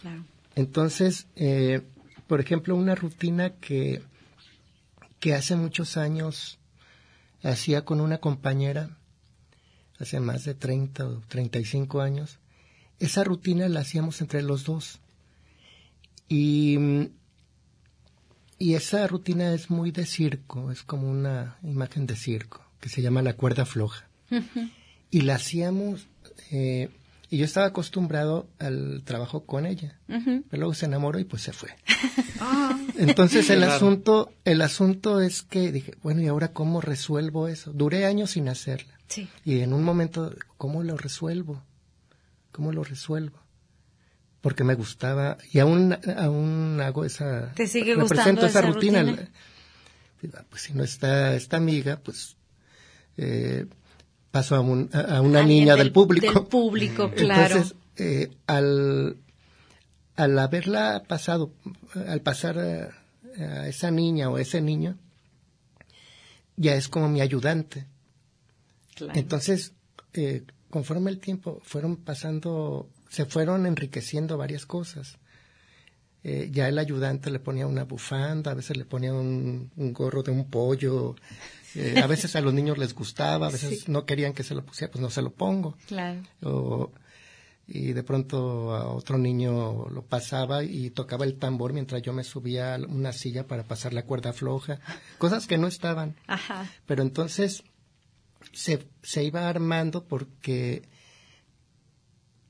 Claro. 0.00 0.22
Entonces, 0.54 1.26
eh, 1.34 1.82
por 2.28 2.38
ejemplo, 2.40 2.76
una 2.76 2.94
rutina 2.94 3.50
que, 3.54 4.00
que 5.18 5.34
hace 5.34 5.56
muchos 5.56 5.96
años 5.96 6.60
hacía 7.42 7.84
con 7.84 8.00
una 8.00 8.18
compañera, 8.18 8.96
hace 9.98 10.20
más 10.20 10.44
de 10.44 10.54
30 10.54 11.04
o 11.08 11.20
35 11.26 12.00
años, 12.00 12.38
esa 12.98 13.24
rutina 13.24 13.68
la 13.68 13.80
hacíamos 13.80 14.20
entre 14.20 14.42
los 14.42 14.64
dos. 14.64 15.00
Y, 16.28 16.78
y 18.58 18.74
esa 18.74 19.06
rutina 19.06 19.52
es 19.52 19.70
muy 19.70 19.90
de 19.90 20.06
circo, 20.06 20.70
es 20.70 20.82
como 20.82 21.10
una 21.10 21.58
imagen 21.62 22.06
de 22.06 22.16
circo, 22.16 22.64
que 22.80 22.88
se 22.88 23.02
llama 23.02 23.22
la 23.22 23.34
cuerda 23.34 23.66
floja. 23.66 24.08
Y 25.10 25.22
la 25.22 25.34
hacíamos, 25.34 26.06
eh, 26.50 26.88
y 27.28 27.38
yo 27.38 27.44
estaba 27.44 27.66
acostumbrado 27.66 28.46
al 28.58 29.02
trabajo 29.04 29.44
con 29.44 29.66
ella. 29.66 29.98
Pero 30.06 30.44
luego 30.52 30.74
se 30.74 30.86
enamoró 30.86 31.18
y 31.18 31.24
pues 31.24 31.42
se 31.42 31.52
fue. 31.52 31.70
Entonces 32.98 33.48
el 33.50 33.62
asunto, 33.64 34.32
el 34.44 34.62
asunto 34.62 35.20
es 35.20 35.42
que 35.42 35.72
dije, 35.72 35.94
bueno, 36.02 36.20
¿y 36.22 36.26
ahora 36.26 36.52
cómo 36.52 36.80
resuelvo 36.80 37.48
eso? 37.48 37.72
Duré 37.72 38.06
años 38.06 38.32
sin 38.32 38.48
hacerla. 38.48 38.98
Sí. 39.08 39.28
Y 39.44 39.60
en 39.60 39.72
un 39.72 39.82
momento, 39.82 40.34
¿cómo 40.56 40.82
lo 40.82 40.96
resuelvo? 40.96 41.62
¿Cómo 42.52 42.72
lo 42.72 42.84
resuelvo? 42.84 43.38
Porque 44.40 44.64
me 44.64 44.74
gustaba, 44.74 45.38
y 45.52 45.60
aún, 45.60 45.96
aún 46.16 46.80
hago 46.82 47.04
esa... 47.04 47.52
¿Te 47.54 47.66
sigue 47.66 47.94
gustando 47.94 48.44
esa, 48.44 48.58
esa 48.60 48.68
rutina. 48.68 49.28
ah, 50.34 50.44
Pues 50.50 50.62
si 50.62 50.72
no 50.74 50.82
está 50.82 51.34
esta 51.34 51.56
amiga, 51.58 52.00
pues 52.02 52.36
eh, 53.16 53.66
paso 54.32 54.56
a, 54.56 54.60
un- 54.60 54.90
a- 54.92 55.20
una 55.20 55.40
Alguien 55.40 55.46
niña 55.60 55.76
del, 55.76 55.92
público. 55.92 56.26
Del 56.32 56.46
público, 56.48 57.10
claro. 57.16 57.54
Entonces, 57.56 57.76
eh, 57.96 58.30
al, 58.46 59.16
al 60.16 60.38
haberla 60.38 61.04
pasado, 61.06 61.52
al 61.94 62.20
pasar 62.20 62.58
a, 62.58 62.88
a 63.38 63.68
esa 63.68 63.90
niña 63.92 64.28
o 64.28 64.38
ese 64.38 64.60
niño, 64.60 64.98
ya 66.56 66.74
es 66.74 66.88
como 66.88 67.08
mi 67.08 67.20
ayudante. 67.20 67.86
Claro. 68.96 69.18
Entonces, 69.18 69.72
eh, 70.14 70.42
conforme 70.72 71.10
el 71.10 71.18
tiempo 71.20 71.60
fueron 71.62 71.96
pasando, 71.96 72.88
se 73.10 73.26
fueron 73.26 73.66
enriqueciendo 73.66 74.38
varias 74.38 74.64
cosas. 74.64 75.18
Eh, 76.24 76.48
ya 76.50 76.66
el 76.68 76.78
ayudante 76.78 77.30
le 77.30 77.40
ponía 77.40 77.66
una 77.66 77.84
bufanda, 77.84 78.52
a 78.52 78.54
veces 78.54 78.76
le 78.78 78.86
ponía 78.86 79.12
un, 79.12 79.70
un 79.76 79.92
gorro 79.92 80.22
de 80.22 80.30
un 80.30 80.48
pollo, 80.48 81.14
eh, 81.74 82.00
a 82.02 82.06
veces 82.06 82.34
a 82.36 82.40
los 82.40 82.54
niños 82.54 82.78
les 82.78 82.94
gustaba, 82.94 83.48
a 83.48 83.50
veces 83.56 83.88
no 83.88 84.06
querían 84.06 84.32
que 84.32 84.44
se 84.44 84.54
lo 84.54 84.64
pusiera, 84.64 84.90
pues 84.90 85.02
no 85.02 85.10
se 85.10 85.20
lo 85.20 85.30
pongo. 85.32 85.76
Claro. 85.86 86.22
O- 86.42 86.90
y 87.66 87.92
de 87.92 88.02
pronto 88.02 88.74
a 88.74 88.88
otro 88.88 89.18
niño 89.18 89.88
lo 89.90 90.02
pasaba 90.04 90.64
y 90.64 90.90
tocaba 90.90 91.24
el 91.24 91.38
tambor 91.38 91.72
mientras 91.72 92.02
yo 92.02 92.12
me 92.12 92.24
subía 92.24 92.74
a 92.74 92.78
una 92.78 93.12
silla 93.12 93.46
para 93.46 93.62
pasar 93.64 93.92
la 93.92 94.04
cuerda 94.04 94.32
floja, 94.32 94.80
cosas 95.18 95.46
que 95.46 95.58
no 95.58 95.66
estaban. 95.68 96.16
Ajá. 96.26 96.68
Pero 96.86 97.02
entonces 97.02 97.62
se, 98.52 98.86
se 99.02 99.24
iba 99.24 99.48
armando 99.48 100.04
porque 100.04 100.82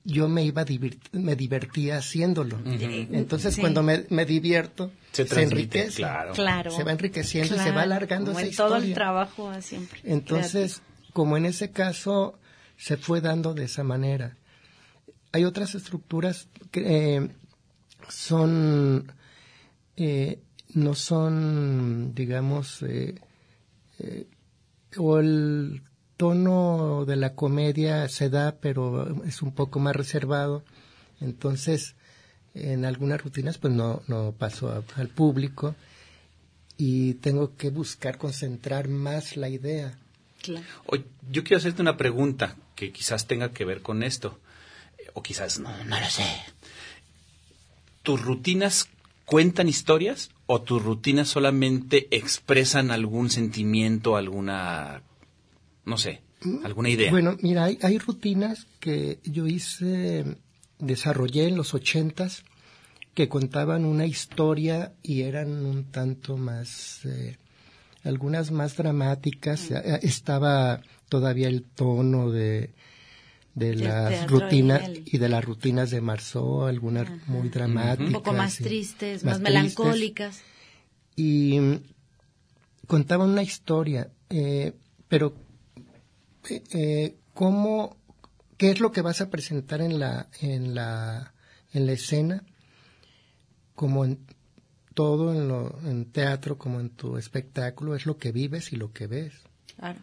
yo 0.04 0.28
me 0.28 0.44
iba 0.44 0.64
me 1.12 1.36
divertía 1.36 1.98
haciéndolo. 1.98 2.58
Entonces 2.64 3.54
Sí. 3.54 3.60
cuando 3.60 3.82
me, 3.82 4.04
me 4.10 4.24
divierto, 4.26 4.90
Se 5.12 5.22
enriquece. 5.42 5.96
claro. 5.98 6.32
Claro. 6.32 6.70
Se 6.72 6.82
va 6.82 6.92
enriqueciendo 6.92 7.54
y 7.54 7.58
se 7.58 7.70
va 7.70 7.82
alargando 7.82 8.32
como 8.32 8.40
esa 8.40 8.48
en 8.50 8.56
todo 8.56 8.76
el 8.76 8.94
trabajo 8.94 9.52
siempre. 9.60 10.00
Entonces, 10.04 10.82
como 11.12 11.36
en 11.36 11.46
ese 11.46 11.70
caso 11.70 12.38
se 12.76 12.96
fue 12.96 13.20
dando 13.20 13.54
de 13.54 13.64
esa 13.64 13.84
manera. 13.84 14.36
Hay 15.30 15.44
otras 15.44 15.74
estructuras 15.76 16.48
que 16.72 17.16
eh, 17.16 17.28
son, 18.08 19.12
eh, 19.96 20.40
no 20.74 20.94
son, 20.94 22.12
digamos, 22.14 22.82
eh, 22.82 23.14
eh, 24.00 24.26
o 24.98 25.18
el 25.20 25.82
tono 26.22 27.04
de 27.04 27.16
la 27.16 27.34
comedia 27.34 28.08
se 28.08 28.30
da, 28.30 28.54
pero 28.60 29.24
es 29.24 29.42
un 29.42 29.50
poco 29.52 29.80
más 29.80 29.96
reservado. 29.96 30.62
Entonces, 31.20 31.96
en 32.54 32.84
algunas 32.84 33.20
rutinas, 33.24 33.58
pues 33.58 33.72
no, 33.72 34.02
no 34.06 34.30
paso 34.38 34.70
a- 34.70 34.84
al 35.00 35.08
público 35.08 35.74
y 36.76 37.14
tengo 37.14 37.56
que 37.56 37.70
buscar 37.70 38.18
concentrar 38.18 38.86
más 38.86 39.36
la 39.36 39.48
idea. 39.48 39.98
Claro. 40.42 40.64
Oye, 40.86 41.04
yo 41.28 41.42
quiero 41.42 41.56
hacerte 41.58 41.82
una 41.82 41.96
pregunta 41.96 42.54
que 42.76 42.92
quizás 42.92 43.26
tenga 43.26 43.50
que 43.52 43.64
ver 43.64 43.82
con 43.82 44.04
esto. 44.04 44.38
Eh, 44.98 45.10
O 45.14 45.22
quizás 45.24 45.58
no, 45.58 45.70
no 45.86 45.98
lo 45.98 46.06
sé. 46.08 46.24
¿Tus 48.04 48.20
rutinas 48.22 48.88
cuentan 49.24 49.68
historias 49.68 50.30
o 50.46 50.62
tus 50.62 50.80
rutinas 50.84 51.26
solamente 51.28 52.06
expresan 52.12 52.92
algún 52.92 53.28
sentimiento, 53.28 54.16
alguna, 54.16 55.02
no 55.84 55.96
sé, 55.96 56.22
alguna 56.64 56.88
idea? 56.88 57.10
Bueno, 57.10 57.36
mira, 57.40 57.64
hay, 57.64 57.78
hay 57.82 57.98
rutinas 57.98 58.66
que 58.80 59.18
yo 59.24 59.46
hice, 59.46 60.24
desarrollé 60.78 61.48
en 61.48 61.56
los 61.56 61.74
ochentas 61.74 62.44
que 63.14 63.28
contaban 63.28 63.84
una 63.84 64.06
historia 64.06 64.94
y 65.02 65.22
eran 65.22 65.64
un 65.64 65.84
tanto 65.84 66.36
más, 66.36 67.04
eh, 67.04 67.36
algunas 68.04 68.50
más 68.50 68.76
dramáticas. 68.76 69.70
Eh, 69.70 70.00
Estaba 70.02 70.80
todavía 71.08 71.48
el 71.48 71.62
tono 71.62 72.30
de, 72.30 72.70
de 73.54 73.74
las 73.76 74.30
rutinas 74.30 74.82
y 75.04 75.18
de 75.18 75.28
las 75.28 75.44
rutinas 75.44 75.90
de 75.90 76.00
Marceau, 76.00 76.64
algunas 76.64 77.06
muy 77.26 77.50
dramáticas. 77.50 78.06
Un 78.06 78.12
poco 78.12 78.32
más 78.32 78.56
tristes, 78.56 79.24
más, 79.24 79.40
melancólicas. 79.40 80.40
y 81.14 81.60
mm, 81.60 81.82
contaban 82.86 83.28
una 83.28 83.42
historia, 83.42 84.10
eh, 84.30 84.72
pero 85.08 85.34
eh, 86.48 87.16
cómo, 87.34 87.96
qué 88.56 88.70
es 88.70 88.80
lo 88.80 88.92
que 88.92 89.02
vas 89.02 89.20
a 89.20 89.30
presentar 89.30 89.80
en 89.80 89.98
la 89.98 90.28
en 90.40 90.74
la 90.74 91.34
en 91.72 91.86
la 91.86 91.92
escena, 91.92 92.44
como 93.74 94.04
en 94.04 94.18
todo 94.94 95.32
en 95.32 95.48
lo 95.48 95.78
en 95.86 96.10
teatro 96.12 96.58
como 96.58 96.80
en 96.80 96.90
tu 96.90 97.16
espectáculo 97.16 97.94
es 97.96 98.04
lo 98.06 98.18
que 98.18 98.30
vives 98.32 98.72
y 98.72 98.76
lo 98.76 98.92
que 98.92 99.06
ves, 99.06 99.32
Claro. 99.76 100.00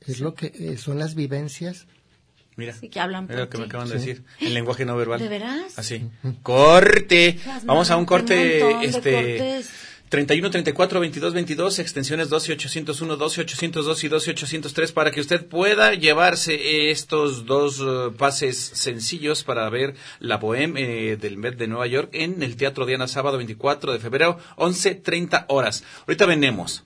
es 0.00 0.20
lo 0.20 0.34
que 0.34 0.52
eh, 0.54 0.76
son 0.78 0.98
las 0.98 1.14
vivencias. 1.14 1.86
Mira, 2.56 2.72
Sí, 2.72 2.88
que 2.88 3.00
hablan 3.00 3.26
por 3.26 3.36
lo 3.36 3.48
que 3.48 3.58
me 3.58 3.64
acaban 3.64 3.88
de 3.88 3.94
decir. 3.94 4.24
En 4.38 4.54
lenguaje 4.54 4.84
no 4.84 4.94
verbal. 4.96 5.18
¿De 5.18 5.28
veras? 5.28 5.76
Así. 5.76 6.08
Corte. 6.44 7.40
Las 7.44 7.64
Vamos 7.64 7.90
a 7.90 7.96
un 7.96 8.06
corte, 8.06 8.62
un 8.62 8.80
de 8.80 8.86
este... 8.86 9.12
cortes. 9.12 9.70
31 10.08 10.50
34 10.50 11.00
22 11.00 11.34
22 11.34 11.78
extensiones 11.78 12.28
12 12.28 12.52
801 12.52 13.16
12 13.16 13.40
802 13.40 14.04
y 14.04 14.08
12 14.08 14.30
803 14.30 14.92
para 14.92 15.10
que 15.10 15.20
usted 15.20 15.46
pueda 15.46 15.94
llevarse 15.94 16.90
estos 16.90 17.46
dos 17.46 17.80
eh, 17.80 18.14
pases 18.16 18.58
sencillos 18.58 19.44
para 19.44 19.68
ver 19.70 19.94
la 20.20 20.38
Bohème 20.38 20.76
eh, 20.76 21.16
del 21.16 21.36
Met 21.36 21.56
de 21.56 21.66
Nueva 21.66 21.86
York 21.86 22.10
en 22.12 22.42
el 22.42 22.56
Teatro 22.56 22.86
Diana 22.86 23.08
sábado 23.08 23.38
24 23.38 23.92
de 23.92 23.98
febrero 23.98 24.38
11:30 24.56 25.46
horas. 25.48 25.84
Ahorita 26.06 26.26
venemos. 26.26 26.84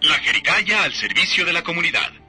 La 0.00 0.18
Jericaya 0.18 0.82
al 0.82 0.92
servicio 0.92 1.44
de 1.44 1.52
la 1.52 1.62
comunidad. 1.62 2.21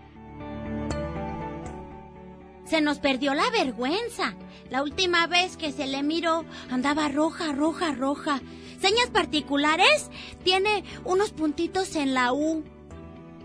Se 2.66 2.82
nos 2.82 3.00
perdió 3.00 3.34
la 3.34 3.50
vergüenza. 3.52 4.34
La 4.70 4.82
última 4.82 5.28
vez 5.28 5.58
que 5.58 5.72
se 5.72 5.88
le 5.88 6.04
miró 6.04 6.46
andaba 6.70 7.10
roja, 7.10 7.52
roja, 7.52 7.94
roja. 7.94 8.42
Señas 8.80 9.10
particulares, 9.12 10.10
tiene 10.44 10.84
unos 11.06 11.32
puntitos 11.32 11.96
en 11.96 12.14
la 12.14 12.34
U. 12.34 12.64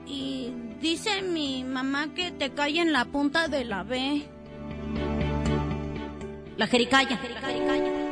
Y 0.07 0.53
dice 0.81 1.23
mi 1.23 1.65
mamá 1.65 2.15
que 2.15 2.31
te 2.33 2.51
cae 2.51 2.81
en 2.81 2.93
la 2.93 3.05
punta 3.05 3.49
de 3.49 3.65
la 3.65 3.83
B. 3.83 4.27
La 6.57 6.67
jericaya. 6.67 7.21
La 7.35 7.41
jericaya. 7.41 8.08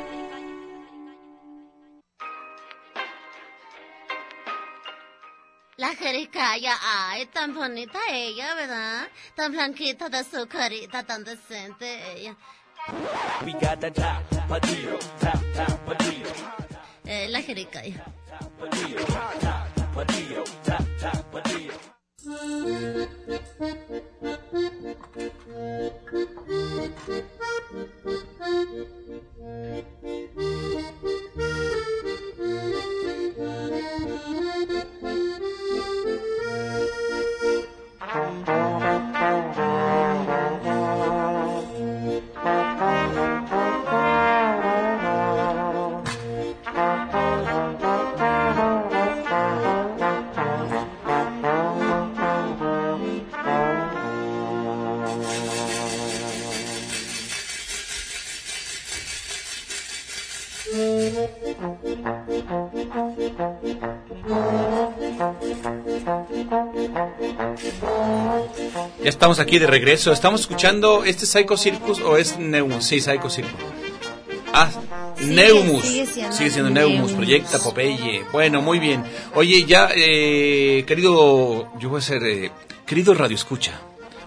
Ay, 6.82 7.26
tan 7.26 7.54
bonita 7.54 7.98
ella, 8.10 8.54
¿verdad? 8.54 9.08
Tan 9.34 9.52
blanquita 9.52 10.08
de 10.08 10.24
su 10.24 10.48
carita, 10.48 11.02
tan 11.02 11.22
decente 11.22 12.12
ella. 12.14 12.34
Eh, 17.04 17.28
la 17.28 17.42
jericaya. 17.42 18.04
Ya 20.98 21.12
oh 38.02 38.44
you. 38.48 38.65
Estamos 69.16 69.38
aquí 69.38 69.58
de 69.58 69.66
regreso. 69.66 70.12
¿Estamos 70.12 70.42
escuchando 70.42 71.02
este 71.04 71.24
Psycho 71.24 71.56
Circus 71.56 72.00
o 72.00 72.18
es 72.18 72.38
Neumus? 72.38 72.84
Sí, 72.84 73.00
Psycho 73.00 73.30
Circus. 73.30 73.58
Ah, 74.52 74.70
Neumus. 75.22 75.82
sigue 75.82 76.06
siendo 76.06 76.32
Sigue 76.32 76.50
siendo 76.50 76.70
Neumus, 76.70 76.96
Neumus. 76.96 77.12
Proyecta 77.12 77.58
Popeye. 77.58 78.24
Bueno, 78.30 78.60
muy 78.60 78.78
bien. 78.78 79.02
Oye, 79.34 79.64
ya, 79.64 79.88
eh, 79.94 80.84
querido, 80.86 81.72
yo 81.78 81.88
voy 81.88 81.98
a 81.98 82.02
ser, 82.02 82.22
eh, 82.24 82.50
querido 82.86 83.14
Radio 83.14 83.36
Escucha. 83.36 83.80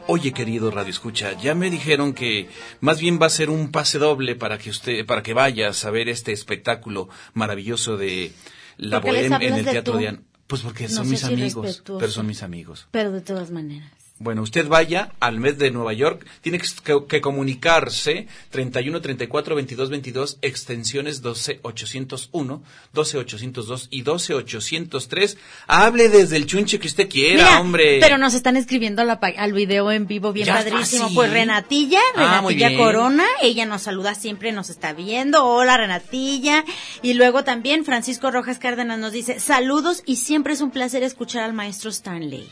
Oye, 0.07 0.33
querido 0.33 0.71
Radio 0.71 0.89
Escucha, 0.89 1.33
ya 1.39 1.53
me 1.53 1.69
dijeron 1.69 2.13
que 2.13 2.49
más 2.79 2.99
bien 2.99 3.19
va 3.21 3.27
a 3.27 3.29
ser 3.29 3.51
un 3.51 3.71
pase 3.71 3.99
doble 3.99 4.35
para 4.35 4.57
que 4.57 4.71
usted, 4.71 5.05
para 5.05 5.21
que 5.21 5.35
vayas 5.35 5.85
a 5.85 5.91
ver 5.91 6.09
este 6.09 6.31
espectáculo 6.31 7.09
maravilloso 7.35 7.95
de 7.95 8.31
La 8.77 9.01
¿Por 9.01 9.11
qué 9.13 9.21
les 9.21 9.31
Bohème 9.31 9.45
en 9.45 9.53
el 9.53 9.65
de 9.65 9.71
Teatro 9.71 9.93
tú? 9.93 9.99
Diana. 9.99 10.21
Pues 10.47 10.63
porque 10.63 10.85
No 10.85 10.89
son 10.89 11.09
mis 11.11 11.19
si 11.19 11.27
amigos, 11.27 11.83
pero 11.85 12.11
son 12.11 12.25
mis 12.25 12.41
amigos. 12.41 12.87
Pero 12.89 13.11
de 13.11 13.21
todas 13.21 13.51
maneras. 13.51 13.99
Bueno, 14.22 14.41
usted 14.41 14.67
vaya 14.67 15.13
al 15.22 15.39
mes 15.39 15.57
de 15.57 15.72
Nueva 15.72 15.93
York, 15.93 16.26
tiene 16.41 16.59
que, 16.59 16.67
que- 17.07 17.22
comunicarse 17.22 18.28
31 18.49 18.99
34 18.99 19.55
22 19.55 19.89
22 19.89 20.38
extensiones 20.41 21.22
12 21.22 21.59
801, 21.63 22.61
12 22.93 23.17
802 23.17 23.88
y 23.91 24.01
12 24.01 24.34
803. 24.34 25.38
Hable 25.67 26.09
desde 26.09 26.36
el 26.36 26.45
chunche 26.47 26.80
que 26.80 26.88
usted 26.88 27.07
quiera, 27.07 27.43
Mira, 27.45 27.61
hombre. 27.61 27.99
pero 28.01 28.17
nos 28.17 28.34
están 28.34 28.57
escribiendo 28.57 29.03
la 29.05 29.22
pa- 29.22 29.34
al 29.38 29.53
video 29.53 29.89
en 29.91 30.05
vivo 30.05 30.34
bien 30.34 30.47
Ya 30.47 30.55
padrísimo. 30.55 31.07
sí. 31.07 31.15
Pues 31.15 31.32
Renatilla, 31.32 31.99
Ah, 32.15 32.41
Renatilla. 32.45 32.76
Corona, 32.78 33.26
ella 33.41 33.65
nos 33.65 33.84
saluda 33.84 34.15
siempre, 34.15 34.51
nos 34.51 34.70
está 34.70 34.91
viendo. 34.93 35.45
Hola 35.45 35.78
Renatilla. 35.78 36.65
Y 37.01 37.13
luego 37.13 37.45
también 37.45 37.86
Francisco 37.86 38.32
Rojas 38.32 38.59
Cárdenas 38.59 38.99
nos 38.99 39.13
dice, 39.13 39.39
saludos 39.39 40.03
y 40.05 40.17
siempre 40.17 40.53
es 40.53 40.59
un 40.61 40.72
placer 40.72 41.03
escuchar 41.03 41.43
al 41.43 41.53
maestro 41.53 41.89
Stanley. 41.89 42.49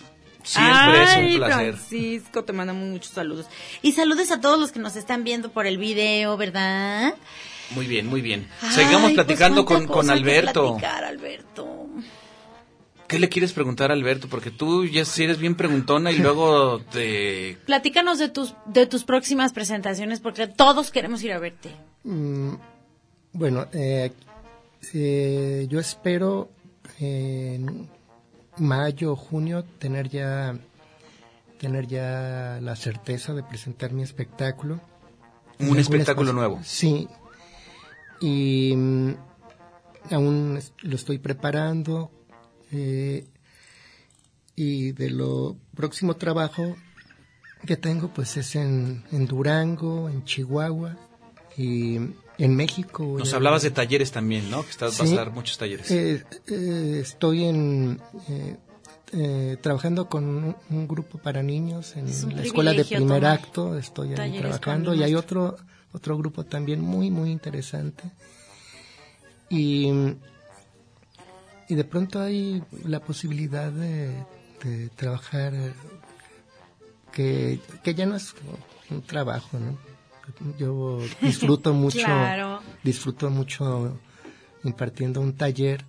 Siempre 0.48 1.04
es 1.04 1.18
un 1.18 1.38
placer. 1.38 1.74
Francisco, 1.76 2.44
te 2.46 2.54
mandamos 2.54 2.88
muchos 2.88 3.12
saludos. 3.12 3.48
Y 3.82 3.92
saludos 3.92 4.32
a 4.32 4.40
todos 4.40 4.58
los 4.58 4.72
que 4.72 4.80
nos 4.80 4.96
están 4.96 5.24
viendo 5.26 5.52
por 5.52 5.68
el 5.68 5.78
video, 5.78 6.38
¿verdad? 6.38 7.16
Muy 7.72 7.86
bien, 7.86 8.08
muy 8.08 8.22
bien. 8.22 8.48
Ay, 8.62 8.70
Sigamos 8.72 9.02
pues, 9.02 9.14
platicando 9.16 9.66
cuánta 9.66 9.88
con, 9.88 9.96
con 10.06 10.10
Alberto. 10.10 10.78
platicar, 10.78 11.04
Alberto. 11.04 11.88
¿Qué 13.08 13.20
le 13.20 13.30
quieres 13.30 13.52
preguntar 13.52 13.92
a 13.92 13.94
Alberto? 13.94 14.28
Porque 14.30 14.52
tú 14.52 14.86
ya 14.86 15.04
eres 15.18 15.38
bien 15.38 15.56
preguntona 15.56 16.12
y 16.12 16.18
luego 16.18 16.80
te... 16.80 17.58
Platícanos 17.66 18.20
de 18.20 18.30
tus, 18.30 18.54
de 18.66 18.86
tus 18.86 19.04
próximas 19.04 19.54
presentaciones 19.54 20.20
porque 20.22 20.48
todos 20.48 20.92
queremos 20.92 21.24
ir 21.24 21.34
a 21.34 21.40
verte. 21.40 21.72
Mm, 22.04 22.56
bueno, 23.34 23.68
eh, 23.74 24.12
eh, 24.94 25.68
yo 25.70 25.80
espero 25.80 26.50
eh, 27.00 27.60
mayo 28.60 29.14
o 29.14 29.16
junio 29.16 29.64
tener 29.80 30.10
ya 30.10 30.56
tener 31.60 31.88
ya 31.88 32.60
la 32.62 32.76
certeza 32.76 33.34
de 33.34 33.44
presentar 33.44 33.92
mi 33.92 34.04
espectáculo. 34.04 34.80
Un 35.60 35.80
espectáculo 35.80 36.34
nuevo. 36.34 36.60
Sí. 36.64 37.08
Y 38.22 38.76
mm, 38.76 39.12
aún 40.12 40.60
lo 40.84 40.96
estoy 40.96 41.18
preparando. 41.18 42.12
eh, 42.72 43.26
y 44.58 44.92
de 44.94 45.12
lo 45.12 45.56
próximo 45.76 46.16
trabajo 46.16 46.76
que 47.66 47.78
tengo, 47.78 48.10
pues 48.10 48.38
es 48.38 48.56
en, 48.56 49.04
en 49.12 49.28
Durango, 49.28 50.10
en 50.10 50.24
Chihuahua 50.26 50.98
y 51.56 52.00
en 52.38 52.56
México. 52.56 53.16
Nos 53.18 53.34
a- 53.34 53.38
hablabas 53.38 53.64
de 53.64 53.72
talleres 53.72 54.12
también, 54.12 54.50
¿no? 54.52 54.64
Que 54.64 54.70
estás, 54.70 54.98
vas 54.98 55.08
Sí. 55.10 55.14
a 55.16 55.18
dar 55.18 55.32
muchos 55.32 55.58
talleres. 55.58 55.90
Eh, 55.92 56.24
eh, 56.48 57.00
estoy 57.02 57.46
en 57.46 58.00
eh, 58.30 58.58
eh, 59.14 59.58
trabajando 59.62 60.08
con 60.10 60.24
un, 60.26 60.56
un 60.70 60.88
grupo 60.88 61.18
para 61.18 61.42
niños 61.42 61.96
en 61.96 62.08
Es 62.08 62.24
la 62.26 62.42
escuela 62.44 62.74
de 62.74 62.84
primer 62.86 63.08
tomar 63.22 63.26
acto. 63.26 63.78
Estoy 63.78 64.14
ahí 64.16 64.38
trabajando 64.38 64.94
y 64.94 65.04
hay 65.04 65.16
otro 65.16 65.58
otro 65.94 66.18
grupo 66.18 66.44
también 66.44 66.82
muy 66.82 67.10
muy 67.10 67.32
interesante. 67.32 68.04
Y 69.50 69.90
y 71.70 71.76
de 71.76 71.84
pronto 71.84 72.22
hay 72.22 72.64
la 72.86 73.00
posibilidad 73.02 73.72
de, 73.72 74.10
de 74.64 74.90
trabajar 74.96 75.54
eh, 75.54 75.74
que, 77.12 77.60
que 77.84 77.94
ya 77.96 78.06
no 78.06 78.16
es 78.16 78.34
un 78.90 79.02
trabajo, 79.02 79.58
¿no? 79.60 79.78
Yo 80.58 81.00
disfruto 81.22 81.74
mucho, 81.84 82.00
Claro. 82.00 82.62
disfruto 82.84 83.30
mucho 83.30 84.00
impartiendo 84.64 85.22
un 85.22 85.34
taller. 85.34 85.84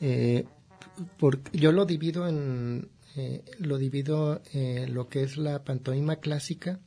eh, 0.00 0.44
yo 1.52 1.72
lo 1.72 1.84
divido 1.84 2.26
en 2.28 2.88
eh, 3.16 3.44
lo 3.60 3.78
divido 3.78 4.40
en 4.52 4.94
lo 4.94 5.08
que 5.08 5.22
es 5.22 5.36
la 5.36 5.62
pantomima 5.64 6.16
clásica 6.16 6.78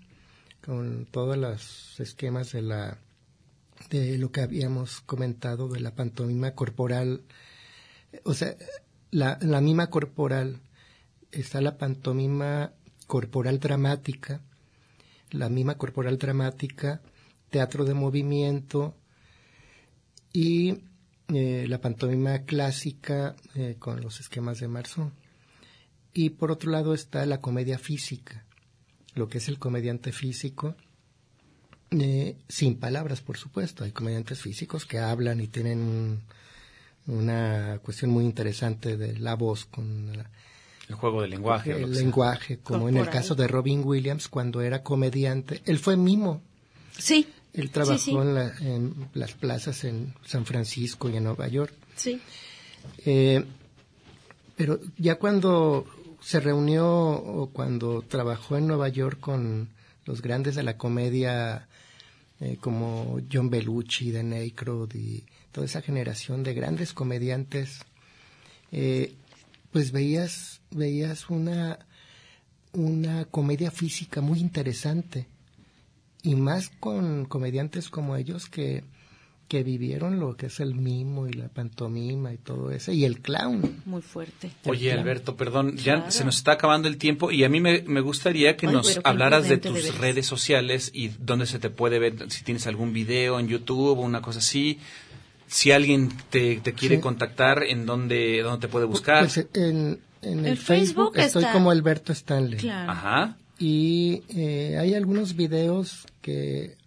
con 0.66 1.06
todos 1.06 1.38
los 1.38 2.00
esquemas 2.00 2.52
de 2.52 2.62
la 2.62 2.98
de 3.90 4.18
lo 4.18 4.32
que 4.32 4.42
habíamos 4.42 5.02
comentado 5.02 5.68
de 5.70 5.80
la 5.80 5.96
pantomima 5.96 6.52
corporal 6.52 7.22
o 8.24 8.34
sea, 8.34 8.56
la, 9.12 9.38
la 9.42 9.62
mima 9.62 9.90
corporal, 9.90 10.60
está 11.32 11.62
la 11.62 11.78
pantomima 11.78 12.74
corporal 13.08 13.60
dramática, 13.60 14.42
la 15.32 15.50
mima 15.50 15.78
corporal 15.78 16.18
dramática, 16.18 17.02
teatro 17.50 17.84
de 17.86 17.94
movimiento 17.94 18.96
y 20.34 20.80
eh, 21.34 21.66
la 21.68 21.80
pantomima 21.82 22.44
clásica 22.44 23.36
eh, 23.56 23.76
con 23.80 24.02
los 24.02 24.20
esquemas 24.20 24.60
de 24.60 24.68
Marson. 24.68 25.14
Y 26.14 26.32
por 26.32 26.52
otro 26.52 26.72
lado 26.72 26.94
está 26.94 27.26
la 27.26 27.40
comedia 27.42 27.78
física, 27.80 28.46
lo 29.16 29.28
que 29.30 29.38
es 29.40 29.48
el 29.48 29.60
comediante 29.60 30.12
físico, 30.12 30.76
eh, 31.92 32.38
sin 32.48 32.78
palabras, 32.80 33.22
por 33.22 33.38
supuesto. 33.38 33.84
Hay 33.84 33.92
comediantes 33.92 34.42
físicos 34.42 34.86
que 34.86 35.00
hablan 35.00 35.40
y 35.42 35.48
tienen 35.48 35.80
un- 35.80 36.22
una 37.08 37.80
cuestión 37.84 38.12
muy 38.12 38.26
interesante 38.26 38.96
de 38.98 39.18
la 39.18 39.36
voz 39.36 39.66
con 39.66 40.16
la- 40.16 40.30
El 40.92 40.98
juego 40.98 41.22
del 41.22 41.32
lenguaje. 41.32 41.72
el 41.72 41.92
lenguaje, 41.94 42.58
como 42.60 42.90
en 42.90 42.98
el 42.98 43.10
caso 43.10 43.34
de 43.36 43.48
Robin 43.48 43.82
Williams 43.86 44.28
cuando 44.28 44.62
era 44.62 44.84
comediante. 44.84 45.62
Él 45.66 45.80
fue 45.80 45.96
mimo. 45.98 46.42
Sí. 46.98 47.28
Él 47.54 47.70
trabajó 47.72 47.98
sí. 47.98 48.12
En, 48.12 48.34
la- 48.36 48.54
en 48.60 48.94
las 49.14 49.34
plazas 49.34 49.84
en 49.84 50.14
San 50.26 50.46
Francisco 50.46 51.10
y 51.10 51.18
en 51.18 51.24
Nueva 51.26 51.48
York. 51.48 51.74
Sí. 51.96 52.22
Eh, 53.06 53.44
pero 54.56 54.80
ya 54.98 55.16
cuando 55.16 55.86
se 56.22 56.40
reunió 56.40 56.88
o 56.88 57.50
cuando 57.52 58.04
trabajó 58.04 58.58
en 58.58 58.68
Nueva 58.68 58.90
York 58.90 59.20
con 59.20 59.70
los 60.06 60.22
grandes 60.22 60.56
de 60.56 60.64
la 60.64 60.78
comedia 60.78 61.68
eh, 62.40 62.58
como 62.60 63.20
John 63.32 63.50
Belushi, 63.50 64.12
Dan 64.12 64.34
Aykroyd 64.34 64.94
y 64.96 65.24
toda 65.52 65.66
esa 65.66 65.82
generación 65.82 66.44
de 66.44 66.54
grandes 66.54 66.94
comediantes, 66.94 67.80
eh, 68.72 69.14
pues 69.72 69.92
veías 69.92 70.62
veías 70.72 71.30
una 71.30 71.80
una 72.74 73.26
comedia 73.26 73.72
física 73.72 74.22
muy 74.22 74.40
interesante 74.40 75.28
y 76.24 76.36
más 76.36 76.70
con 76.80 77.26
comediantes 77.26 77.90
como 77.90 78.16
ellos 78.16 78.48
que, 78.48 78.84
que 79.48 79.64
vivieron 79.64 80.20
lo 80.20 80.38
que 80.38 80.46
es 80.48 80.60
el 80.60 80.76
mimo 80.76 81.28
y 81.28 81.34
la 81.34 81.50
pantomima 81.50 82.32
y 82.32 82.38
todo 82.38 82.72
eso, 82.72 82.92
y 82.92 83.06
el 83.06 83.20
clown. 83.20 83.82
Muy 83.86 84.02
fuerte. 84.02 84.52
Oye. 84.66 84.94
Alberto, 84.94 85.36
perdón, 85.36 85.78
ya 85.78 86.12
se 86.12 86.24
nos 86.24 86.38
está 86.38 86.54
acabando 86.54 86.88
el 86.88 86.98
tiempo 86.98 87.32
y 87.32 87.44
a 87.44 87.50
mí 87.50 87.60
me, 87.60 87.82
me 87.82 88.02
gustaría 88.02 88.56
que 88.56 88.68
Ay, 88.68 88.74
nos 88.74 89.00
hablaras 89.04 89.50
de 89.50 89.58
tus 89.58 89.98
redes 89.98 90.26
sociales 90.26 90.92
y 90.94 91.10
dónde 91.10 91.48
se 91.48 91.60
te 91.60 91.70
puede 91.70 92.00
ver, 92.00 92.32
si 92.32 92.44
tienes 92.44 92.68
algún 92.68 92.94
video 92.94 93.40
en 93.40 93.48
YouTube 93.48 93.98
o 93.98 94.02
una 94.02 94.22
cosa 94.22 94.40
así. 94.40 94.80
Si 95.54 95.72
alguien 95.72 96.10
te, 96.30 96.62
te 96.62 96.74
quiere 96.74 96.96
Sí. 96.96 97.02
contactar, 97.02 97.64
¿en 97.64 97.86
dónde, 97.86 98.42
dónde 98.42 98.68
te 98.68 98.72
puede 98.72 98.86
buscar? 98.86 99.20
Pues 99.26 99.38
en, 99.54 100.00
en 100.22 100.40
el, 100.40 100.46
El 100.46 100.58
Facebook 100.58 101.14
Facebook, 101.14 101.18
estoy 101.18 101.42
está- 101.44 101.54
como 101.54 101.72
Alberto 101.72 102.14
Stanley. 102.14 102.58
Claro. 102.60 102.92
Ajá. 102.92 103.38
Y 103.60 104.24
eh, 104.30 104.78
hay 104.80 104.94
algunos 104.96 105.36
videos 105.36 106.06
que, 106.22 106.78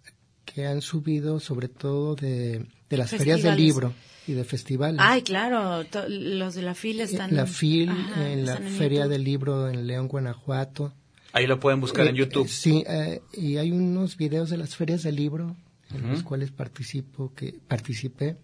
que 0.45 0.65
han 0.65 0.81
subido 0.81 1.39
sobre 1.39 1.67
todo 1.69 2.15
de, 2.15 2.65
de 2.89 2.97
las 2.97 3.11
ferias 3.11 3.43
del 3.43 3.55
libro 3.55 3.93
y 4.27 4.33
de 4.33 4.43
festivales. 4.43 4.99
Ay, 5.01 5.21
claro, 5.21 5.85
to- 5.85 6.09
los 6.09 6.55
de 6.55 6.63
la 6.63 6.73
fila 6.73 7.03
están... 7.03 7.35
la 7.35 7.45
FIL, 7.45 7.89
Ajá, 7.89 8.31
en 8.31 8.45
la 8.47 8.55
en 8.55 8.63
Feria 8.69 9.01
YouTube. 9.01 9.11
del 9.11 9.23
Libro 9.23 9.69
en 9.69 9.85
León, 9.85 10.07
Guanajuato. 10.07 10.91
Ahí 11.33 11.45
lo 11.45 11.59
pueden 11.59 11.79
buscar 11.81 12.07
en 12.07 12.15
Eh, 12.15 12.19
YouTube. 12.19 12.45
eh, 12.47 12.49
sí, 12.49 12.83
eh, 12.87 13.21
y 13.33 13.57
hay 13.57 13.71
unos 13.71 14.17
videos 14.17 14.49
de 14.49 14.57
las 14.57 14.75
ferias 14.75 15.03
del 15.03 15.17
libro 15.17 15.55
en 15.91 16.01
Ujú. 16.05 16.13
los 16.13 16.23
cuales 16.23 16.49
participo, 16.51 17.31
que 17.35 17.53
participé 17.67 18.37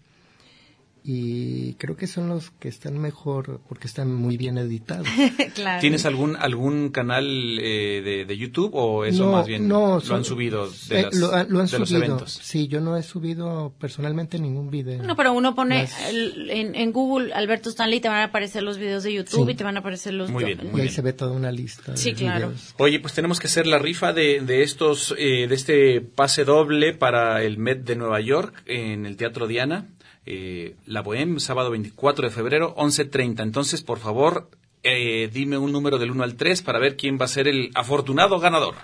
y 1.04 1.74
creo 1.74 1.96
que 1.96 2.06
son 2.06 2.28
los 2.28 2.50
que 2.52 2.68
están 2.68 2.98
mejor 2.98 3.60
porque 3.68 3.86
están 3.88 4.14
muy 4.14 4.36
bien 4.36 4.56
editados. 4.58 5.06
claro. 5.54 5.80
¿Tienes 5.80 6.06
algún 6.06 6.36
algún 6.36 6.90
canal 6.90 7.24
eh, 7.60 8.02
de, 8.04 8.24
de 8.24 8.36
YouTube 8.38 8.70
o 8.74 9.04
eso 9.04 9.26
No, 9.26 9.32
más 9.32 9.46
bien 9.46 9.66
no, 9.66 9.94
lo 9.96 10.00
son- 10.00 10.18
han 10.18 10.24
subido 10.24 10.68
de, 10.88 11.00
Eh, 11.00 11.02
las- 11.04 11.14
lo, 11.14 11.32
han- 11.32 11.46
lo 11.50 11.60
han 11.60 11.66
de 11.66 11.78
los 11.80 11.90
eventos? 11.92 12.32
Sí, 12.42 12.68
yo 12.68 12.80
no 12.80 12.96
he 12.96 13.02
subido 13.02 13.74
personalmente 13.80 14.38
ningún 14.38 14.70
video. 14.70 15.02
No, 15.02 15.16
pero 15.16 15.32
uno 15.32 15.54
pone 15.56 15.88
el- 16.08 16.50
en, 16.50 16.74
en 16.76 16.92
Google 16.92 17.32
Alberto 17.34 17.68
Stanley 17.70 18.00
te 18.00 18.08
van 18.08 18.18
a 18.20 18.24
aparecer 18.24 18.62
los 18.62 18.78
videos 18.78 19.02
de 19.02 19.12
YouTube 19.12 19.46
Sí. 19.46 19.52
y 19.52 19.54
te 19.56 19.64
van 19.64 19.76
a 19.76 19.80
aparecer 19.80 20.14
los... 20.14 20.30
Muy 20.30 20.44
bien, 20.44 20.60
y 20.60 20.64
muy 20.66 20.80
ahí 20.82 20.86
bien. 20.86 20.94
se 20.94 21.02
ve 21.02 21.12
toda 21.12 21.32
una 21.32 21.50
lista. 21.50 21.96
Sí, 21.96 22.10
de 22.12 22.16
claro. 22.16 22.46
videos. 22.48 22.74
Oye, 22.78 23.00
pues 23.00 23.12
tenemos 23.14 23.40
que 23.40 23.48
hacer 23.48 23.66
la 23.66 23.78
rifa 23.78 24.12
de, 24.12 24.40
de 24.40 24.62
estos, 24.62 25.14
eh, 25.18 25.46
de 25.48 25.54
este 25.54 26.00
pase 26.00 26.44
doble 26.44 26.92
para 26.94 27.42
el 27.42 27.58
Met 27.58 27.82
de 27.84 27.96
Nueva 27.96 28.20
York 28.20 28.62
en 28.66 29.04
el 29.06 29.16
Teatro 29.16 29.46
Diana, 29.48 29.88
eh, 30.26 30.76
La 30.86 31.02
Bohème, 31.02 31.38
sábado 31.40 31.70
24 31.70 32.28
de 32.28 32.34
febrero, 32.34 32.74
11.30. 32.76 33.42
Entonces, 33.42 33.82
por 33.82 33.98
favor, 33.98 34.50
eh, 34.82 35.30
dime 35.32 35.58
un 35.58 35.72
número 35.72 35.98
del 35.98 36.10
1 36.10 36.22
al 36.22 36.36
3 36.36 36.62
para 36.62 36.78
ver 36.78 36.96
quién 36.96 37.18
va 37.20 37.26
a 37.26 37.28
ser 37.28 37.48
el 37.48 37.70
afortunado 37.74 38.38
ganador. 38.38 38.74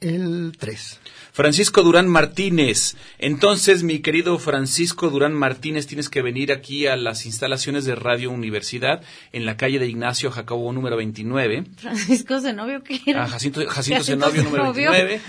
El 0.00 0.52
3. 0.58 1.00
Francisco 1.36 1.82
Durán 1.82 2.08
Martínez. 2.08 2.96
Entonces, 3.18 3.82
mi 3.82 3.98
querido 3.98 4.38
Francisco 4.38 5.10
Durán 5.10 5.34
Martínez, 5.34 5.86
tienes 5.86 6.08
que 6.08 6.22
venir 6.22 6.50
aquí 6.50 6.86
a 6.86 6.96
las 6.96 7.26
instalaciones 7.26 7.84
de 7.84 7.94
Radio 7.94 8.30
Universidad 8.30 9.02
en 9.32 9.44
la 9.44 9.58
calle 9.58 9.78
de 9.78 9.86
Ignacio 9.86 10.30
Jacobo 10.30 10.72
número 10.72 10.96
29. 10.96 11.64
Francisco 11.76 12.40
Zenobio, 12.40 12.82
¿qué 12.82 13.02
era? 13.04 13.24
Ah, 13.24 13.28
Jacinto, 13.28 13.60
Jacinto 13.68 13.98
Jacinto 13.98 14.04
Zenobio, 14.04 14.44
número 14.44 14.72
Zenobio. 14.72 14.90
29. 14.92 15.20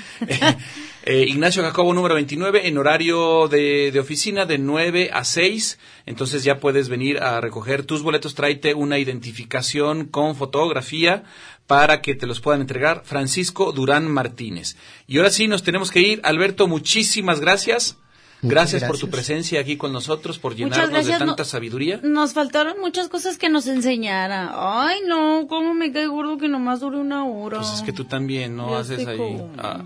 Eh, 1.10 1.24
Ignacio 1.26 1.64
Jacobo, 1.64 1.94
número 1.94 2.16
29, 2.16 2.68
en 2.68 2.78
horario 2.78 3.48
de, 3.48 3.92
de 3.94 4.00
oficina 4.02 4.46
de 4.46 4.58
9 4.58 5.12
a 5.14 5.24
6. 5.24 5.80
Entonces 6.06 6.44
ya 6.44 6.60
puedes 6.60 6.90
venir 6.90 7.24
a 7.24 7.40
recoger 7.40 7.84
tus 7.84 8.02
boletos. 8.02 8.36
Tráete 8.36 8.74
una 8.74 9.00
identificación 9.00 10.08
con 10.08 10.36
fotografía 10.36 11.24
para 11.68 12.02
que 12.02 12.16
te 12.16 12.26
los 12.26 12.40
puedan 12.40 12.62
entregar. 12.62 13.04
Francisco 13.06 13.72
Durán 13.72 14.10
Martínez. 14.10 14.78
Y 15.06 15.18
ahora 15.18 15.30
sí, 15.30 15.48
nos 15.48 15.64
tenemos 15.64 15.92
que 15.92 16.00
ir. 16.02 16.22
Alberto, 16.24 16.68
muchísimas 16.68 17.40
gracias. 17.40 17.98
Gracias, 18.44 18.84
por 18.84 19.00
tu 19.00 19.08
gracias. 19.08 19.12
presencia 19.12 19.60
aquí 19.60 19.78
con 19.78 19.92
nosotros, 19.92 20.38
por 20.38 20.56
llenarnos 20.56 20.90
gracias, 20.92 21.20
de 21.20 21.26
tanta 21.26 21.42
no- 21.42 21.50
sabiduría. 21.50 22.00
Nos 22.04 22.34
faltaron 22.34 22.80
muchas 22.80 23.08
cosas 23.10 23.38
que 23.40 23.50
nos 23.50 23.66
enseñara. 23.66 24.52
Ay, 24.54 25.00
no, 25.08 25.48
cómo 25.50 25.74
me 25.74 25.92
cae 25.92 26.06
gordo 26.06 26.38
que 26.38 26.48
nomás 26.48 26.80
dure 26.82 26.98
una 26.98 27.26
hora. 27.26 27.58
Pues 27.58 27.74
es 27.74 27.82
que 27.82 27.94
tú 27.94 28.06
también, 28.06 28.56
¿no? 28.56 28.70
Ya 28.70 28.80
Haces 28.80 29.08
ahí. 29.08 29.42
Ah. 29.58 29.82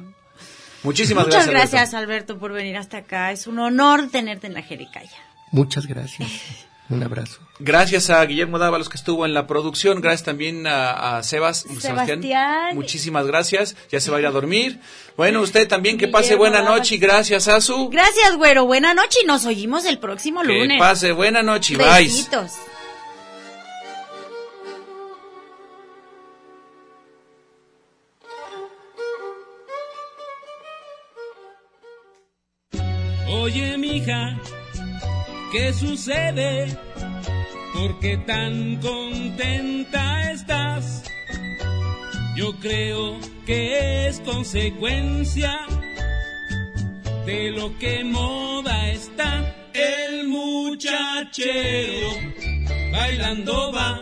Muchísimas 0.83 1.25
Muchas 1.27 1.47
gracias. 1.47 1.47
Alberto. 1.47 1.71
gracias, 1.77 1.93
Alberto, 1.93 2.39
por 2.39 2.51
venir 2.51 2.75
hasta 2.75 2.97
acá. 2.97 3.31
Es 3.31 3.47
un 3.47 3.57
honor 3.59 4.09
tenerte 4.11 4.47
en 4.47 4.53
la 4.53 4.63
Jericaya. 4.63 5.17
Muchas 5.51 5.87
gracias. 5.87 6.29
Un 6.91 7.03
abrazo. 7.03 7.39
Gracias 7.59 8.09
a 8.09 8.23
Guillermo 8.25 8.59
Dávalos 8.59 8.89
que 8.89 8.97
estuvo 8.97 9.25
en 9.25 9.33
la 9.33 9.47
producción. 9.47 10.01
Gracias 10.01 10.23
también 10.23 10.67
a, 10.67 11.17
a 11.17 11.23
Sebas. 11.23 11.65
Sebastián. 11.79 12.21
Muchísimas 12.75 13.25
gracias. 13.27 13.75
Ya 13.91 13.99
se 13.99 14.11
va 14.11 14.17
a 14.17 14.19
ir 14.19 14.25
a 14.27 14.31
dormir. 14.31 14.79
Bueno, 15.15 15.41
usted 15.41 15.67
también 15.67 15.97
que 15.97 16.07
pase 16.07 16.23
Guillermo 16.35 16.41
buena 16.41 16.57
Dávalos. 16.59 16.79
noche 16.79 16.95
y 16.95 16.97
gracias 16.97 17.47
a 17.47 17.61
su. 17.61 17.89
Gracias, 17.89 18.35
güero. 18.37 18.65
Buena 18.65 18.93
noche 18.93 19.19
y 19.23 19.27
nos 19.27 19.45
oímos 19.45 19.85
el 19.85 19.99
próximo 19.99 20.41
Que 20.41 20.47
lunes. 20.47 20.79
pase 20.79 21.11
buena 21.11 21.41
noche 21.43 21.73
y 21.73 21.77
bye. 21.77 22.70
¿Qué 35.51 35.73
sucede? 35.73 36.77
¿Por 37.73 37.99
qué 37.99 38.17
tan 38.17 38.77
contenta 38.77 40.31
estás? 40.31 41.03
Yo 42.35 42.57
creo 42.59 43.19
que 43.45 44.07
es 44.07 44.19
consecuencia 44.21 45.59
de 47.25 47.51
lo 47.51 47.77
que 47.77 48.03
moda 48.03 48.89
está. 48.89 49.55
El 49.73 50.27
muchachero 50.27 52.09
bailando 52.91 53.71
va 53.73 54.01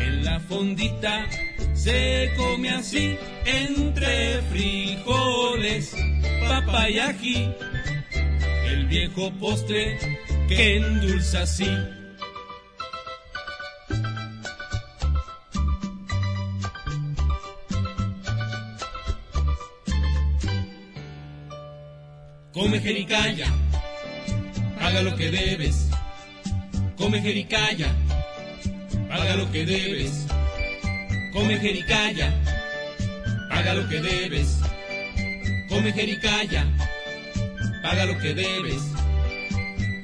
en 0.00 0.24
la 0.24 0.40
fondita. 0.40 1.26
Se 1.74 2.30
come 2.36 2.70
así 2.70 3.16
entre 3.44 4.42
frijoles, 4.42 5.94
papa 6.48 6.88
y 6.88 6.98
ají 6.98 7.54
el 8.64 8.86
viejo 8.86 9.32
postre 9.40 9.98
que 10.48 10.76
endulza 10.76 11.42
así. 11.42 11.70
Come 22.52 22.80
jericaya, 22.80 23.46
paga 24.78 25.02
lo 25.02 25.16
que 25.16 25.30
debes. 25.30 25.90
Come 26.96 27.20
jericaya, 27.20 27.92
paga 29.08 29.36
lo 29.36 29.50
que 29.50 29.64
debes. 29.66 30.26
Come 31.32 31.58
jericaya, 31.58 32.32
paga 33.50 33.74
lo 33.74 33.88
que 33.88 34.00
debes. 34.00 34.60
Come 35.68 35.92
jericaya 35.92 36.64
paga 37.84 38.06
lo 38.06 38.18
que 38.18 38.32
debes. 38.32 38.82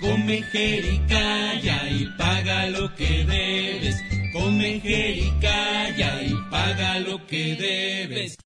Come 0.01 0.43
jericaya 0.53 1.89
y 1.89 2.05
paga 2.19 2.67
lo 2.67 2.95
que 2.95 3.25
debes. 3.25 3.97
Come 4.35 4.81
jericaya 4.81 6.23
y 6.23 6.35
paga 6.51 6.99
lo 7.01 7.27
que 7.27 7.57
debes. 7.57 8.37